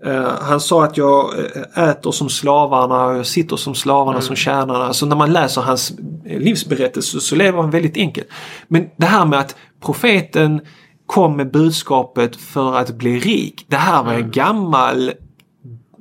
Eh, 0.05 0.29
han 0.41 0.59
sa 0.59 0.83
att 0.83 0.97
jag 0.97 1.29
eh, 1.75 1.89
äter 1.89 2.11
som 2.11 2.29
slavarna 2.29 3.05
och 3.05 3.17
jag 3.17 3.25
sitter 3.25 3.55
som 3.55 3.75
slavarna 3.75 4.21
som 4.21 4.35
tjänarna. 4.35 4.85
Alltså 4.85 5.05
när 5.05 5.15
man 5.15 5.33
läser 5.33 5.61
hans 5.61 5.93
livsberättelse 6.25 7.19
så 7.19 7.35
lever 7.35 7.61
han 7.61 7.71
väldigt 7.71 7.97
enkelt. 7.97 8.27
Men 8.67 8.89
det 8.97 9.05
här 9.05 9.25
med 9.25 9.39
att 9.39 9.55
profeten 9.83 10.61
kom 11.05 11.37
med 11.37 11.51
budskapet 11.51 12.35
för 12.35 12.75
att 12.75 12.91
bli 12.91 13.19
rik. 13.19 13.65
Det 13.67 13.75
här 13.75 14.03
var 14.03 14.13
en 14.13 14.31
gammal 14.31 15.11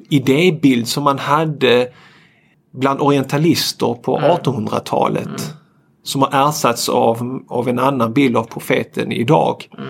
idébild 0.09 0.88
som 0.88 1.05
man 1.05 1.18
hade 1.18 1.88
bland 2.72 3.01
orientalister 3.01 3.95
på 3.95 4.18
1800-talet. 4.18 5.55
Som 6.03 6.22
har 6.22 6.49
ersatts 6.49 6.88
av, 6.88 7.43
av 7.49 7.68
en 7.68 7.78
annan 7.78 8.12
bild 8.12 8.36
av 8.36 8.45
profeten 8.45 9.12
idag. 9.12 9.68
Eh, 9.78 9.84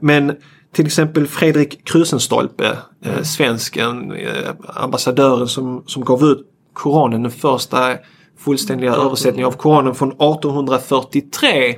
men 0.00 0.32
till 0.74 0.86
exempel 0.86 1.26
Fredrik 1.26 1.84
Krusenstolpe, 1.84 2.78
eh, 3.04 3.22
svensken, 3.22 4.12
eh, 4.12 4.50
ambassadören 4.74 5.48
som, 5.48 5.82
som 5.86 6.04
gav 6.04 6.24
ut 6.24 6.46
Koranen, 6.72 7.22
den 7.22 7.32
första 7.32 7.96
fullständiga 8.38 8.94
översättningen 8.94 9.46
av 9.46 9.52
Koranen 9.52 9.94
från 9.94 10.08
1843. 10.08 11.76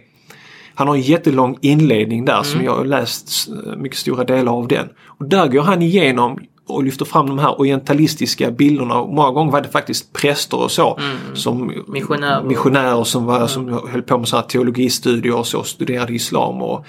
Han 0.74 0.88
har 0.88 0.94
en 0.94 1.00
jättelång 1.00 1.58
inledning 1.60 2.24
där 2.24 2.42
som 2.42 2.64
jag 2.64 2.76
har 2.76 2.84
läst 2.84 3.48
eh, 3.48 3.76
mycket 3.76 3.98
stora 3.98 4.24
delar 4.24 4.52
av 4.52 4.68
den. 4.68 4.88
Och 5.06 5.24
där 5.24 5.46
går 5.46 5.62
han 5.62 5.82
igenom 5.82 6.38
och 6.68 6.84
lyfter 6.84 7.04
fram 7.04 7.26
de 7.26 7.38
här 7.38 7.60
orientalistiska 7.60 8.50
bilderna. 8.50 9.00
Och 9.00 9.14
många 9.14 9.30
gånger 9.30 9.52
var 9.52 9.60
det 9.60 9.68
faktiskt 9.68 10.12
präster 10.12 10.56
och 10.56 10.70
så. 10.70 10.98
Som 11.34 11.84
Missionärer. 11.88 12.42
missionärer 12.44 13.04
som, 13.04 13.24
var, 13.24 13.46
som 13.46 13.68
höll 13.92 14.02
på 14.02 14.18
med 14.18 14.28
så 14.28 14.36
här 14.36 14.42
teologistudier 14.42 15.36
och 15.36 15.46
så, 15.46 15.62
studerade 15.62 16.14
islam. 16.14 16.62
Och, 16.62 16.86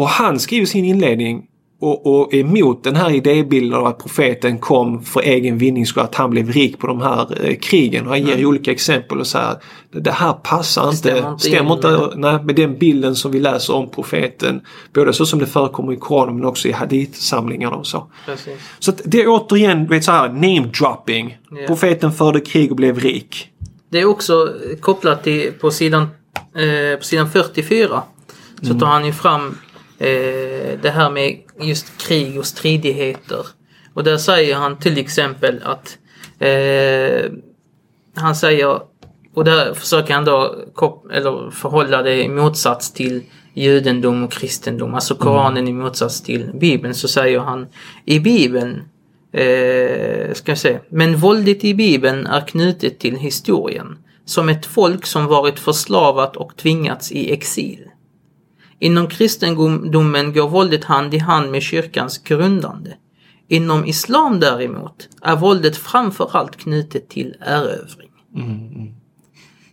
och 0.00 0.08
han 0.08 0.38
skriver 0.38 0.66
sin 0.66 0.84
inledning 0.84 1.46
och, 1.80 2.06
och 2.06 2.34
emot 2.34 2.84
den 2.84 2.96
här 2.96 3.10
idébilden 3.10 3.78
av 3.78 3.86
att 3.86 3.98
profeten 3.98 4.58
kom 4.58 5.02
för 5.02 5.20
egen 5.20 5.58
vinning 5.58 5.86
skull, 5.86 6.02
att 6.02 6.14
han 6.14 6.30
blev 6.30 6.52
rik 6.52 6.78
på 6.78 6.86
de 6.86 7.00
här 7.00 7.46
eh, 7.46 7.56
krigen. 7.56 8.06
Och 8.06 8.10
han 8.10 8.22
ger 8.22 8.46
olika 8.46 8.72
exempel 8.72 9.20
och 9.20 9.26
säger 9.26 9.46
att 9.46 9.62
det 9.90 10.10
här 10.10 10.32
passar 10.32 10.84
inte, 10.84 10.98
stämmer 10.98 11.32
inte 11.32 11.42
stämmer 11.48 11.70
in. 11.70 11.72
inte 11.72 12.12
nej, 12.16 12.42
med 12.42 12.54
den 12.54 12.78
bilden 12.78 13.16
som 13.16 13.32
vi 13.32 13.40
läser 13.40 13.74
om 13.74 13.90
profeten. 13.90 14.60
Både 14.94 15.12
så 15.12 15.26
som 15.26 15.38
det 15.38 15.46
förekommer 15.46 15.92
i 15.92 15.96
Koranen 15.96 16.34
men 16.34 16.44
också 16.44 16.68
i 16.68 16.72
hadith-samlingarna 16.72 17.76
och 17.76 17.86
så. 17.86 18.10
Precis. 18.26 18.54
Så 18.78 18.92
det 19.04 19.22
är 19.22 19.28
återigen 19.28 19.86
vet, 19.86 20.04
så 20.04 20.12
här, 20.12 20.28
name 20.28 20.70
dropping. 20.78 21.38
Ja. 21.50 21.66
Profeten 21.66 22.12
förde 22.12 22.40
krig 22.40 22.70
och 22.70 22.76
blev 22.76 22.98
rik. 22.98 23.48
Det 23.90 24.00
är 24.00 24.04
också 24.04 24.54
kopplat 24.80 25.24
till 25.24 25.52
på 25.60 25.70
sidan, 25.70 26.02
eh, 26.02 26.98
på 26.98 27.04
sidan 27.04 27.30
44. 27.30 28.02
Så 28.62 28.74
tar 28.74 28.86
han 28.86 29.06
ju 29.06 29.12
fram 29.12 29.56
eh, 30.00 30.78
det 30.82 30.90
här 30.90 31.10
med 31.10 31.40
just 31.60 32.08
krig 32.08 32.38
och 32.38 32.46
stridigheter. 32.46 33.46
Och 33.94 34.04
där 34.04 34.16
säger 34.16 34.54
han 34.54 34.78
till 34.78 34.98
exempel 34.98 35.60
att 35.62 35.98
eh, 36.38 37.30
han 38.14 38.36
säger 38.36 38.80
och 39.34 39.44
där 39.44 39.74
försöker 39.74 40.14
han 40.14 40.24
då 40.24 40.64
kop- 40.74 41.10
eller 41.12 41.50
förhålla 41.50 42.02
det 42.02 42.22
i 42.22 42.28
motsats 42.28 42.92
till 42.92 43.22
judendom 43.54 44.24
och 44.24 44.32
kristendom, 44.32 44.94
alltså 44.94 45.14
Koranen 45.14 45.68
i 45.68 45.72
motsats 45.72 46.22
till 46.22 46.50
Bibeln, 46.54 46.94
så 46.94 47.08
säger 47.08 47.38
han 47.38 47.66
i 48.04 48.20
Bibeln 48.20 48.82
Eh, 49.32 50.32
ska 50.32 50.50
jag 50.50 50.58
säga. 50.58 50.80
Men 50.88 51.16
våldet 51.16 51.64
i 51.64 51.74
Bibeln 51.74 52.26
är 52.26 52.40
knutet 52.40 52.98
till 52.98 53.16
historien. 53.16 53.98
Som 54.24 54.48
ett 54.48 54.66
folk 54.66 55.06
som 55.06 55.26
varit 55.26 55.58
förslavat 55.58 56.36
och 56.36 56.56
tvingats 56.56 57.12
i 57.12 57.32
exil. 57.32 57.89
Inom 58.80 59.08
kristendomen 59.08 60.32
går 60.32 60.48
våldet 60.48 60.84
hand 60.84 61.14
i 61.14 61.18
hand 61.18 61.50
med 61.50 61.62
kyrkans 61.62 62.18
grundande. 62.18 62.90
Inom 63.48 63.84
islam 63.84 64.40
däremot 64.40 65.08
är 65.22 65.36
våldet 65.36 65.76
framförallt 65.76 66.56
knutet 66.56 67.08
till 67.08 67.34
erövring. 67.40 68.10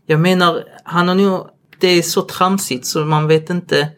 Jag 0.05 0.19
menar, 0.19 0.63
han 0.83 1.07
har 1.07 1.15
nog, 1.15 1.47
det 1.79 1.87
är 1.87 2.01
så 2.01 2.21
tramsigt 2.21 2.85
så 2.85 3.05
man 3.05 3.27
vet 3.27 3.49
inte 3.49 3.89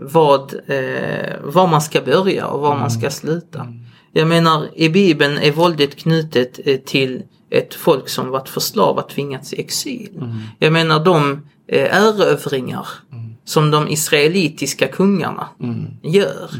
vad, 0.00 0.54
eh, 0.66 1.34
var 1.42 1.66
man 1.66 1.82
ska 1.82 2.00
börja 2.00 2.46
och 2.46 2.60
var 2.60 2.76
man 2.76 2.90
ska 2.90 3.10
sluta. 3.10 3.66
Jag 4.12 4.28
menar, 4.28 4.68
i 4.74 4.88
Bibeln 4.88 5.38
är 5.38 5.52
våldet 5.52 5.96
knutet 5.96 6.60
eh, 6.64 6.76
till 6.76 7.22
ett 7.50 7.74
folk 7.74 8.08
som 8.08 8.30
varit 8.30 8.48
förslavat, 8.48 9.08
tvingats 9.08 9.52
i 9.52 9.60
exil. 9.60 10.10
Jag 10.58 10.72
menar 10.72 11.04
de 11.04 11.32
eh, 11.68 11.96
erövringar 11.96 12.88
som 13.46 13.70
de 13.70 13.88
israelitiska 13.88 14.88
kungarna 14.88 15.48
gör. 16.02 16.50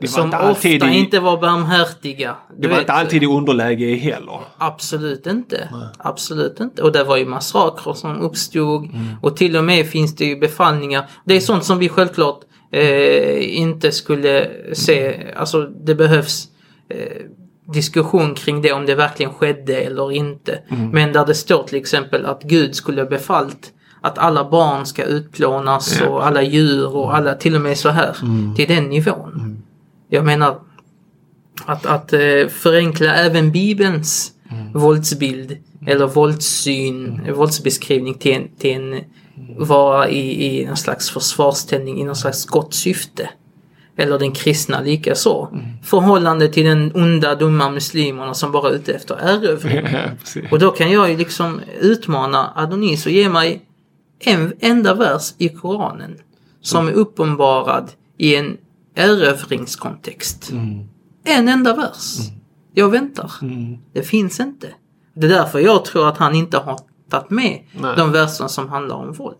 Det 0.00 0.06
var 0.06 0.08
Som 0.08 0.24
inte 0.24 0.38
ofta 0.38 0.68
i- 0.68 0.98
inte 0.98 1.20
var 1.20 1.40
barmhärtiga. 1.40 2.36
Det 2.58 2.66
var 2.68 2.74
vet, 2.74 2.80
inte 2.82 2.92
alltid 2.92 3.22
i 3.22 3.26
underläge 3.26 3.94
heller. 3.94 4.40
Absolut 4.58 5.26
inte. 5.26 5.68
Absolut 5.98 6.60
inte. 6.60 6.82
Och 6.82 6.92
det 6.92 7.04
var 7.04 7.16
ju 7.16 7.26
massakrer 7.26 7.92
som 7.92 8.20
uppstod. 8.20 8.88
Och 9.22 9.36
till 9.36 9.56
och 9.56 9.64
med 9.64 9.86
finns 9.86 10.16
det 10.16 10.24
ju 10.24 10.36
befallningar. 10.36 11.10
Det 11.24 11.34
är 11.36 11.40
sånt 11.40 11.64
som 11.64 11.78
vi 11.78 11.88
självklart 11.88 12.40
eh, 12.72 13.58
inte 13.60 13.92
skulle 13.92 14.50
se. 14.72 15.16
Alltså 15.36 15.62
det 15.62 15.94
behövs 15.94 16.48
eh, 16.88 16.98
diskussion 17.72 18.34
kring 18.34 18.62
det 18.62 18.72
om 18.72 18.86
det 18.86 18.94
verkligen 18.94 19.32
skedde 19.34 19.76
eller 19.76 20.12
inte. 20.12 20.58
Men 20.92 21.12
där 21.12 21.26
det 21.26 21.34
står 21.34 21.62
till 21.62 21.78
exempel 21.78 22.26
att 22.26 22.42
Gud 22.42 22.74
skulle 22.74 23.04
befallt 23.04 23.70
att 24.04 24.18
alla 24.18 24.50
barn 24.50 24.86
ska 24.86 25.04
utplånas 25.04 25.98
Ja. 26.00 26.08
och 26.08 26.26
alla 26.26 26.42
djur 26.42 26.96
och 26.96 27.16
alla 27.16 27.34
till 27.34 27.54
och 27.54 27.60
med 27.60 27.78
så 27.78 27.88
här. 27.88 28.16
Till 28.56 28.68
den 28.68 28.84
nivån. 28.84 29.62
Jag 30.08 30.24
menar 30.24 30.58
att, 31.66 31.86
att 31.86 32.12
eh, 32.12 32.48
förenkla 32.50 33.14
även 33.14 33.52
Bibelns 33.52 34.32
våldsbild 34.74 35.56
eller 35.86 36.06
våldssyn, 36.06 37.20
våldsbeskrivning 37.34 38.14
till 38.14 38.32
en, 38.32 38.48
till 38.58 38.70
en 38.70 39.00
vara 39.58 40.08
i, 40.08 40.46
i 40.60 40.66
någon 40.66 40.76
slags 40.76 41.10
försvarsställning, 41.10 42.00
i 42.00 42.04
någon 42.04 42.16
slags 42.16 42.46
gott 42.46 42.74
syfte. 42.74 43.30
Eller 43.96 44.18
den 44.18 44.32
kristna 44.32 44.80
likaså. 44.80 45.48
Förhållande 45.82 46.48
till 46.48 46.64
den 46.64 46.92
onda, 46.94 47.34
dumma 47.34 47.70
muslimerna 47.70 48.34
som 48.34 48.52
bara 48.52 48.70
är 48.70 48.74
ute 48.74 48.92
efter 48.92 49.14
erövring. 49.22 49.86
Precis. 50.20 50.52
Och 50.52 50.58
då 50.58 50.70
kan 50.70 50.90
jag 50.90 51.10
ju 51.10 51.16
liksom 51.16 51.60
utmana 51.80 52.52
Adonis 52.56 53.06
och 53.06 53.12
ge 53.12 53.28
mig 53.28 53.60
en 54.18 54.52
enda 54.60 54.94
vers 54.94 55.34
i 55.38 55.48
Koranen 55.48 56.18
som 56.60 56.88
är 56.88 56.92
uppenbarad 56.92 57.90
i 58.18 58.36
en 58.36 58.56
erövringskontext. 58.94 60.50
En 61.24 61.48
enda 61.48 61.76
vers. 61.76 62.16
Jag 62.74 62.88
väntar. 62.88 63.32
Det 63.92 64.02
finns 64.02 64.40
inte. 64.40 64.68
Det 65.14 65.26
är 65.26 65.30
därför 65.30 65.58
jag 65.58 65.84
tror 65.84 66.08
att 66.08 66.18
han 66.18 66.34
inte 66.34 66.58
har 66.58 66.80
tagit 67.10 67.30
med 67.30 67.64
Nej. 67.72 67.96
de 67.96 68.12
verserna 68.12 68.48
som 68.48 68.68
handlar 68.68 68.96
om 68.96 69.12
våld. 69.12 69.36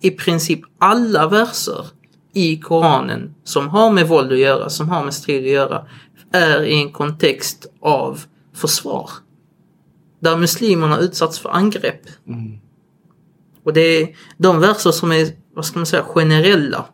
I 0.00 0.10
princip 0.10 0.60
alla 0.78 1.28
verser 1.28 1.86
i 2.32 2.56
Koranen 2.56 3.34
som 3.44 3.68
har 3.68 3.90
med 3.90 4.08
våld 4.08 4.32
att 4.32 4.38
göra, 4.38 4.70
som 4.70 4.88
har 4.88 5.04
med 5.04 5.14
strid 5.14 5.44
att 5.44 5.50
göra, 5.50 5.86
är 6.32 6.62
i 6.62 6.82
en 6.82 6.92
kontext 6.92 7.66
av 7.80 8.20
försvar. 8.54 9.10
Där 10.20 10.36
muslimerna 10.36 10.98
utsatts 10.98 11.38
för 11.38 11.48
angrepp. 11.48 12.00
Och 13.66 13.72
det 13.72 13.80
är 13.80 14.08
de 14.36 14.60
verser 14.60 14.90
som 14.90 15.12
är, 15.12 15.28
vad 15.54 15.64
ska 15.64 15.78
man 15.78 15.86
säga, 15.86 16.02
generella 16.02 16.84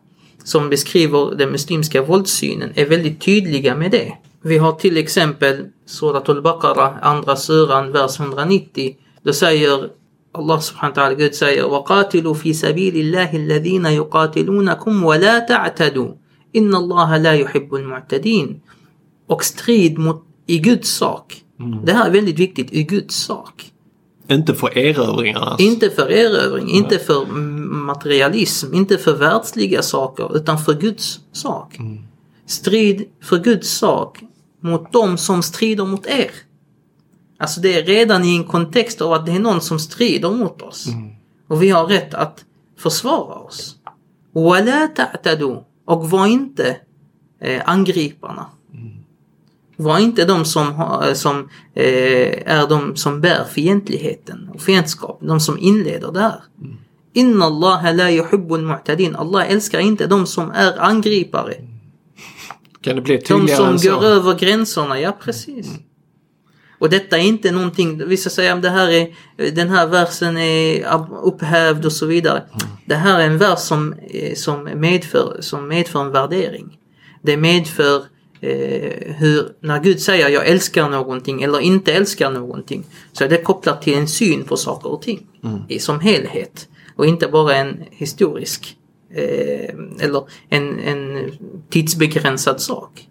som 0.43 0.69
beskriver 0.69 1.35
den 1.35 1.51
muslimska 1.51 2.01
våldssynen 2.01 2.71
är 2.75 2.85
väldigt 2.85 3.21
tydliga 3.21 3.75
med 3.75 3.91
det. 3.91 4.13
Vi 4.41 4.57
har 4.57 4.71
till 4.71 4.97
exempel 4.97 5.65
Surat 5.85 6.29
al-Baqarah, 6.29 6.93
andra 7.01 7.35
suran, 7.35 7.91
vers 7.91 8.19
190. 8.19 8.95
Då 9.23 9.33
säger 9.33 9.89
Allah 10.31 10.59
subhanahu 10.59 10.95
wa 10.95 11.03
ta'ala, 11.03 11.15
Gud 11.15 11.35
säger 11.35 11.63
وَقَاتِلُوا 11.63 12.33
فِي 12.33 12.53
سَبِيلِ 12.53 13.15
Och 19.27 19.43
strid 19.43 19.97
mot, 19.97 20.25
i 20.47 20.57
Guds 20.57 20.89
sak. 20.89 21.41
Mm. 21.59 21.85
Det 21.85 21.93
här 21.93 22.07
är 22.07 22.11
väldigt 22.11 22.39
viktigt, 22.39 22.73
i 22.73 22.83
Guds 22.83 23.15
sak. 23.15 23.72
Inte 24.27 24.55
för 24.55 24.77
erövringarna? 24.77 25.55
Inte 25.59 25.89
för 25.89 26.11
erövring, 26.11 26.65
Nej. 26.65 26.75
inte 26.75 26.99
för 26.99 27.25
materialism, 27.65 28.73
inte 28.73 28.97
för 28.97 29.15
världsliga 29.15 29.81
saker 29.81 30.37
utan 30.37 30.57
för 30.57 30.73
Guds 30.73 31.19
sak. 31.31 31.79
Mm. 31.79 31.99
Strid 32.45 33.05
för 33.21 33.39
Guds 33.39 33.69
sak 33.69 34.19
mot 34.59 34.93
dem 34.93 35.17
som 35.17 35.43
strider 35.43 35.85
mot 35.85 36.05
er. 36.05 36.31
Alltså 37.39 37.61
det 37.61 37.73
är 37.73 37.83
redan 37.83 38.23
i 38.23 38.35
en 38.35 38.43
kontext 38.43 39.01
av 39.01 39.13
att 39.13 39.25
det 39.25 39.31
är 39.31 39.39
någon 39.39 39.61
som 39.61 39.79
strider 39.79 40.29
mot 40.31 40.61
oss. 40.61 40.87
Mm. 40.87 41.09
Och 41.47 41.63
vi 41.63 41.69
har 41.69 41.85
rätt 41.85 42.13
att 42.13 42.45
försvara 42.77 43.35
oss. 43.35 43.75
Och 45.85 46.09
var 46.09 46.27
inte 46.27 46.77
eh, 47.41 47.61
angriparna. 47.65 48.45
Var 49.83 49.99
inte 49.99 50.25
de 50.25 50.45
som, 50.45 50.73
har, 50.73 51.13
som 51.13 51.49
eh, 51.75 52.53
är 52.57 52.67
de 52.69 52.95
som 52.95 53.21
bär 53.21 53.43
fientligheten 53.51 54.49
och 54.53 54.61
fiendskapen, 54.61 55.27
de 55.27 55.39
som 55.39 55.57
inleder 55.59 56.11
det 56.11 56.19
här. 56.19 56.43
Inna 57.13 57.45
Allah 57.45 57.95
la 57.95 58.11
yuhibbul 58.11 58.61
mu'tadin. 58.61 59.15
Allah 59.15 59.51
älskar 59.51 59.79
inte 59.79 60.07
de 60.07 60.25
som 60.25 60.51
är 60.51 60.81
angripare. 60.81 61.53
Kan 62.81 62.95
det 62.95 63.01
bli 63.01 63.17
De 63.27 63.47
som 63.47 63.79
så? 63.79 63.89
går 63.89 64.05
över 64.05 64.33
gränserna, 64.33 64.99
ja 64.99 65.17
precis. 65.23 65.67
Och 66.79 66.89
detta 66.89 67.17
är 67.17 67.21
inte 67.21 67.51
någonting, 67.51 68.07
vissa 68.07 68.29
säger 68.29 68.53
att 68.53 68.61
det 68.61 68.69
här 68.69 68.89
är, 68.89 69.07
den 69.51 69.69
här 69.69 69.87
versen 69.87 70.37
är 70.37 70.85
upphävd 71.23 71.85
och 71.85 71.91
så 71.91 72.05
vidare. 72.05 72.43
Det 72.85 72.95
här 72.95 73.19
är 73.19 73.27
en 73.27 73.37
vers 73.37 73.59
som, 73.59 73.93
eh, 73.93 74.35
som, 74.35 74.63
medför, 74.75 75.37
som 75.39 75.67
medför 75.67 76.01
en 76.01 76.11
värdering. 76.11 76.77
Det 77.21 77.37
medför 77.37 78.03
eh, 78.43 79.15
hur, 79.15 79.47
när 79.59 79.79
Gud 79.79 79.99
säger 79.99 80.29
jag 80.29 80.47
älskar 80.47 80.89
någonting 80.89 81.43
eller 81.43 81.59
inte 81.59 81.93
älskar 81.93 82.31
någonting. 82.31 82.85
Så 83.11 83.23
är 83.23 83.29
det 83.29 83.37
kopplat 83.37 83.81
till 83.81 83.97
en 83.97 84.07
syn 84.07 84.43
på 84.43 84.57
saker 84.57 84.91
och 84.91 85.01
ting 85.01 85.27
i, 85.67 85.79
som 85.79 85.99
helhet. 85.99 86.67
Och 86.95 87.05
inte 87.05 87.27
bara 87.27 87.55
en 87.55 87.83
historisk 87.91 88.77
eh, 89.13 89.75
eller 89.99 90.23
en, 90.49 90.79
en 90.79 91.31
tidsbegränsad 91.69 92.61
sak. 92.61 93.07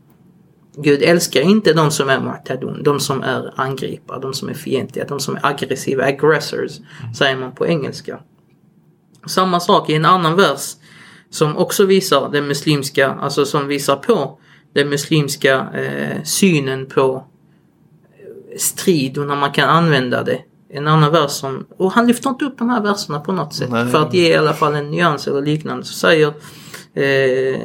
Gud 0.76 1.02
älskar 1.02 1.40
inte 1.40 1.72
de 1.72 1.90
som 1.90 2.08
är 2.08 2.18
mu'tadun, 2.18 2.82
de 2.82 3.00
som 3.00 3.22
är 3.22 3.52
angripare, 3.56 4.20
de 4.20 4.34
som 4.34 4.48
är 4.48 4.54
fientliga, 4.54 5.04
de 5.04 5.20
som 5.20 5.36
är 5.36 5.46
aggressiva, 5.46 6.04
aggressors, 6.04 6.72
säger 7.18 7.36
man 7.36 7.54
på 7.54 7.66
engelska. 7.66 8.20
Samma 9.26 9.60
sak 9.60 9.90
i 9.90 9.94
en 9.94 10.04
annan 10.04 10.36
vers 10.36 10.76
som 11.30 11.56
också 11.56 11.86
visar 11.86 12.28
den 12.32 12.46
muslimska, 12.46 13.10
alltså 13.10 13.44
som 13.44 13.68
visar 13.68 13.96
på 13.96 14.38
den 14.74 14.88
muslimska 14.88 15.66
eh, 15.74 16.22
synen 16.24 16.86
på 16.86 17.14
eh, 17.14 18.58
strid 18.58 19.18
och 19.18 19.26
när 19.26 19.36
man 19.36 19.52
kan 19.52 19.68
använda 19.68 20.22
det. 20.22 20.38
En 20.74 20.88
annan 20.88 21.12
vers 21.12 21.30
som, 21.30 21.66
och 21.76 21.92
han 21.92 22.06
lyfter 22.06 22.30
inte 22.30 22.44
upp 22.44 22.58
de 22.58 22.70
här 22.70 22.82
verserna 22.82 23.20
på 23.20 23.32
något 23.32 23.54
sätt 23.54 23.70
Nej. 23.70 23.86
för 23.88 24.02
att 24.02 24.14
ge 24.14 24.28
i 24.32 24.36
alla 24.36 24.52
fall 24.52 24.74
en 24.74 24.90
nyans 24.90 25.26
eller 25.26 25.42
liknande. 25.42 25.84
Så 25.84 25.92
säger 25.92 26.26
eh, 26.94 27.60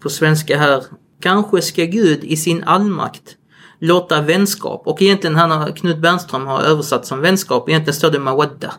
på 0.00 0.08
svenska 0.10 0.58
här, 0.58 0.84
kanske 1.20 1.62
ska 1.62 1.84
Gud 1.84 2.24
i 2.24 2.36
sin 2.36 2.64
allmakt 2.64 3.36
låta 3.80 4.20
vänskap, 4.20 4.82
och 4.86 5.02
egentligen 5.02 5.36
han 5.36 5.50
har, 5.50 5.68
Knut 5.68 5.98
Bernström 5.98 6.46
har 6.46 6.62
översatt 6.62 7.06
som 7.06 7.20
vänskap, 7.20 7.68
egentligen 7.68 7.94
står 7.94 8.10
det 8.10 8.18
mawadda. 8.18 8.74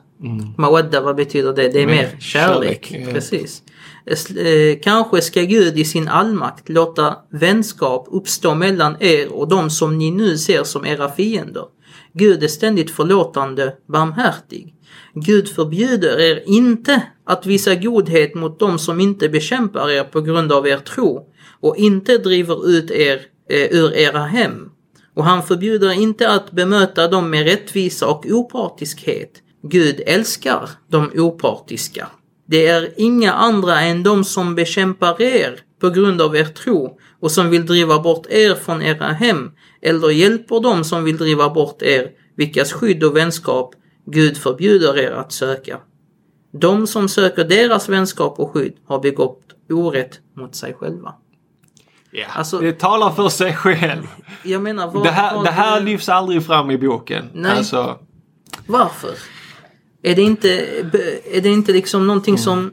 Mawadda, 0.58 1.02
vad 1.02 1.16
betyder 1.16 1.54
det? 1.54 1.70
Det 1.70 1.82
är 1.82 1.88
Mer 1.88 1.96
mer 1.96 2.16
kärlek. 2.20 2.86
kärlek, 2.86 3.08
ja. 3.08 3.14
Precis. 3.14 3.64
Eh, 3.66 3.74
Eh, 4.10 4.80
kanske 4.82 5.22
ska 5.22 5.42
Gud 5.42 5.78
i 5.78 5.86
sin 5.86 6.08
allmakt 6.08 6.70
låta 6.70 7.16
vänskap 7.32 8.08
uppstå 8.12 8.56
mellan 8.56 8.96
er 9.00 9.34
och 9.34 9.48
de 9.48 9.70
som 9.70 9.98
ni 9.98 10.12
nu 10.12 10.38
ser 10.38 10.64
som 10.64 10.86
era 10.86 11.10
fiender. 11.10 11.66
Gud 12.14 12.44
är 12.44 12.48
ständigt 12.48 12.92
förlåtande, 12.92 13.76
barmhärtig. 13.88 14.76
Gud 15.14 15.50
förbjuder 15.50 16.20
er 16.20 16.44
inte 16.46 17.04
att 17.26 17.46
visa 17.46 17.76
godhet 17.76 18.36
mot 18.36 18.60
de 18.60 18.80
som 18.80 19.00
inte 19.00 19.30
bekämpar 19.30 19.90
er 19.90 20.04
på 20.04 20.22
grund 20.22 20.52
av 20.52 20.68
er 20.68 20.78
tro 20.78 21.26
och 21.62 21.78
inte 21.78 22.18
driver 22.18 22.70
ut 22.70 22.92
er 22.92 23.22
eh, 23.50 23.68
ur 23.72 23.94
era 23.94 24.26
hem. 24.26 24.70
Och 25.16 25.24
han 25.24 25.44
förbjuder 25.44 25.92
inte 25.92 26.30
att 26.30 26.52
bemöta 26.52 27.08
dem 27.08 27.30
med 27.30 27.44
rättvisa 27.44 28.08
och 28.08 28.26
opartiskhet. 28.26 29.32
Gud 29.64 30.02
älskar 30.06 30.70
de 30.88 31.12
opartiska. 31.16 32.08
Det 32.50 32.68
är 32.68 32.94
inga 32.98 33.34
andra 33.34 33.82
än 33.82 34.04
de 34.04 34.24
som 34.24 34.56
bekämpar 34.56 35.22
er 35.22 35.60
på 35.82 35.90
grund 35.90 36.22
av 36.22 36.36
er 36.36 36.46
tro 36.46 37.00
och 37.20 37.32
som 37.32 37.50
vill 37.50 37.66
driva 37.66 38.00
bort 38.00 38.26
er 38.30 38.56
från 38.56 38.82
era 38.82 39.06
hem 39.08 39.52
eller 39.82 40.10
hjälper 40.10 40.60
dem 40.60 40.84
som 40.84 41.04
vill 41.04 41.18
driva 41.18 41.50
bort 41.50 41.82
er, 41.82 42.08
vilkas 42.38 42.74
skydd 42.74 43.04
och 43.04 43.16
vänskap 43.18 43.74
Gud 44.06 44.38
förbjuder 44.38 44.98
er 44.98 45.12
att 45.12 45.32
söka. 45.32 45.78
De 46.52 46.88
som 46.88 47.10
söker 47.10 47.44
deras 47.44 47.90
vänskap 47.90 48.40
och 48.40 48.52
skydd 48.54 48.74
har 48.88 49.00
begått 49.00 49.42
orätt 49.70 50.20
mot 50.38 50.56
sig 50.56 50.74
själva. 50.74 51.14
Ja, 52.12 52.26
Alltså- 52.36 52.60
det 52.60 52.80
talar 52.80 53.10
för 53.12 53.30
sig 53.30 53.54
själv. 53.56 54.08
Jag 54.44 54.62
menar, 54.62 54.92
vad, 54.92 55.04
Det 55.04 55.10
här, 55.12 55.36
vad- 55.36 55.46
det 55.46 55.52
här 55.52 55.82
lyfts 55.82 56.10
aldrig 56.10 56.46
fram 56.46 56.72
i 56.72 56.78
boken. 56.78 57.30
Nej. 57.34 57.52
Alltså, 57.52 57.98
Varför? 58.68 59.12
Är 60.02 60.16
det 60.16 60.22
inte, 60.22 60.50
är 61.32 61.42
det 61.42 61.50
inte 61.50 61.72
liksom 61.72 62.08
någonting 62.08 62.38
som 62.38 62.72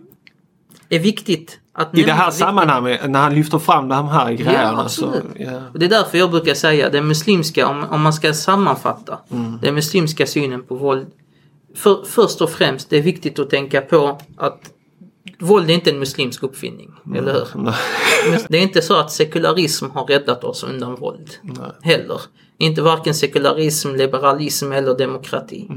är 0.88 0.98
viktigt 0.98 1.58
att 1.72 1.92
Mm. 1.92 2.04
I 2.04 2.06
det 2.06 2.12
här 2.12 2.30
sammanhanget, 2.30 3.10
när 3.10 3.20
han 3.20 3.34
lyfter 3.34 3.58
fram 3.58 3.88
de 3.88 4.08
här 4.08 4.32
grejerna 4.32 4.88
så... 4.88 5.06
absolut. 5.06 5.32
Ja. 5.38 5.62
Det 5.74 5.84
är 5.84 5.90
därför 5.90 6.18
jag 6.18 6.30
brukar 6.30 6.54
säga 6.54 6.90
den 6.90 7.06
muslimska, 7.06 7.68
om, 7.68 7.84
om 7.90 8.02
man 8.02 8.12
ska 8.12 8.34
sammanfatta 8.34 9.18
Mm. 9.30 9.58
den 9.62 9.74
muslimska 9.74 10.26
synen 10.26 10.62
på 10.62 10.74
våld. 10.74 11.06
För, 11.74 12.04
först 12.06 12.40
och 12.40 12.50
främst, 12.50 12.90
det 12.90 12.98
är 12.98 13.02
viktigt 13.02 13.38
att 13.38 13.50
tänka 13.50 13.80
på 13.80 14.20
att 14.36 14.60
våld 15.38 15.70
är 15.70 15.74
inte 15.74 15.90
en 15.90 15.98
muslimsk 15.98 16.42
uppfinning, 16.42 16.90
eller 17.16 17.32
hur? 17.32 17.46
Nej. 17.54 17.74
Det 18.48 18.58
är 18.58 18.62
inte 18.62 18.82
så 18.82 18.96
att 18.96 19.12
sekularism 19.12 19.86
har 19.90 20.06
räddat 20.06 20.44
oss 20.44 20.64
undan 20.64 20.94
våld. 20.94 21.30
Heller. 21.82 22.20
Inte 22.58 22.82
varken 22.82 23.14
sekularism, 23.14 23.94
liberalism 23.94 24.72
eller 24.72 24.98
demokrati. 24.98 25.68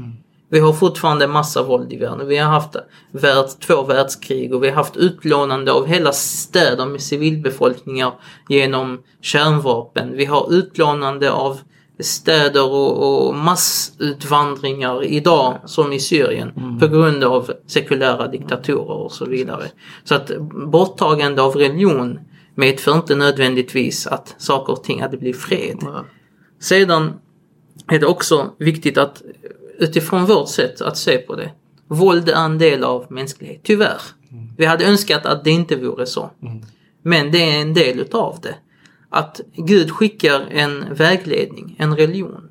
Vi 0.52 0.58
har 0.58 0.72
fortfarande 0.72 1.26
massa 1.26 1.62
våld 1.62 1.92
i 1.92 1.96
världen. 1.96 2.28
Vi 2.28 2.36
har 2.36 2.50
haft 2.50 2.76
värld, 3.12 3.46
två 3.66 3.82
världskrig 3.82 4.54
och 4.54 4.64
vi 4.64 4.68
har 4.68 4.76
haft 4.76 4.96
utlånande 4.96 5.72
av 5.72 5.86
hela 5.86 6.12
städer 6.12 6.86
med 6.86 7.00
civilbefolkningar 7.00 8.12
genom 8.48 9.02
kärnvapen. 9.20 10.16
Vi 10.16 10.24
har 10.24 10.52
utlånande 10.52 11.32
av 11.32 11.58
städer 12.00 12.64
och, 12.64 13.26
och 13.26 13.34
massutvandringar 13.34 15.04
idag 15.04 15.58
som 15.64 15.92
i 15.92 16.00
Syrien 16.00 16.78
på 16.80 16.88
grund 16.88 17.24
av 17.24 17.52
sekulära 17.66 18.28
diktatorer 18.28 19.04
och 19.04 19.12
så 19.12 19.24
vidare. 19.24 19.64
Så 20.04 20.14
att 20.14 20.30
borttagande 20.72 21.42
av 21.42 21.56
religion 21.56 22.18
medför 22.54 22.94
inte 22.94 23.14
nödvändigtvis 23.14 24.06
att 24.06 24.34
saker 24.38 24.72
och 24.72 24.84
ting 24.84 25.02
hade 25.02 25.16
blivit 25.16 25.40
fred. 25.40 25.78
Sedan 26.60 27.12
är 27.88 27.98
det 27.98 28.06
också 28.06 28.50
viktigt 28.58 28.98
att 28.98 29.22
utifrån 29.80 30.26
vårt 30.26 30.48
sätt 30.48 30.80
att 30.80 30.96
se 30.96 31.18
på 31.18 31.36
det. 31.36 31.50
Våld 31.88 32.28
är 32.28 32.44
en 32.44 32.58
del 32.58 32.84
av 32.84 33.06
mänsklighet, 33.10 33.60
tyvärr. 33.62 34.00
Vi 34.56 34.64
hade 34.66 34.84
önskat 34.84 35.26
att 35.26 35.44
det 35.44 35.50
inte 35.50 35.76
vore 35.76 36.06
så. 36.06 36.30
Men 37.02 37.32
det 37.32 37.38
är 37.38 37.60
en 37.60 37.74
del 37.74 38.00
utav 38.00 38.38
det. 38.42 38.54
Att 39.10 39.40
Gud 39.56 39.90
skickar 39.90 40.40
en 40.50 40.94
vägledning, 40.94 41.76
en 41.78 41.96
religion, 41.96 42.48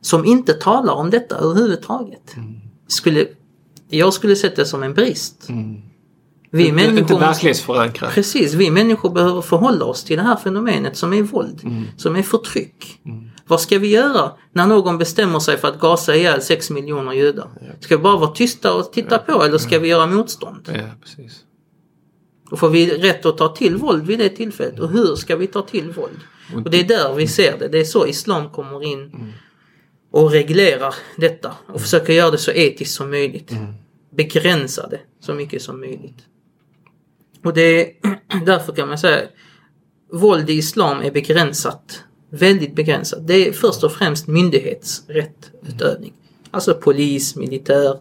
som 0.00 0.24
inte 0.24 0.52
talar 0.52 0.94
om 0.94 1.10
detta 1.10 1.36
överhuvudtaget. 1.36 2.34
Skulle, 2.86 3.26
jag 3.88 4.14
skulle 4.14 4.36
sett 4.36 4.56
det 4.56 4.66
som 4.66 4.82
en 4.82 4.94
brist. 4.94 5.48
Vi 6.50 6.72
människor 6.72 7.18
verklighetsförankrat. 7.18 8.14
Precis, 8.14 8.54
vi 8.54 8.70
människor 8.70 9.10
behöver 9.10 9.40
förhålla 9.40 9.84
oss 9.84 10.04
till 10.04 10.16
det 10.16 10.22
här 10.22 10.36
fenomenet 10.36 10.96
som 10.96 11.12
är 11.12 11.22
våld, 11.22 11.60
som 11.96 12.16
är 12.16 12.22
förtryck. 12.22 13.00
Vad 13.48 13.60
ska 13.60 13.78
vi 13.78 13.88
göra 13.88 14.32
när 14.52 14.66
någon 14.66 14.98
bestämmer 14.98 15.38
sig 15.38 15.56
för 15.56 15.68
att 15.68 15.80
gasa 15.80 16.16
ihjäl 16.16 16.42
6 16.42 16.70
miljoner 16.70 17.12
judar? 17.12 17.48
Ska 17.80 17.96
vi 17.96 18.02
bara 18.02 18.16
vara 18.16 18.30
tysta 18.30 18.74
och 18.74 18.92
titta 18.92 19.18
på 19.18 19.42
eller 19.42 19.58
ska 19.58 19.78
vi 19.78 19.88
göra 19.88 20.06
motstånd? 20.06 20.70
Ja, 20.74 20.90
precis. 21.02 21.44
Och 22.50 22.58
får 22.58 22.70
vi 22.70 22.98
rätt 22.98 23.26
att 23.26 23.38
ta 23.38 23.48
till 23.48 23.76
våld 23.76 24.06
vid 24.06 24.18
det 24.18 24.28
tillfället? 24.28 24.80
Och 24.80 24.90
hur 24.90 25.16
ska 25.16 25.36
vi 25.36 25.46
ta 25.46 25.62
till 25.62 25.90
våld? 25.92 26.20
Och 26.54 26.70
det 26.70 26.80
är 26.80 26.84
där 26.84 27.14
vi 27.14 27.28
ser 27.28 27.58
det. 27.58 27.68
Det 27.68 27.78
är 27.78 27.84
så 27.84 28.06
islam 28.06 28.50
kommer 28.50 28.84
in 28.84 29.32
och 30.10 30.30
reglerar 30.30 30.94
detta 31.16 31.54
och 31.66 31.80
försöker 31.80 32.12
göra 32.12 32.30
det 32.30 32.38
så 32.38 32.50
etiskt 32.50 32.94
som 32.94 33.10
möjligt. 33.10 33.52
Begränsa 34.16 34.88
det 34.88 35.00
så 35.20 35.34
mycket 35.34 35.62
som 35.62 35.80
möjligt. 35.80 36.18
Och 37.44 37.54
det 37.54 37.62
är 37.80 37.92
därför 38.46 38.72
kan 38.72 38.88
man 38.88 38.98
säga 38.98 39.20
våld 40.12 40.50
i 40.50 40.52
islam 40.52 41.02
är 41.02 41.10
begränsat. 41.10 42.04
Väldigt 42.30 42.74
begränsat. 42.74 43.26
Det 43.26 43.48
är 43.48 43.52
först 43.52 43.84
och 43.84 43.92
främst 43.92 44.26
myndighetsrättutövning. 44.26 46.12
Alltså 46.50 46.74
polis, 46.74 47.36
militär, 47.36 47.98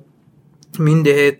myndighet. 0.77 1.39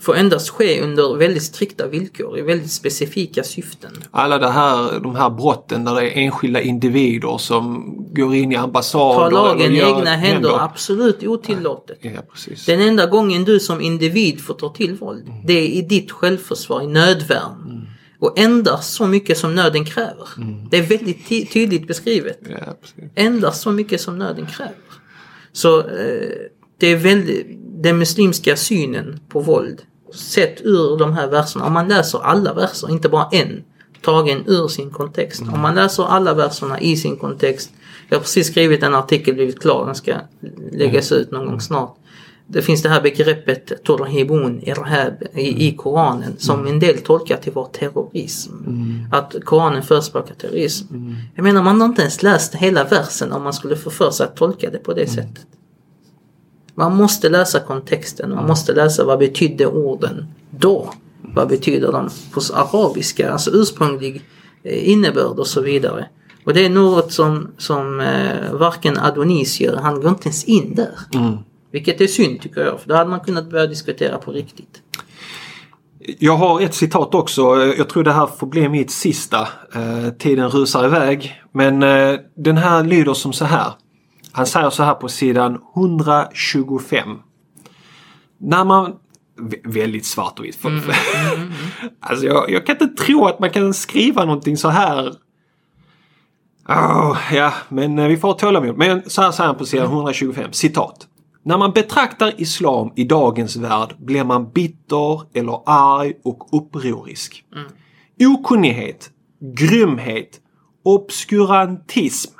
Får 0.00 0.16
endast 0.16 0.48
ske 0.48 0.80
under 0.82 1.16
väldigt 1.16 1.42
strikta 1.42 1.86
villkor 1.86 2.38
i 2.38 2.42
väldigt 2.42 2.72
specifika 2.72 3.42
syften. 3.42 3.90
Alla 4.10 4.38
det 4.38 4.48
här, 4.48 5.00
de 5.00 5.16
här 5.16 5.30
brotten 5.30 5.84
där 5.84 5.94
det 5.94 6.10
är 6.10 6.16
enskilda 6.16 6.60
individer 6.60 7.38
som 7.38 7.94
går 8.14 8.34
in 8.34 8.52
i 8.52 8.56
ambassader. 8.56 9.30
Ta 9.30 9.30
lagen 9.30 9.72
i 9.72 9.78
egna 9.78 10.16
händer, 10.16 10.64
absolut 10.64 11.26
otillåtet. 11.26 11.98
Ja. 12.00 12.10
Den 12.66 12.80
enda 12.80 13.06
gången 13.06 13.44
du 13.44 13.60
som 13.60 13.80
individ 13.80 14.40
får 14.40 14.54
ta 14.54 14.68
till 14.68 14.94
våld, 14.94 15.32
det 15.44 15.52
är 15.52 15.68
i 15.68 15.82
ditt 15.82 16.10
självförsvar, 16.10 16.82
i 16.82 16.86
nödvärn. 16.86 17.86
Och 18.22 18.38
endast 18.38 18.94
så 18.94 19.06
mycket 19.06 19.38
som 19.38 19.54
nöden 19.54 19.84
kräver. 19.84 20.28
Det 20.70 20.78
är 20.78 20.82
väldigt 20.82 21.28
ty- 21.28 21.46
tydligt 21.46 21.86
beskrivet. 21.86 22.38
Ja. 22.48 22.76
Endast 23.14 23.62
så 23.62 23.72
mycket 23.72 24.00
som 24.00 24.18
nöden 24.18 24.46
kräver. 24.46 24.74
Så 25.52 25.78
eh, 25.80 26.30
det 26.78 26.86
är 26.86 26.96
väldigt, 26.96 27.46
den 27.82 27.98
muslimska 27.98 28.56
synen 28.56 29.20
på 29.28 29.40
våld, 29.40 29.82
sett 30.14 30.60
ur 30.64 30.98
de 30.98 31.12
här 31.12 31.26
verserna, 31.26 31.64
om 31.64 31.72
man 31.72 31.88
läser 31.88 32.18
alla 32.18 32.54
verser, 32.54 32.90
inte 32.90 33.08
bara 33.08 33.28
en, 33.32 33.64
tagen 34.02 34.44
ur 34.46 34.68
sin 34.68 34.90
kontext. 34.90 35.42
Om 35.52 35.60
man 35.60 35.74
läser 35.74 36.04
alla 36.04 36.34
verserna 36.34 36.80
i 36.80 36.96
sin 36.96 37.16
kontext. 37.16 37.70
Jag 38.08 38.16
har 38.16 38.22
precis 38.22 38.46
skrivit 38.46 38.82
en 38.82 38.94
artikel, 38.94 39.34
blivit 39.34 39.60
klar, 39.60 39.86
den 39.86 39.94
ska 39.94 40.14
läggas 40.72 41.12
ut 41.12 41.30
någon 41.30 41.46
gång 41.46 41.60
snart. 41.60 41.96
Det 42.52 42.62
finns 42.62 42.82
det 42.82 42.88
här 42.88 43.00
begreppet 43.00 43.84
Torhibun, 43.84 44.62
Irhab 44.62 45.22
i, 45.34 45.68
i 45.68 45.76
Koranen 45.76 46.32
som 46.38 46.66
en 46.66 46.78
del 46.78 46.98
tolkar 46.98 47.36
till 47.36 47.52
vår 47.52 47.68
terrorism. 47.72 48.52
Att 49.12 49.34
Koranen 49.44 49.82
förespråkar 49.82 50.34
terrorism. 50.34 50.94
Jag 51.34 51.42
menar 51.42 51.62
man 51.62 51.80
har 51.80 51.88
inte 51.88 52.02
ens 52.02 52.22
läst 52.22 52.54
hela 52.54 52.84
versen 52.84 53.32
om 53.32 53.42
man 53.42 53.52
skulle 53.52 53.76
få 53.76 53.90
för 53.90 54.10
sig 54.10 54.24
att 54.26 54.36
tolka 54.36 54.70
det 54.70 54.78
på 54.78 54.92
det 54.92 55.06
sättet. 55.06 55.46
Man 56.74 56.96
måste 56.96 57.28
läsa 57.28 57.60
kontexten, 57.60 58.30
man 58.30 58.46
måste 58.46 58.72
läsa 58.72 59.04
vad 59.04 59.18
betydde 59.18 59.66
orden 59.66 60.26
då. 60.50 60.92
Vad 61.34 61.48
betyder 61.48 61.92
de 61.92 62.10
på 62.32 62.40
arabiska, 62.54 63.32
alltså 63.32 63.50
ursprunglig 63.50 64.22
eh, 64.62 64.90
innebörd 64.90 65.38
och 65.38 65.46
så 65.46 65.60
vidare. 65.60 66.08
Och 66.44 66.54
det 66.54 66.66
är 66.66 66.70
något 66.70 67.12
som, 67.12 67.48
som 67.58 68.00
eh, 68.00 68.52
varken 68.52 68.98
Adonis 68.98 69.60
gör, 69.60 69.76
han 69.76 70.00
går 70.00 70.08
inte 70.08 70.24
ens 70.28 70.44
in 70.44 70.74
där. 70.74 70.98
Vilket 71.72 72.00
är 72.00 72.06
synd 72.06 72.40
tycker 72.40 72.60
jag, 72.60 72.80
för 72.80 72.88
då 72.88 72.94
hade 72.94 73.10
man 73.10 73.20
kunnat 73.20 73.50
börja 73.50 73.66
diskutera 73.66 74.18
på 74.18 74.32
riktigt. 74.32 74.82
Jag 76.18 76.36
har 76.36 76.60
ett 76.60 76.74
citat 76.74 77.14
också. 77.14 77.42
Jag 77.78 77.88
tror 77.88 78.04
det 78.04 78.12
här 78.12 78.26
får 78.26 78.46
bli 78.46 78.68
mitt 78.68 78.90
sista. 78.90 79.40
Eh, 79.74 80.08
tiden 80.18 80.48
rusar 80.50 80.84
iväg. 80.86 81.42
Men 81.52 81.82
eh, 81.82 82.14
den 82.36 82.56
här 82.56 82.84
lyder 82.84 83.14
som 83.14 83.32
så 83.32 83.44
här. 83.44 83.72
Han 84.32 84.46
säger 84.46 84.70
så 84.70 84.82
här 84.82 84.94
på 84.94 85.08
sidan 85.08 85.58
125. 85.76 87.08
När 88.40 88.64
man... 88.64 88.92
Vä- 89.40 89.72
Väldigt 89.72 90.06
svart 90.06 90.38
och 90.38 90.44
vitt. 90.44 90.58
alltså 92.00 92.26
jag, 92.26 92.50
jag 92.50 92.66
kan 92.66 92.76
inte 92.80 93.04
tro 93.04 93.26
att 93.26 93.38
man 93.38 93.50
kan 93.50 93.74
skriva 93.74 94.24
någonting 94.24 94.56
så 94.56 94.68
här. 94.68 95.12
Åh, 96.68 97.18
ja, 97.32 97.52
men 97.68 97.98
eh, 97.98 98.08
vi 98.08 98.16
får 98.16 98.28
ha 98.28 98.34
tålamod. 98.34 98.76
Men 98.78 99.10
så 99.10 99.22
här 99.22 99.30
säger 99.32 99.46
han 99.46 99.56
på 99.56 99.66
sidan 99.66 99.86
125. 99.86 100.52
Citat. 100.52 101.06
När 101.44 101.58
man 101.58 101.72
betraktar 101.72 102.40
islam 102.40 102.92
i 102.96 103.04
dagens 103.04 103.56
värld 103.56 103.94
blir 103.98 104.24
man 104.24 104.50
bitter 104.50 105.36
eller 105.38 105.60
arg 105.66 106.12
och 106.24 106.48
upprorisk. 106.56 107.44
Okunnighet, 108.20 109.10
grymhet, 109.40 110.40
obskurantism. 110.82 112.32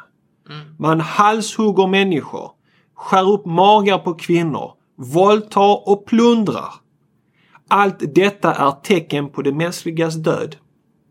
Man 0.79 1.01
halshugger 1.01 1.87
människor, 1.87 2.51
skär 2.95 3.31
upp 3.31 3.47
magar 3.47 3.99
på 3.99 4.15
kvinnor, 4.15 4.73
våldtar 4.97 5.89
och 5.89 6.07
plundrar. 6.07 6.75
Allt 7.69 8.15
detta 8.15 8.55
är 8.55 8.71
tecken 8.71 9.29
på 9.29 9.43
det 9.43 9.53
mänskligas 9.53 10.15
död. 10.15 10.57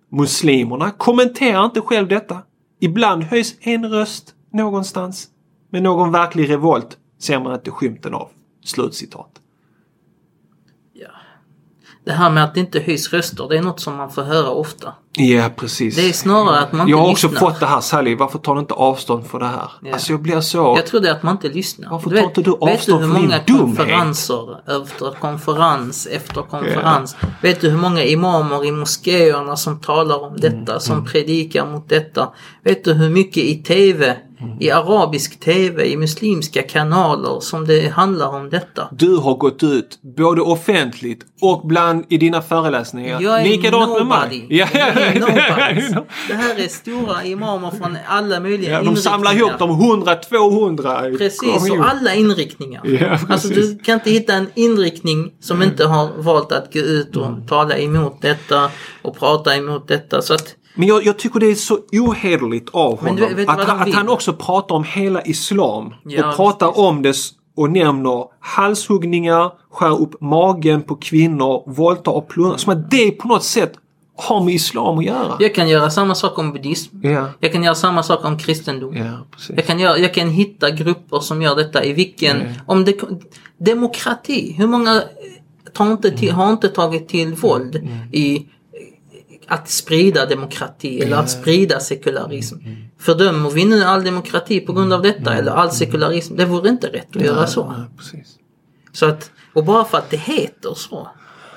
Muslimerna 0.09 0.91
kommenterar 0.91 1.65
inte 1.65 1.81
själv 1.81 2.07
detta. 2.07 2.37
Ibland 2.79 3.23
höjs 3.23 3.55
en 3.61 3.89
röst 3.89 4.35
någonstans. 4.53 5.27
Men 5.69 5.83
någon 5.83 6.11
verklig 6.11 6.49
revolt 6.49 6.97
ser 7.21 7.39
man 7.39 7.53
inte 7.53 7.71
skymten 7.71 8.13
av. 8.13 8.29
Slutcitat. 8.65 9.29
Ja. 10.93 11.07
Det 12.05 12.11
här 12.11 12.29
med 12.29 12.43
att 12.43 12.53
det 12.53 12.59
inte 12.59 12.79
höjs 12.79 13.13
röster, 13.13 13.47
det 13.49 13.57
är 13.57 13.61
något 13.61 13.79
som 13.79 13.95
man 13.95 14.09
får 14.11 14.21
höra 14.21 14.49
ofta. 14.49 14.93
Ja, 15.13 15.49
precis. 15.55 15.95
Det 15.95 16.09
är 16.09 16.13
snarare 16.13 16.59
att 16.59 16.71
man 16.71 16.81
inte 16.81 16.91
Jag 16.91 16.97
har 16.97 17.11
också 17.11 17.27
lyssnar. 17.27 17.49
fått 17.49 17.59
det 17.59 17.65
här 17.65 17.81
Sally, 17.81 18.15
varför 18.15 18.39
tar 18.39 18.53
du 18.55 18.59
inte 18.61 18.73
avstånd 18.73 19.25
för 19.27 19.39
det 19.39 19.45
här? 19.47 19.71
Ja. 19.81 19.93
Alltså 19.93 20.13
jag 20.13 20.21
blir 20.21 20.41
så... 20.41 20.57
Jag 20.77 20.85
tror 20.87 20.99
det 21.01 21.09
är 21.09 21.11
att 21.13 21.23
man 21.23 21.35
inte 21.35 21.49
lyssnar. 21.49 21.89
Varför 21.89 22.09
tar 22.09 22.17
inte 22.17 22.41
du 22.41 22.51
vet 22.51 22.59
du 22.59 22.65
avstånd 22.71 23.01
hur 23.01 23.07
från 23.09 23.21
din 23.21 23.29
många 23.29 23.43
dumhet? 23.47 23.77
konferenser 23.77 24.61
efter 24.77 25.11
konferens 25.19 26.07
efter 26.07 26.41
konferens. 26.41 27.15
Vet 27.41 27.61
du 27.61 27.69
hur 27.69 27.77
många 27.77 28.03
imamer 28.03 28.65
i 28.65 28.71
moskéerna 28.71 29.55
som 29.55 29.79
talar 29.79 30.19
om 30.19 30.35
Mm, 30.35 30.41
detta, 30.65 30.79
som 30.79 31.05
predikar 31.05 31.65
mot 31.65 31.89
detta. 31.89 32.29
Vet 32.63 32.83
du 32.83 32.93
hur 32.93 33.09
mycket 33.09 33.43
i 33.43 33.63
TV, 33.63 34.17
Mm. 34.41 34.57
i 34.59 34.71
arabisk 34.71 35.39
TV, 35.39 35.85
i 35.85 35.97
muslimska 35.97 36.61
kanaler 36.63 37.39
som 37.39 37.67
det 37.67 37.87
handlar 37.89 38.27
om 38.27 38.49
detta. 38.49 38.87
Du 38.91 39.15
har 39.15 39.35
gått 39.35 39.63
ut 39.63 39.99
både 40.17 40.41
offentligt 40.41 41.21
och 41.41 41.61
bland 41.67 42.05
i 42.09 42.17
dina 42.17 42.41
föreläsningar. 42.41 43.21
Jag 43.21 43.41
är 43.41 43.45
Likadant 43.45 43.89
med 43.89 44.07
nobody. 44.07 44.37
mig. 44.37 44.47
Ja, 44.57 44.67
ja. 44.73 46.05
Det 46.27 46.33
här 46.33 46.59
är 46.59 46.67
stora 46.67 47.23
imamer 47.25 47.71
från 47.71 47.97
alla 48.07 48.39
möjliga 48.39 48.71
Ja, 48.71 48.83
de 48.83 48.95
samlar 48.95 49.33
ihop 49.35 49.51
de 49.59 49.69
100-200. 49.71 51.17
Precis, 51.17 51.69
och 51.71 51.85
alla 51.89 52.13
inriktningar. 52.15 52.81
Ja, 52.85 53.17
alltså 53.29 53.47
du 53.47 53.77
kan 53.79 53.93
inte 53.93 54.11
hitta 54.11 54.33
en 54.33 54.47
inriktning 54.55 55.31
som 55.39 55.61
inte 55.63 55.85
har 55.85 56.09
valt 56.17 56.51
att 56.51 56.73
gå 56.73 56.79
ut 56.79 57.15
och 57.15 57.25
Mm. 57.27 57.47
tala 57.47 57.77
emot 57.77 58.21
detta 58.21 58.69
och 59.01 59.19
prata 59.19 59.55
emot 59.55 59.87
detta. 59.87 60.21
Så 60.21 60.33
att, 60.33 60.55
Men 60.75 60.87
jag, 60.87 61.05
jag 61.05 61.19
tycker 61.19 61.39
det 61.39 61.45
är 61.51 61.55
så 61.55 61.79
ohederligt 61.91 62.69
av 62.69 62.99
honom 62.99 63.15
du 63.15 63.45
att, 63.47 63.67
han, 63.67 63.81
att 63.81 63.93
han 63.93 64.09
också 64.09 64.33
pratar 64.33 64.75
om 64.75 64.83
hela 64.83 65.21
islam 65.21 65.93
Ja, 66.03 66.29
och 66.29 66.35
pratar 66.35 66.67
visst. 66.67 66.79
om 66.79 67.01
det 67.01 67.15
och 67.55 67.69
nämner 67.71 68.25
halshuggningar, 68.39 69.51
skär 69.71 70.01
upp 70.01 70.21
magen 70.21 70.81
på 70.81 70.95
kvinnor, 70.95 71.63
våldtar 71.67 72.11
och 72.11 72.27
plundrar. 72.27 72.57
Som 72.57 72.73
att 72.73 72.91
det 72.91 73.11
på 73.11 73.27
något 73.27 73.43
sätt 73.43 73.73
har 74.17 74.43
med 74.43 74.53
islam 74.53 74.97
att 74.97 75.05
göra. 75.05 75.35
jag 75.39 75.55
kan 75.55 75.69
göra 75.69 75.89
samma 75.89 76.15
sak 76.15 76.39
om 76.39 76.53
buddhism. 76.53 76.97
Ja, 77.07 77.27
Jag 77.39 77.51
kan 77.51 77.63
göra 77.63 77.75
samma 77.75 78.03
sak 78.03 78.25
om 78.25 78.37
kristendom. 78.37 78.95
precis. 79.31 79.55
Jag 79.55 79.65
kan, 79.65 79.79
göra, 79.79 79.97
jag 79.97 80.13
kan 80.13 80.29
hitta 80.29 80.69
grupper 80.71 81.19
som 81.19 81.41
gör 81.41 81.55
detta 81.55 81.83
i 81.83 81.93
vilken... 81.93 82.53
Om 82.65 82.85
det, 82.85 82.95
demokrati. 83.57 84.55
Hur 84.57 84.67
många 84.67 85.03
tar 85.73 85.91
inte 85.91 86.11
till, 86.11 86.31
har 86.31 86.51
inte 86.51 86.67
tagit 86.67 87.09
till 87.09 87.33
våld 87.33 87.87
i 88.11 88.45
att 89.51 89.69
sprida 89.69 90.25
demokrati 90.25 91.01
eller 91.01 91.17
att 91.17 91.29
sprida 91.29 91.79
sekularism. 91.79 92.55
Fördömer 92.99 93.49
vi 93.49 93.65
nu 93.65 93.83
all 93.83 94.03
demokrati 94.03 94.59
på 94.59 94.73
grund 94.73 94.93
av 94.93 95.01
detta 95.01 95.33
eller 95.33 95.51
all 95.51 95.71
sekularism? 95.71 96.35
Det 96.35 96.45
vore 96.45 96.69
inte 96.69 96.87
rätt 96.87 97.15
att 97.15 97.21
göra 97.21 97.47
så. 97.47 97.73
Ja, 98.13 98.19
så 98.91 99.05
att, 99.05 99.31
och 99.53 99.65
bara 99.65 99.85
för 99.85 99.97
att 99.97 100.09
det 100.09 100.17
heter 100.17 100.73
så. 100.75 101.07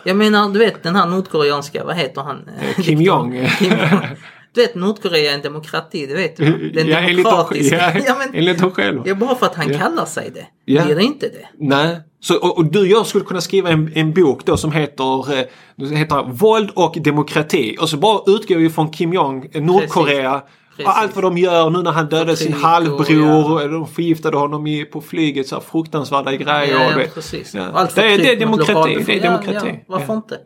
Jag 0.04 0.16
menar, 0.16 0.48
du 0.48 0.58
vet 0.58 0.82
den 0.82 0.96
här 0.96 1.06
nordkoreanska, 1.06 1.84
vad 1.84 1.96
heter 1.96 2.20
han? 2.20 2.48
Kim 2.82 3.00
Jong. 3.02 3.48
Kim 3.58 3.70
Jong. 3.70 4.16
Du 4.52 4.60
vet 4.60 4.74
Nordkorea 4.74 5.30
är 5.30 5.34
en 5.34 5.42
demokrati, 5.42 6.06
det 6.06 6.14
vet 6.14 6.36
du. 6.36 6.70
Den 6.70 6.88
ja, 6.88 6.98
enligt 6.98 7.24
dem, 7.24 7.32
demokratiska. 7.32 7.76
ja, 7.76 8.02
Ja, 8.06 8.16
men, 8.18 8.34
enligt 8.34 8.58
dem 8.58 8.70
själva. 8.70 9.02
ja, 9.06 9.14
bara 9.14 9.34
för 9.34 9.46
att 9.46 9.54
han 9.54 9.72
Ja. 9.72 9.78
kallar 9.78 10.04
sig 10.04 10.30
det. 10.34 10.46
Ja. 10.64 10.84
Blir 10.84 10.94
det 10.96 11.02
inte 11.02 11.26
det? 11.28 11.46
Nej. 11.58 12.00
Så, 12.24 12.36
och, 12.38 12.58
och 12.58 12.64
du 12.64 12.80
och 12.80 12.86
jag 12.86 13.06
skulle 13.06 13.24
kunna 13.24 13.40
skriva 13.40 13.68
en, 13.70 13.92
en 13.94 14.12
bok 14.12 14.44
då 14.44 14.56
som 14.56 14.72
heter, 14.72 15.32
eh, 15.38 15.88
heter 15.90 16.22
Våld 16.32 16.70
och 16.74 16.96
demokrati. 17.00 17.76
Och 17.80 17.88
så 17.88 17.96
bara 17.96 18.20
utgår 18.26 18.56
vi 18.56 18.70
från 18.70 18.90
Kim 18.90 19.12
Jong, 19.12 19.48
eh, 19.52 19.62
Nordkorea. 19.62 20.42
Precis. 20.76 20.86
Och 20.86 20.98
allt 20.98 21.14
vad 21.14 21.24
de 21.24 21.38
gör 21.38 21.70
nu 21.70 21.82
när 21.82 21.90
han 21.92 22.08
dödade 22.08 22.36
sin 22.36 22.52
halvbror. 22.52 23.06
ja. 23.62 23.66
De 23.68 23.86
förgiftade 23.86 24.36
honom 24.36 24.66
i, 24.66 24.84
på 24.84 25.00
flyget. 25.00 25.48
Så 25.48 25.60
fruktansvärda 25.60 26.32
grejer. 26.32 26.72
Ja, 26.72 26.90
ja, 26.90 26.96
det, 26.96 27.14
precis. 27.14 27.54
Ja. 27.54 27.88
Det, 27.94 28.02
är- 28.02 28.18
det 28.18 28.32
är 28.32 28.40
demokrati. 28.40 29.02
Det 29.06 29.16
är 29.18 29.22
demokrati. 29.22 29.68
ja, 29.68 29.84
varför 29.86 30.14
inte? 30.14 30.40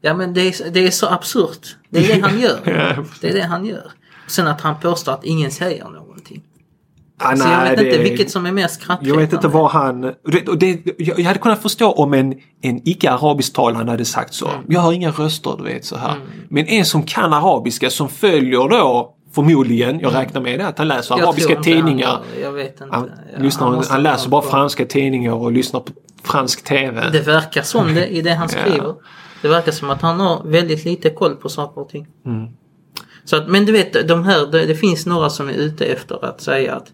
Ja. 0.00 0.14
Men 0.14 0.34
det 0.34 0.40
är, 0.40 0.70
det 0.70 0.86
är 0.86 0.90
så 0.90 1.06
absurt. 1.08 1.76
Det 1.90 1.98
är 1.98 2.14
det 2.16 2.22
han 2.22 2.40
gör. 2.40 2.56
Precis. 2.94 3.20
det 3.20 3.28
är 3.28 3.34
det 3.34 3.42
han 3.42 3.66
gör. 3.66 3.90
Sen 4.26 4.46
att 4.46 4.60
han 4.60 4.80
påstår 4.80 5.12
att 5.12 5.24
ingen 5.24 5.50
säger 5.50 5.84
någonting. 5.84 6.42
Ah, 7.24 7.36
Så 7.36 7.48
jag 7.48 7.62
vet 7.62 7.78
det- 7.78 7.86
inte 7.86 7.98
vilket 8.02 8.30
som 8.30 8.46
är 8.46 8.52
mer 8.52 8.66
skrattretande. 8.68 9.08
Jag 9.10 9.16
vet 9.16 9.32
inte 9.32 9.48
vad 9.48 9.70
han... 9.70 10.04
och 10.48 10.58
det, 10.58 10.78
jag 10.98 11.20
hade 11.24 11.38
kunnat 11.38 11.62
förstå 11.62 11.92
om 11.92 12.14
en, 12.14 12.34
en 12.62 12.88
icke-arabisk 12.88 13.52
talande 13.52 13.90
hade 13.92 14.04
sagt 14.04 14.34
så. 14.34 14.48
Mm. 14.48 14.60
Jag 14.68 14.80
har 14.80 14.92
inga 14.92 15.10
röster, 15.10 15.54
du 15.58 15.64
vet 15.64 15.84
så 15.84 15.96
här. 15.96 16.14
Men 16.48 16.66
en 16.66 16.84
som 16.84 17.02
kan 17.02 17.32
arabiska 17.32 17.90
som 17.90 18.08
följer 18.08 18.68
då 18.68 19.14
förmodligen, 19.34 20.00
jag 20.00 20.14
räknar 20.14 20.40
med 20.40 20.58
det, 20.60 20.66
att 20.66 20.78
han 20.78 20.88
läser 20.88 21.14
Mm. 21.14 21.20
Jag 21.22 21.28
arabiska 21.28 21.54
han 21.54 21.62
tidningar. 21.64 22.20
inte. 22.36 22.86
Han, 22.90 23.10
Ja, 23.36 23.42
lyssnar, 23.42 23.66
han, 23.66 23.76
måste 23.76 23.98
läser 23.98 24.28
bara 24.30 24.40
koll. 24.42 24.50
franska 24.50 24.84
tidningar 24.86 25.32
och 25.32 25.52
lyssnar 25.52 25.80
på 25.80 25.92
fransk 26.24 26.64
TV. 26.64 27.10
Det 27.12 27.20
verkar 27.26 27.62
som 27.62 27.94
det 27.94 28.06
i 28.06 28.20
det 28.22 28.34
han 28.34 28.48
Ja. 28.52 28.60
skriver. 28.60 28.94
Det 29.42 29.48
verkar 29.48 29.72
som 29.72 29.90
att 29.90 30.02
han 30.02 30.20
har 30.20 30.42
väldigt 30.44 30.84
lite 30.84 31.10
koll 31.10 31.36
på 31.36 31.48
saker 31.48 31.80
och 31.80 31.88
ting. 31.88 32.06
Mm. 32.26 32.46
Så 33.24 33.36
att, 33.36 33.48
men 33.48 33.66
du 33.66 33.72
vet, 33.72 34.08
de 34.08 34.24
här, 34.24 34.46
det, 34.46 34.66
det 34.66 34.74
finns 34.74 35.06
några 35.06 35.30
som 35.30 35.48
är 35.48 35.52
ute 35.52 35.84
efter 35.84 36.24
att 36.24 36.40
säga 36.40 36.74
att 36.74 36.86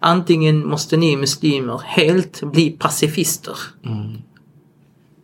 antingen 0.00 0.68
måste 0.68 0.96
ni 0.96 1.16
muslimer 1.16 1.82
helt 1.84 2.42
bli 2.42 2.70
pacifister. 2.70 3.56
Mm. 3.84 4.16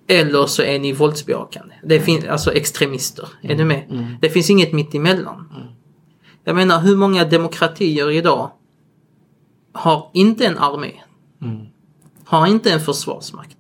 Eller 0.08 0.46
så 0.46 0.62
är 0.62 0.78
ni 0.78 0.92
våldsbejakande. 0.92 1.74
Det 1.84 2.00
finns 2.00 2.24
alltså 2.24 2.52
extremister. 2.52 3.28
Är 3.42 3.54
du 3.54 3.64
med? 3.64 3.86
Mm. 3.90 4.16
Det 4.20 4.30
finns 4.30 4.50
inget 4.50 4.72
mitt 4.72 4.94
emellan. 4.94 5.48
Jag 6.44 6.56
menar 6.56 6.80
hur 6.80 6.96
många 6.96 7.24
demokratier 7.24 8.10
idag 8.10 8.50
har 9.72 10.10
inte 10.12 10.46
en 10.46 10.58
armé. 10.58 10.92
Mm. 11.42 11.66
Har 12.24 12.46
inte 12.46 12.72
en 12.72 12.80
försvarsmakt. 12.80 13.56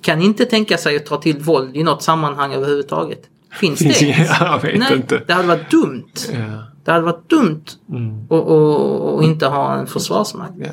Kan 0.00 0.22
inte 0.22 0.44
tänka 0.44 0.78
sig 0.78 0.96
att 0.96 1.06
ta 1.06 1.16
till 1.16 1.38
våld 1.38 1.76
i 1.76 1.82
något 1.82 2.02
sammanhang 2.02 2.52
överhuvudtaget. 2.52 3.22
Finns 3.60 3.78
det? 4.00 4.28
Jag 4.40 4.62
vet 4.62 4.78
Nej, 4.78 4.96
inte. 4.96 5.22
det 5.26 5.32
hade 5.32 5.48
varit 5.48 5.70
dumt. 5.70 6.12
Ja, 6.32 6.62
Det 6.86 6.92
hade 6.92 7.04
varit 7.04 7.30
dumt 7.30 7.64
mm. 7.90 8.24
att 8.24 8.30
och, 8.30 9.14
och 9.14 9.24
inte 9.24 9.46
ha 9.46 9.74
en 9.74 9.86
försvarsmakt. 9.86 10.54
ja. 10.58 10.68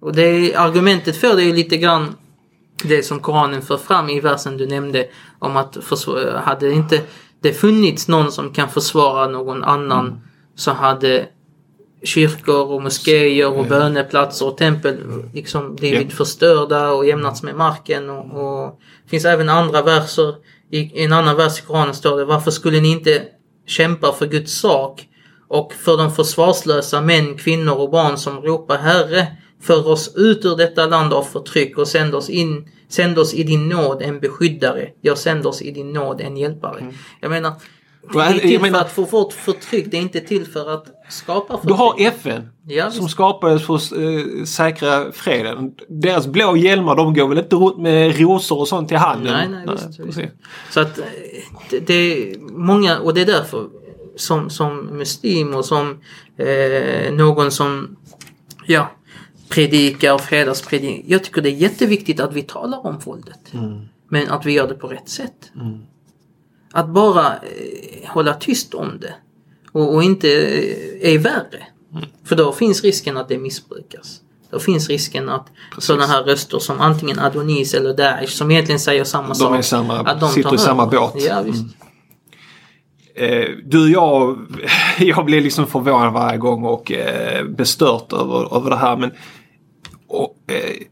Och 0.00 0.12
det 0.12 0.22
är, 0.22 0.58
argumentet 0.58 1.16
för 1.16 1.36
det 1.36 1.44
är 1.44 1.54
lite 1.54 1.76
grann 1.76 2.14
det 2.84 3.02
som 3.02 3.20
Koranen 3.20 3.62
för 3.62 3.76
fram 3.76 4.08
i 4.08 4.20
versen 4.20 4.56
du 4.56 4.66
nämnde 4.66 5.06
om 5.38 5.56
att 5.56 5.76
försvara, 5.80 6.40
hade 6.40 6.72
inte 6.72 7.00
det 7.40 7.52
funnits 7.52 8.08
någon 8.08 8.32
som 8.32 8.52
kan 8.52 8.68
försvara 8.68 9.28
någon 9.28 9.64
annan 9.64 10.20
så 10.54 10.70
hade 10.70 11.26
kyrkor 12.02 12.66
och 12.72 12.82
moskéer 12.82 13.58
och 13.58 13.66
böneplatser 13.66 14.46
och 14.46 14.56
tempel 14.56 14.96
liksom 15.34 15.74
blivit 15.74 16.10
Ja. 16.10 16.16
förstörda 16.16 16.90
och 16.90 17.06
jämnats 17.06 17.42
med 17.42 17.56
marken. 17.56 18.10
Och, 18.10 18.24
och 18.24 18.80
det 19.04 19.10
finns 19.10 19.24
även 19.24 19.48
andra 19.48 19.82
verser. 19.82 20.34
I, 20.70 20.78
I 20.78 21.04
en 21.04 21.12
annan 21.12 21.36
vers 21.36 21.58
i 21.58 21.62
Koranen 21.62 21.94
står 21.94 22.18
det 22.18 22.24
Varför 22.24 22.50
skulle 22.50 22.80
ni 22.80 22.88
inte 22.92 23.22
kämpa 23.66 24.12
för 24.12 24.26
Guds 24.26 24.52
sak 24.52 25.08
och 25.52 25.72
för 25.72 25.96
de 25.96 26.10
försvarslösa 26.10 27.00
män, 27.00 27.36
kvinnor 27.36 27.72
och 27.74 27.90
barn 27.90 28.16
som 28.18 28.40
ropar 28.40 28.78
Herre 28.78 29.26
för 29.62 29.88
oss 29.88 30.14
ut 30.16 30.44
ur 30.44 30.56
detta 30.56 30.86
land 30.86 31.12
av 31.12 31.22
förtryck 31.22 31.78
och 31.78 31.88
sänd 31.88 32.14
oss 32.14 32.30
in 32.30 32.68
Sänd 32.88 33.18
oss 33.18 33.34
i 33.34 33.42
din 33.42 33.68
nåd 33.68 34.02
en 34.02 34.20
beskyddare. 34.20 34.88
Jag 35.00 35.18
sänder 35.18 35.48
oss 35.48 35.62
i 35.62 35.70
din 35.70 35.92
nåd 35.92 36.20
en 36.20 36.36
hjälpare. 36.36 36.92
Jag 37.20 37.30
menar, 37.30 37.52
det 38.12 38.18
är 38.18 38.26
Mm. 38.26 38.38
Till 38.40 38.60
menar- 38.62 38.78
för 38.78 38.84
att 38.86 38.92
få 38.92 39.04
bort 39.04 39.32
förtryck. 39.32 39.86
Det 39.90 39.96
är 39.96 40.00
inte 40.00 40.20
till 40.20 40.46
för 40.46 40.74
att 40.74 40.84
skapa 41.10 41.54
förtryck. 41.54 41.68
Du 41.68 41.74
har 41.74 41.94
FN 41.98 42.48
Ja, 42.66 42.90
som 42.90 43.00
visst. 43.04 43.14
skapades 43.14 43.66
för 43.66 43.74
att 43.74 43.92
eh, 43.92 44.44
säkra 44.44 45.12
freden. 45.12 45.72
Deras 45.88 46.26
blå 46.26 46.56
hjälmar 46.56 46.96
de 46.96 47.14
går 47.14 47.28
väl 47.28 47.38
inte 47.38 47.56
runt 47.56 47.78
med 47.78 48.20
rosor 48.20 48.58
och 48.58 48.68
sånt 48.68 48.92
i 48.92 48.94
handen? 48.94 49.32
Nej, 49.32 49.48
nej, 49.48 49.74
visst, 49.74 49.88
visst. 49.88 49.98
precis. 49.98 50.30
Så 50.70 50.80
att 50.80 50.98
eh, 50.98 51.04
det, 51.70 51.78
det 51.78 51.94
är 51.94 52.36
många 52.52 52.98
och 52.98 53.14
det 53.14 53.20
är 53.20 53.26
därför 53.26 53.66
som, 54.16 54.50
som 54.50 54.86
muslim 54.86 55.54
och 55.54 55.64
som 55.64 56.00
eh, 56.36 57.12
någon 57.12 57.50
som 57.50 57.96
ja, 58.66 58.90
predikar 59.48 60.18
fredagspredik. 60.18 61.04
Jag 61.08 61.24
tycker 61.24 61.42
det 61.42 61.48
är 61.48 61.56
jätteviktigt 61.56 62.20
att 62.20 62.32
vi 62.32 62.42
talar 62.42 62.86
om 62.86 62.98
våldet. 62.98 63.52
Men 64.08 64.30
att 64.30 64.46
vi 64.46 64.52
gör 64.52 64.68
det 64.68 64.74
på 64.74 64.86
rätt 64.86 65.08
sätt. 65.08 65.52
Att 66.72 66.88
bara 66.88 67.26
eh, 67.26 68.08
hålla 68.08 68.34
tyst 68.34 68.74
om 68.74 68.98
det 69.00 69.14
och, 69.72 69.94
och 69.94 70.02
inte 70.02 70.28
eh, 70.28 71.14
är 71.14 71.18
värre. 71.18 71.66
För 72.24 72.36
då 72.36 72.52
finns 72.52 72.82
risken 72.82 73.16
att 73.16 73.28
det 73.28 73.38
missbrukas. 73.38 74.20
Då 74.50 74.58
finns 74.58 74.88
risken 74.88 75.28
att 75.28 75.46
sådana 75.78 76.06
här 76.06 76.22
röster 76.22 76.58
som 76.58 76.80
antingen 76.80 77.18
Adonis 77.18 77.74
eller 77.74 77.94
Daesh 77.94 78.32
som 78.32 78.50
egentligen 78.50 78.80
säger 78.80 79.04
samma 79.04 79.34
sak. 79.34 79.52
De 79.52 79.58
är 79.58 79.62
samma, 79.62 79.98
att 79.98 80.20
de 80.20 80.30
sitter 80.30 80.54
i 80.54 80.58
samma 80.58 80.86
båt. 80.86 81.14
Ja, 81.16 81.42
visst. 81.42 81.64
Eh, 83.14 83.48
du, 83.64 83.92
jag, 83.92 84.38
jag 84.98 85.24
blir 85.24 85.40
liksom 85.40 85.66
förvånad 85.66 86.12
varje 86.12 86.38
gång 86.38 86.64
och 86.64 86.92
eh, 86.92 87.44
bestört 87.44 88.12
över, 88.12 88.56
över 88.56 88.70
det 88.70 88.76
här. 88.76 88.96
Men 88.96 89.10
och, 90.08 90.36
eh, 90.46 90.82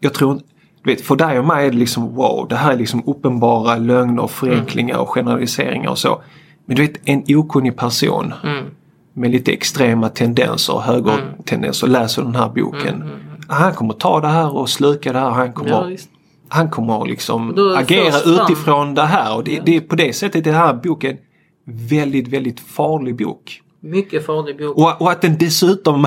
jag 0.00 0.14
tror 0.14 0.40
du 0.82 0.90
vet, 0.90 1.00
för 1.00 1.16
dig 1.16 1.38
och 1.38 1.44
mig 1.44 1.66
är 1.66 1.70
det 1.70 1.76
liksom 1.76 2.14
wow, 2.14 2.46
det 2.48 2.56
här 2.56 2.72
är 2.72 2.76
liksom 2.76 3.02
uppenbara 3.06 3.76
lögner, 3.76 4.26
förenklingar 4.26 4.98
och 4.98 5.08
generaliseringar 5.08 5.90
och 5.90 5.98
så. 5.98 6.22
Men 6.66 6.76
du 6.76 6.82
vet, 6.82 7.00
en 7.04 7.24
okunnig 7.28 7.76
person 7.76 8.34
Mm. 8.44 8.64
med 9.12 9.30
lite 9.30 9.52
extrema 9.52 10.08
tendenser, 10.08 10.78
högertendenser, 10.78 11.86
läser 11.86 12.22
den 12.22 12.34
här 12.34 12.48
boken. 12.48 12.94
Mm, 13.02 13.10
Han 13.48 13.72
kommer 13.72 13.94
ta 13.94 14.20
det 14.20 14.28
här 14.28 14.56
och 14.56 14.68
sluka 14.70 15.12
det 15.12 15.18
här. 15.18 15.30
Han 15.30 15.52
kommer, 15.52 15.70
Ja, 15.90 15.96
han 16.48 16.70
kommer 16.70 17.06
liksom 17.06 17.50
agera 17.76 18.20
utifrån 18.42 18.94
det 18.94 19.02
här. 19.02 19.36
Och 19.36 19.44
det, 19.44 19.60
det 19.64 19.76
är 19.76 19.80
på 19.80 19.96
det 19.96 20.12
sättet 20.12 20.44
den 20.44 20.54
här 20.54 20.74
boken 20.74 21.16
väldigt, 21.72 22.28
väldigt 22.28 22.60
farlig 22.60 23.16
bok. 23.16 23.62
Mycket 23.80 24.26
farlig 24.26 24.58
bok. 24.58 24.76
Och, 24.76 25.02
och 25.02 25.10
att 25.10 25.22
den 25.22 25.38
dessutom 25.38 26.06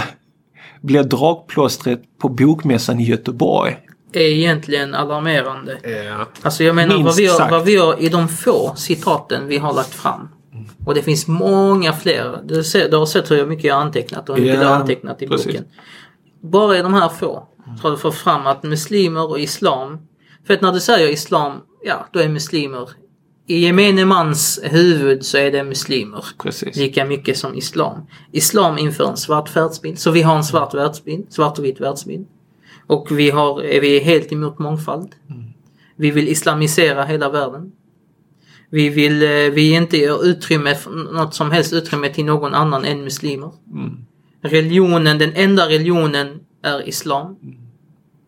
blir 0.81 1.03
dragplåstret 1.03 2.01
på 2.17 2.29
bokmässan 2.29 2.99
i 2.99 3.03
Göteborg. 3.03 3.77
är 4.13 4.21
egentligen 4.21 4.95
alarmerande. 4.95 5.77
Ja. 5.83 6.27
Alltså 6.41 6.63
jag 6.63 6.75
menar 6.75 6.95
Minst 6.95 7.05
vad 7.05 7.15
vi, 7.15 7.25
har, 7.27 7.37
sagt. 7.37 7.51
vad 7.51 7.65
vi 7.65 7.75
har 7.77 8.01
i 8.01 8.09
de 8.09 8.27
få 8.27 8.73
citaten 8.75 9.47
vi 9.47 9.57
har 9.57 9.73
lagt 9.73 9.93
fram. 9.93 10.29
Och 10.85 10.95
det 10.95 11.01
finns 11.01 11.27
många 11.27 11.93
fler. 11.93 12.39
Du, 12.43 12.63
ser, 12.63 12.89
du 12.89 12.97
har 12.97 13.05
sett 13.05 13.31
hur 13.31 13.45
mycket 13.45 13.63
jag 13.63 13.75
har 13.75 13.81
antecknat 13.81 14.29
och 14.29 14.35
hur 14.35 14.43
mycket 14.43 14.57
Ja, 14.59 14.63
du 14.63 14.67
har 14.69 14.75
antecknat 14.75 15.21
i 15.21 15.27
precis. 15.27 15.45
boken. 15.45 15.65
Bara 16.41 16.77
i 16.77 16.81
de 16.81 16.93
här 16.93 17.09
få 17.09 17.47
så 17.81 17.87
har 17.87 17.91
du 17.91 17.97
fått 17.97 18.15
fram 18.15 18.47
att 18.47 18.63
muslimer 18.63 19.29
och 19.29 19.39
islam. 19.39 19.97
För 20.47 20.53
att 20.53 20.61
när 20.61 20.71
du 20.71 20.79
säger 20.79 21.07
islam, 21.09 21.53
ja 21.83 22.07
då 22.11 22.19
är 22.19 22.29
muslimer. 22.29 22.89
I 23.47 23.59
gemene 23.59 24.05
mans 24.05 24.59
huvud 24.63 25.25
så 25.25 25.37
är 25.37 25.51
det 25.51 25.63
muslimer. 25.63 26.25
Precis. 26.43 26.75
Lika 26.75 27.05
mycket 27.05 27.37
som 27.37 27.55
islam. 27.55 28.07
Islam 28.31 28.77
inför 28.77 29.09
en 29.09 29.17
svart 29.17 29.55
världsbild. 29.55 29.99
Så 29.99 30.11
vi 30.11 30.21
har 30.21 30.35
en 30.35 30.43
svart 30.43 30.73
världsbild. 30.73 31.25
Svart 31.29 31.59
och 31.59 31.65
vit 31.65 31.81
världsbild. 31.81 32.27
Och 32.87 33.07
vi 33.11 33.29
har, 33.29 33.63
är 33.63 33.81
vi 33.81 33.99
helt 33.99 34.31
emot 34.31 34.59
mångfald. 34.59 35.15
Vi 35.95 36.11
vill 36.11 36.27
islamisera 36.27 37.05
hela 37.05 37.29
världen. 37.29 37.71
Vi 38.69 38.89
vill, 38.89 39.23
eh, 39.23 39.29
vi 39.29 39.73
inte 39.73 39.97
ger 39.97 40.25
utrymme, 40.25 40.75
något 41.13 41.33
som 41.33 41.51
helst 41.51 41.73
utrymme 41.73 42.09
till 42.09 42.25
någon 42.25 42.53
annan 42.53 42.85
än 42.85 43.03
muslimer. 43.03 43.51
Religionen, 44.41 45.17
den 45.17 45.33
enda 45.35 45.69
religionen 45.69 46.39
är 46.63 46.87
islam. 46.87 47.35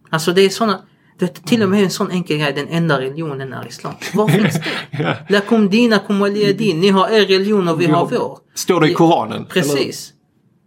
Alltså 0.09 0.33
det 0.33 0.41
är 0.41 0.49
såna, 0.49 0.81
det 1.19 1.25
är 1.25 1.47
till 1.47 1.63
och 1.63 1.69
med 1.69 1.83
en 1.83 1.89
sån 1.89 2.11
enkel 2.11 2.37
grej, 2.37 2.53
den 2.53 2.67
enda 2.67 3.01
religionen 3.01 3.53
är 3.53 3.67
islam. 3.67 3.93
Var 4.13 4.27
finns 4.37 4.53
det? 4.91 5.17
Lakum 5.29 5.69
dinakum 5.69 6.19
waliya 6.19 6.53
din. 6.53 6.79
Ni 6.79 6.89
har 6.89 7.09
er 7.09 7.25
religion 7.25 7.67
och 7.67 7.81
vi 7.81 7.85
har 7.85 8.05
vår. 8.05 8.39
Står 8.55 8.81
det 8.81 8.89
i 8.91 8.93
Koranen? 8.93 9.45
Precis. 9.45 10.11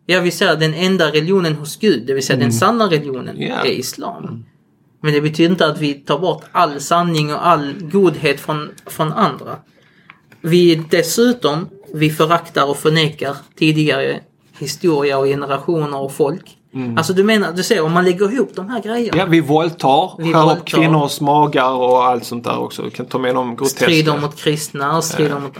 Ja, 0.07 0.21
vi 0.21 0.31
säger 0.31 0.57
den 0.57 0.75
enda 0.75 1.07
religionen 1.09 1.55
hos 1.55 1.77
Gud, 1.77 2.07
det 2.07 2.15
vill 2.15 2.27
säga 2.27 2.39
den 2.39 2.53
sanna 2.53 2.85
religionen, 2.87 3.37
Ja. 3.41 3.55
är 3.65 3.71
islam. 3.71 4.45
Men 5.03 5.13
det 5.13 5.21
betyder 5.21 5.51
inte 5.51 5.67
att 5.67 5.79
vi 5.81 5.95
tar 5.95 6.19
bort 6.19 6.45
all 6.53 6.81
sanning 6.81 7.35
och 7.35 7.47
all 7.47 7.75
godhet 7.81 8.41
från, 8.41 8.71
från 8.87 9.13
andra. 9.13 9.57
Vi 10.41 10.75
dessutom, 10.91 11.69
vi 11.95 12.11
föraktar 12.11 12.71
och 12.71 12.77
förnekar 12.77 13.37
tidigare 13.59 14.21
historia 14.59 15.19
och 15.19 15.25
generationer 15.27 15.99
och 15.99 16.13
folk. 16.13 16.58
Alltså 16.97 17.13
du 17.13 17.25
menar, 17.25 17.53
du 17.53 17.63
ser 17.63 17.85
om 17.85 17.93
man 17.93 18.05
lägger 18.05 18.33
ihop 18.33 18.51
de 18.55 18.69
här 18.69 18.83
grejerna. 18.83 19.19
Ja, 19.19 19.27
vi 19.27 19.41
våldtar. 19.41 20.13
Vi 20.19 20.33
skär 20.33 20.53
upp 20.53 20.65
kvinnors 20.65 21.21
magar 21.21 21.71
och 21.71 22.05
allt 22.05 22.25
sånt 22.25 22.45
där 22.45 22.59
också. 22.59 22.83
Vi 22.83 22.91
kan 22.91 23.07
ta 23.07 23.19
med 23.19 23.35
de 23.35 23.57
groteska. 23.57 23.85
Strider 23.85 24.19
mot 24.19 24.37
kristna 24.37 24.97
och 24.97 25.05
strider 25.05 25.41
mot... 25.41 25.59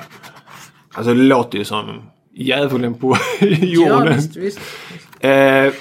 Alltså 0.95 1.15
det 1.15 1.23
låter 1.23 1.59
ju 1.59 1.65
som 1.65 2.03
djävulen 2.35 2.95
på 2.95 3.17
Ja, 3.41 3.47
jorden. 3.51 4.17
visst, 4.17 4.37
visst. 4.37 4.61
Eh, 5.21 5.73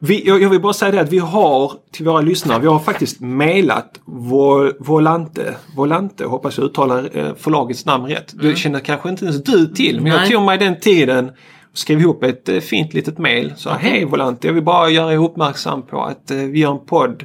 vi, 0.00 0.26
jag, 0.26 0.42
jag 0.42 0.50
vill 0.50 0.60
bara 0.60 0.72
säga 0.72 0.92
det 0.92 1.00
att 1.00 1.12
vi 1.12 1.18
har 1.18 1.72
till 1.92 2.04
våra 2.04 2.20
lyssnare, 2.20 2.60
vi 2.60 2.66
har 2.66 2.78
faktiskt 2.78 3.20
mejlat 3.20 4.00
Vol, 4.04 4.72
Volante, 4.78 5.54
Volante 5.76 6.24
hoppas 6.24 6.58
jag 6.58 6.64
uttalar 6.64 7.10
eh, 7.18 7.34
förlagets 7.38 7.84
namn 7.86 8.06
rätt. 8.06 8.32
Det 8.42 8.56
känner 8.56 8.80
kanske 8.80 9.08
inte 9.08 9.24
ens 9.24 9.44
du 9.44 9.66
till 9.66 10.00
men 10.00 10.12
jag 10.12 10.20
Nej. 10.20 10.30
tog 10.30 10.42
mig 10.42 10.58
den 10.58 10.80
tiden 10.80 11.30
skrev 11.74 12.00
ihop 12.00 12.22
ett 12.22 12.48
eh, 12.48 12.60
fint 12.60 12.94
litet 12.94 13.18
mejl. 13.18 13.52
Så 13.56 13.70
hej 13.70 14.04
Volante, 14.04 14.46
jag 14.46 14.54
vill 14.54 14.62
bara 14.62 14.90
göra 14.90 15.12
er 15.12 15.18
uppmärksam 15.18 15.82
på 15.82 16.02
att 16.02 16.30
eh, 16.30 16.36
vi 16.36 16.58
gör 16.58 16.72
en 16.72 16.86
podd 16.86 17.24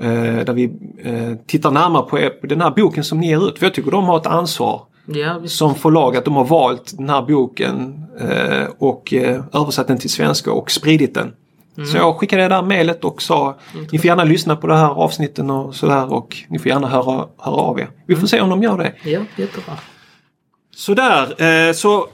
eh, 0.00 0.44
där 0.44 0.52
vi 0.52 0.70
tittar 1.46 1.70
närmare 1.70 2.02
på, 2.02 2.18
er, 2.18 2.30
på 2.30 2.46
den 2.46 2.60
här 2.60 2.70
boken 2.70 3.04
som 3.04 3.20
ni 3.20 3.28
ger 3.28 3.48
ut. 3.48 3.58
För 3.58 3.66
jag 3.66 3.74
tycker 3.74 3.90
de 3.90 4.04
har 4.04 4.16
ett 4.16 4.26
ansvar 4.26 4.82
Ja, 5.10 5.42
som 5.46 5.74
förlag 5.74 6.16
att 6.16 6.24
de 6.24 6.36
har 6.36 6.44
valt 6.44 6.96
den 6.98 7.10
här 7.10 7.22
boken 7.22 8.04
och 8.78 9.14
översatt 9.52 9.88
den 9.88 9.98
till 9.98 10.10
svenska 10.10 10.52
och 10.52 10.70
spridit 10.70 11.14
den. 11.14 11.32
Så 11.86 11.96
jag 11.96 12.16
skickade 12.16 12.42
det 12.42 12.48
där 12.48 12.62
mejlet 12.62 13.04
och 13.04 13.22
sa 13.22 13.58
ni 13.92 13.98
får 13.98 14.06
gärna 14.06 14.24
lyssna 14.24 14.56
på 14.56 14.66
det 14.66 14.76
här 14.76 14.88
avsnitten 14.88 15.50
och 15.50 15.74
sådär 15.74 16.12
och 16.12 16.36
ni 16.48 16.58
får 16.58 16.68
gärna 16.68 16.88
höra, 16.88 17.26
höra 17.38 17.56
av 17.56 17.80
er. 17.80 17.88
Vi 18.06 18.16
får 18.16 18.26
se 18.26 18.40
om 18.40 18.50
de 18.50 18.62
gör 18.62 18.78
det. 18.78 19.10
Ja, 19.10 19.20
jättebra. 19.36 19.74
Sådär, 20.74 21.42
eh, 21.42 21.72
så 21.72 22.06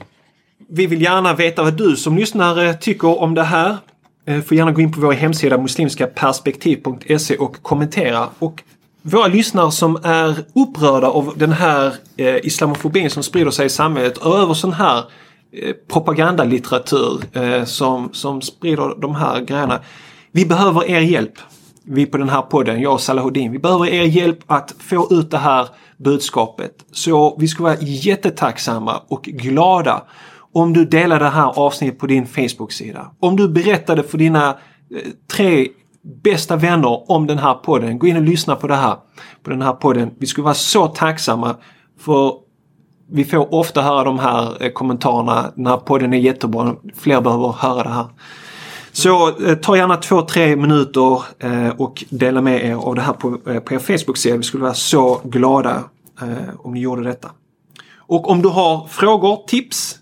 vi 0.69 0.87
vill 0.87 1.01
gärna 1.01 1.33
veta 1.33 1.63
vad 1.63 1.73
du 1.73 1.95
som 1.95 2.17
lyssnare 2.17 2.73
tycker 2.73 3.21
om 3.21 3.33
det 3.33 3.43
här. 3.43 3.77
Eh, 4.25 4.41
får 4.41 4.57
gärna 4.57 4.71
gå 4.71 4.81
in 4.81 4.91
på 4.91 5.01
vår 5.01 5.13
hemsida 5.13 5.57
muslimskaperspektiv.se 5.57 7.37
och 7.37 7.61
kommentera. 7.61 8.29
Och 8.39 8.63
våra 9.01 9.27
lyssnare 9.27 9.71
som 9.71 9.99
är 10.03 10.35
upprörda 10.55 11.07
av 11.07 11.33
den 11.35 11.51
här 11.51 11.93
eh, 12.17 12.35
islamofobin 12.35 13.09
som 13.09 13.23
sprider 13.23 13.51
sig 13.51 13.65
i 13.65 13.69
samhället 13.69 14.17
och 14.17 14.37
över 14.37 14.53
sån 14.53 14.73
här 14.73 15.03
eh, 15.51 15.75
propagandalitteratur 15.87 17.21
eh, 17.33 17.63
som, 17.63 18.09
som 18.13 18.41
sprider 18.41 19.01
de 19.01 19.15
här 19.15 19.41
grejerna. 19.41 19.79
Vi 20.31 20.45
behöver 20.45 20.89
er 20.89 20.99
hjälp. 20.99 21.33
Vi 21.83 22.05
på 22.05 22.17
den 22.17 22.29
här 22.29 22.41
podden, 22.41 22.81
jag 22.81 22.93
och 22.93 23.01
Salahuddin. 23.01 23.51
Vi 23.51 23.59
behöver 23.59 23.85
er 23.85 24.03
hjälp 24.03 24.39
att 24.47 24.75
få 24.79 25.07
ut 25.11 25.31
det 25.31 25.37
här 25.37 25.67
budskapet. 25.97 26.71
Så 26.91 27.37
vi 27.39 27.47
skulle 27.47 27.69
vara 27.69 27.81
jättetacksamma 27.81 29.01
och 29.07 29.23
glada 29.23 30.03
om 30.55 30.73
du 30.73 30.85
delar 30.85 31.19
det 31.19 31.29
här 31.29 31.59
avsnittet 31.59 31.99
på 31.99 32.07
din 32.07 32.27
Facebook-sida. 32.27 33.11
Om 33.19 33.35
du 33.35 33.49
berättade 33.49 34.03
för 34.03 34.17
dina 34.17 34.49
eh, 34.49 34.55
tre 35.31 35.67
bästa 36.23 36.55
vänner 36.55 37.11
om 37.11 37.27
den 37.27 37.37
här 37.37 37.53
podden. 37.53 37.99
Gå 37.99 38.07
in 38.07 38.15
och 38.15 38.21
lyssna 38.21 38.55
på 38.55 38.67
det 38.67 38.75
här. 38.75 38.95
På 39.43 39.49
den 39.49 39.61
här 39.61 39.73
podden. 39.73 40.11
Vi 40.17 40.27
skulle 40.27 40.43
vara 40.43 40.53
så 40.53 40.87
tacksamma 40.87 41.55
för 41.99 42.33
vi 43.11 43.25
får 43.25 43.53
ofta 43.53 43.81
höra 43.81 44.03
de 44.03 44.19
här 44.19 44.63
eh, 44.63 44.71
kommentarerna. 44.71 45.51
Den 45.55 45.67
här 45.67 45.77
podden 45.77 46.13
är 46.13 46.17
jättebra. 46.17 46.75
Fler 46.95 47.21
behöver 47.21 47.47
höra 47.47 47.83
det 47.83 47.89
här. 47.89 48.07
Så 48.91 49.27
eh, 49.47 49.55
ta 49.55 49.77
gärna 49.77 49.97
två, 49.97 50.21
tre 50.21 50.55
minuter 50.55 51.21
och 51.77 52.03
dela 52.09 52.41
med 52.41 52.65
er 52.65 52.75
av 52.75 52.95
det 52.95 53.01
här 53.01 53.13
på, 53.13 53.37
på 53.37 53.73
er 53.73 53.79
Facebook-sida. 53.79 54.37
Vi 54.37 54.43
skulle 54.43 54.63
vara 54.63 54.73
så 54.73 55.21
glada 55.23 55.83
om 56.57 56.73
ni 56.73 56.79
gjorde 56.79 57.03
detta. 57.03 57.31
Och 57.97 58.29
om 58.29 58.41
du 58.41 58.49
har 58.49 58.87
frågor, 58.87 59.39
tips 59.47 59.99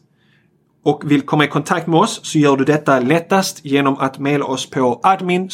och 0.84 1.12
vill 1.12 1.22
komma 1.22 1.46
i 1.46 1.48
kontakt 1.48 1.88
med 1.88 2.00
oss 2.00 2.20
så 2.24 2.40
gör 2.40 2.58
du 2.58 2.66
detta 2.66 3.00
lättast 3.00 3.66
genom 3.66 3.98
att 3.98 4.20
mejla 4.20 4.46
oss 4.46 4.70
på 4.70 5.00
admin 5.04 5.50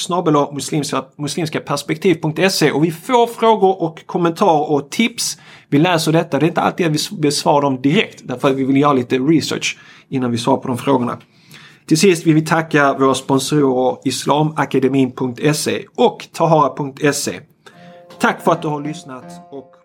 muslimskaperspektiv.se 1.17 2.71
och 2.71 2.84
vi 2.84 2.91
får 2.91 3.27
frågor 3.27 3.82
och 3.82 4.05
kommentarer 4.05 4.71
och 4.71 4.89
tips. 4.89 5.38
Vi 5.67 5.80
läser 5.80 6.11
detta. 6.11 6.39
Det 6.39 6.45
är 6.45 6.47
inte 6.47 6.61
alltid 6.61 6.86
att 6.86 6.91
vi 6.91 7.17
besvarar 7.17 7.61
dem 7.61 7.82
direkt 7.82 8.21
därför 8.23 8.49
att 8.49 8.55
vi 8.55 8.63
vill 8.63 8.77
göra 8.77 8.93
lite 8.93 9.17
research 9.17 9.77
innan 10.09 10.32
vi 10.32 10.38
svarar 10.38 10.57
på 10.57 10.67
de 10.67 10.77
frågorna. 10.77 11.17
Till 11.86 11.97
sist 11.97 12.27
vill 12.27 12.36
vi 12.36 12.45
tacka 12.45 12.93
våra 12.93 13.13
sponsorer 13.13 13.97
islamakademin.se 14.03 15.86
och 15.95 16.27
tahara.se. 16.34 17.39
Tack 18.19 18.43
för 18.43 18.51
att 18.51 18.61
du 18.61 18.67
har 18.67 18.82
lyssnat 18.82 19.25
och. 19.51 19.78